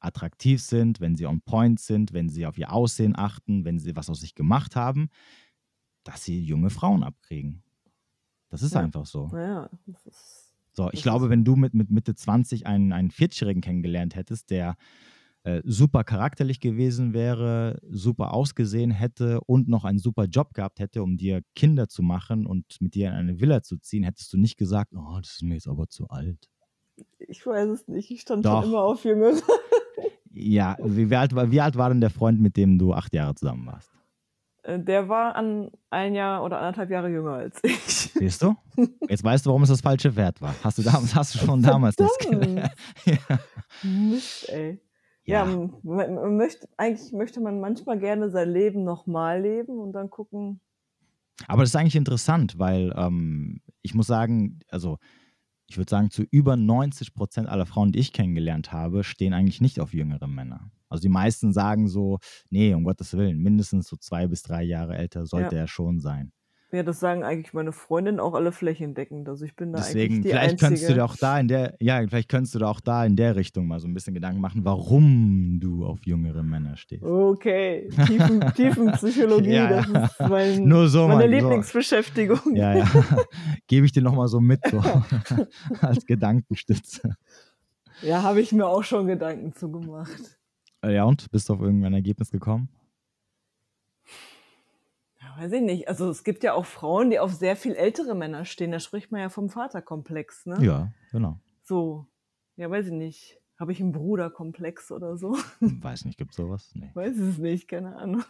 [0.00, 3.96] attraktiv sind, wenn sie on point sind, wenn sie auf ihr Aussehen achten, wenn sie
[3.96, 5.08] was aus sich gemacht haben,
[6.04, 7.62] dass sie junge Frauen abkriegen.
[8.48, 8.80] Das ist ja.
[8.80, 9.30] einfach so.
[9.32, 13.60] Ja, das ist so, ich glaube, wenn du mit, mit Mitte 20 einen, einen 40-Jährigen
[13.60, 14.76] kennengelernt hättest, der
[15.42, 21.02] äh, super charakterlich gewesen wäre, super ausgesehen hätte und noch einen super Job gehabt hätte,
[21.02, 24.38] um dir Kinder zu machen und mit dir in eine Villa zu ziehen, hättest du
[24.38, 26.48] nicht gesagt, oh, das ist mir jetzt aber zu alt.
[27.18, 28.62] Ich weiß es nicht, ich stand Doch.
[28.62, 29.40] schon immer auf Jüngere.
[30.32, 33.66] Ja, wie, alt, wie alt war denn der Freund, mit dem du acht Jahre zusammen
[33.66, 33.90] warst?
[34.62, 38.12] Äh, der war an ein Jahr oder anderthalb Jahre jünger als ich.
[38.14, 38.54] Siehst du?
[39.08, 40.54] Jetzt weißt du, warum es das falsche Wert war.
[40.62, 42.70] Hast du, damals, hast du schon damals das gelernt.
[43.04, 43.16] ja.
[43.82, 44.80] Mist, ey.
[45.24, 49.92] Ja, ja man, man möchte, eigentlich möchte man manchmal gerne sein Leben nochmal leben und
[49.92, 50.60] dann gucken.
[51.46, 54.98] Aber das ist eigentlich interessant, weil ähm, ich muss sagen, also
[55.70, 59.60] ich würde sagen, zu über 90 Prozent aller Frauen, die ich kennengelernt habe, stehen eigentlich
[59.60, 60.72] nicht auf jüngere Männer.
[60.88, 62.18] Also die meisten sagen so,
[62.50, 65.62] nee, um Gottes Willen, mindestens so zwei bis drei Jahre älter sollte ja.
[65.62, 66.32] er schon sein.
[66.72, 69.28] Ja, das sagen eigentlich meine Freundinnen auch alle flächendeckend.
[69.28, 70.66] Also ich bin da Deswegen, eigentlich die vielleicht Einzige.
[70.66, 73.16] könntest du dir auch da in der, ja, vielleicht könntest du da auch da in
[73.16, 77.02] der Richtung mal so ein bisschen Gedanken machen, warum du auf jüngere Männer stehst.
[77.02, 82.54] Okay, Tiefen, Tiefenpsychologie, ja, das ist mein, Nur so meine mein, Lieblingsbeschäftigung.
[82.54, 82.90] Ja, ja.
[83.66, 84.80] Gebe ich dir nochmal so mit, so
[85.80, 87.16] als Gedankenstütze.
[88.02, 90.38] Ja, habe ich mir auch schon Gedanken zugemacht.
[90.84, 92.68] Ja, und bist du auf irgendein Ergebnis gekommen?
[95.40, 95.88] Weiß ich nicht.
[95.88, 98.72] Also es gibt ja auch Frauen, die auf sehr viel ältere Männer stehen.
[98.72, 100.58] Da spricht man ja vom Vaterkomplex, ne?
[100.60, 101.40] Ja, genau.
[101.62, 102.06] So.
[102.56, 103.38] Ja, weiß ich nicht.
[103.58, 105.38] Habe ich einen Bruderkomplex oder so?
[105.60, 106.72] Weiß nicht, gibt es sowas?
[106.74, 106.90] Nee.
[106.92, 108.22] Weiß es nicht, keine Ahnung.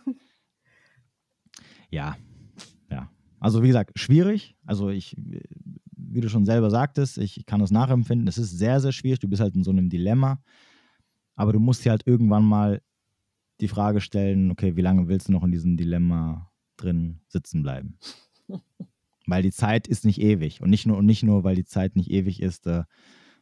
[1.90, 2.16] Ja,
[2.92, 3.10] ja.
[3.40, 4.56] Also wie gesagt, schwierig.
[4.64, 8.28] Also ich, wie du schon selber sagtest, ich kann das nachempfinden.
[8.28, 9.18] Es ist sehr, sehr schwierig.
[9.18, 10.40] Du bist halt in so einem Dilemma.
[11.34, 12.82] Aber du musst dir halt irgendwann mal
[13.60, 16.49] die Frage stellen, okay, wie lange willst du noch in diesem Dilemma
[16.82, 17.98] drin sitzen bleiben?
[19.26, 20.60] weil die Zeit ist nicht ewig.
[20.60, 22.84] Und nicht nur, und nicht nur weil die Zeit nicht ewig ist, äh,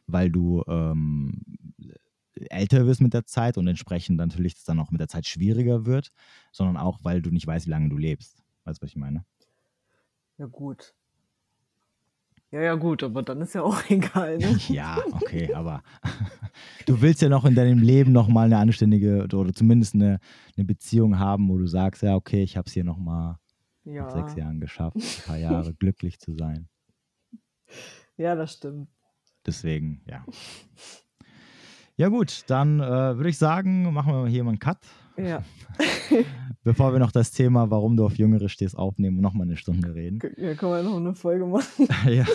[0.07, 1.41] weil du ähm,
[2.49, 5.85] älter wirst mit der Zeit und entsprechend natürlich das dann auch mit der Zeit schwieriger
[5.85, 6.11] wird,
[6.51, 8.43] sondern auch, weil du nicht weißt, wie lange du lebst.
[8.63, 9.25] Weißt du, was ich meine?
[10.37, 10.93] Ja, gut.
[12.51, 14.37] Ja, ja, gut, aber dann ist ja auch egal.
[14.37, 14.57] Ne?
[14.69, 15.83] ja, okay, aber
[16.85, 20.19] du willst ja noch in deinem Leben nochmal eine anständige oder zumindest eine,
[20.57, 23.37] eine Beziehung haben, wo du sagst, ja, okay, ich habe es hier nochmal
[23.83, 24.03] ja.
[24.03, 26.67] nach sechs Jahren geschafft, ein paar Jahre glücklich zu sein.
[28.17, 28.89] Ja, das stimmt.
[29.45, 30.25] Deswegen, ja.
[31.95, 34.79] Ja, gut, dann äh, würde ich sagen, machen wir hier mal einen Cut.
[35.17, 35.43] Ja.
[36.69, 39.95] Bevor wir noch das Thema, warum du auf Jüngere stehst, aufnehmen und nochmal eine Stunde
[39.95, 40.19] reden.
[40.37, 41.87] Ja, können wir noch eine Folge machen.
[42.07, 42.25] ja.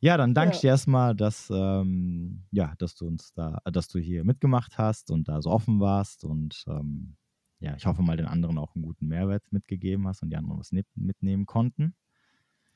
[0.00, 0.54] Ja, dann danke ja.
[0.56, 5.10] ich dir erstmal, dass, ähm, ja, dass du uns da, dass du hier mitgemacht hast
[5.10, 7.16] und da so offen warst und ähm,
[7.60, 10.58] ja, ich hoffe mal den anderen auch einen guten Mehrwert mitgegeben hast und die anderen
[10.58, 11.94] was mitnehmen konnten.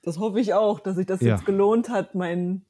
[0.01, 1.35] Das hoffe ich auch, dass sich das ja.
[1.35, 2.65] jetzt gelohnt hat, mein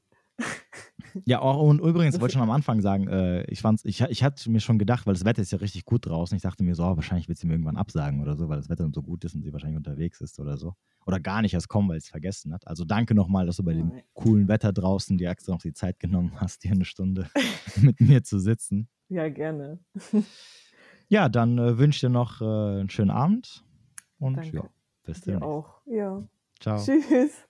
[1.25, 4.51] ja, und übrigens wollte ich schon am Anfang sagen, äh, ich, fand's, ich, ich hatte
[4.51, 6.37] mir schon gedacht, weil das Wetter ist ja richtig gut draußen.
[6.37, 8.69] Ich dachte mir so, oh, wahrscheinlich wird sie mir irgendwann absagen oder so, weil das
[8.69, 10.75] Wetter so gut ist und sie wahrscheinlich unterwegs ist oder so.
[11.07, 12.67] Oder gar nicht erst kommen, weil es vergessen hat.
[12.67, 16.01] Also danke nochmal, dass du bei dem coolen Wetter draußen dir extra noch die Zeit
[16.01, 17.29] genommen hast, hier eine Stunde
[17.81, 18.89] mit mir zu sitzen.
[19.09, 19.79] Ja, gerne.
[21.09, 23.65] ja, dann äh, wünsche ich dir noch äh, einen schönen Abend
[24.19, 24.57] und danke.
[24.57, 24.65] ja,
[25.05, 25.43] bis dann.
[25.43, 26.27] auch, ja.
[26.61, 26.83] Ciao.
[26.83, 27.46] Tschüss.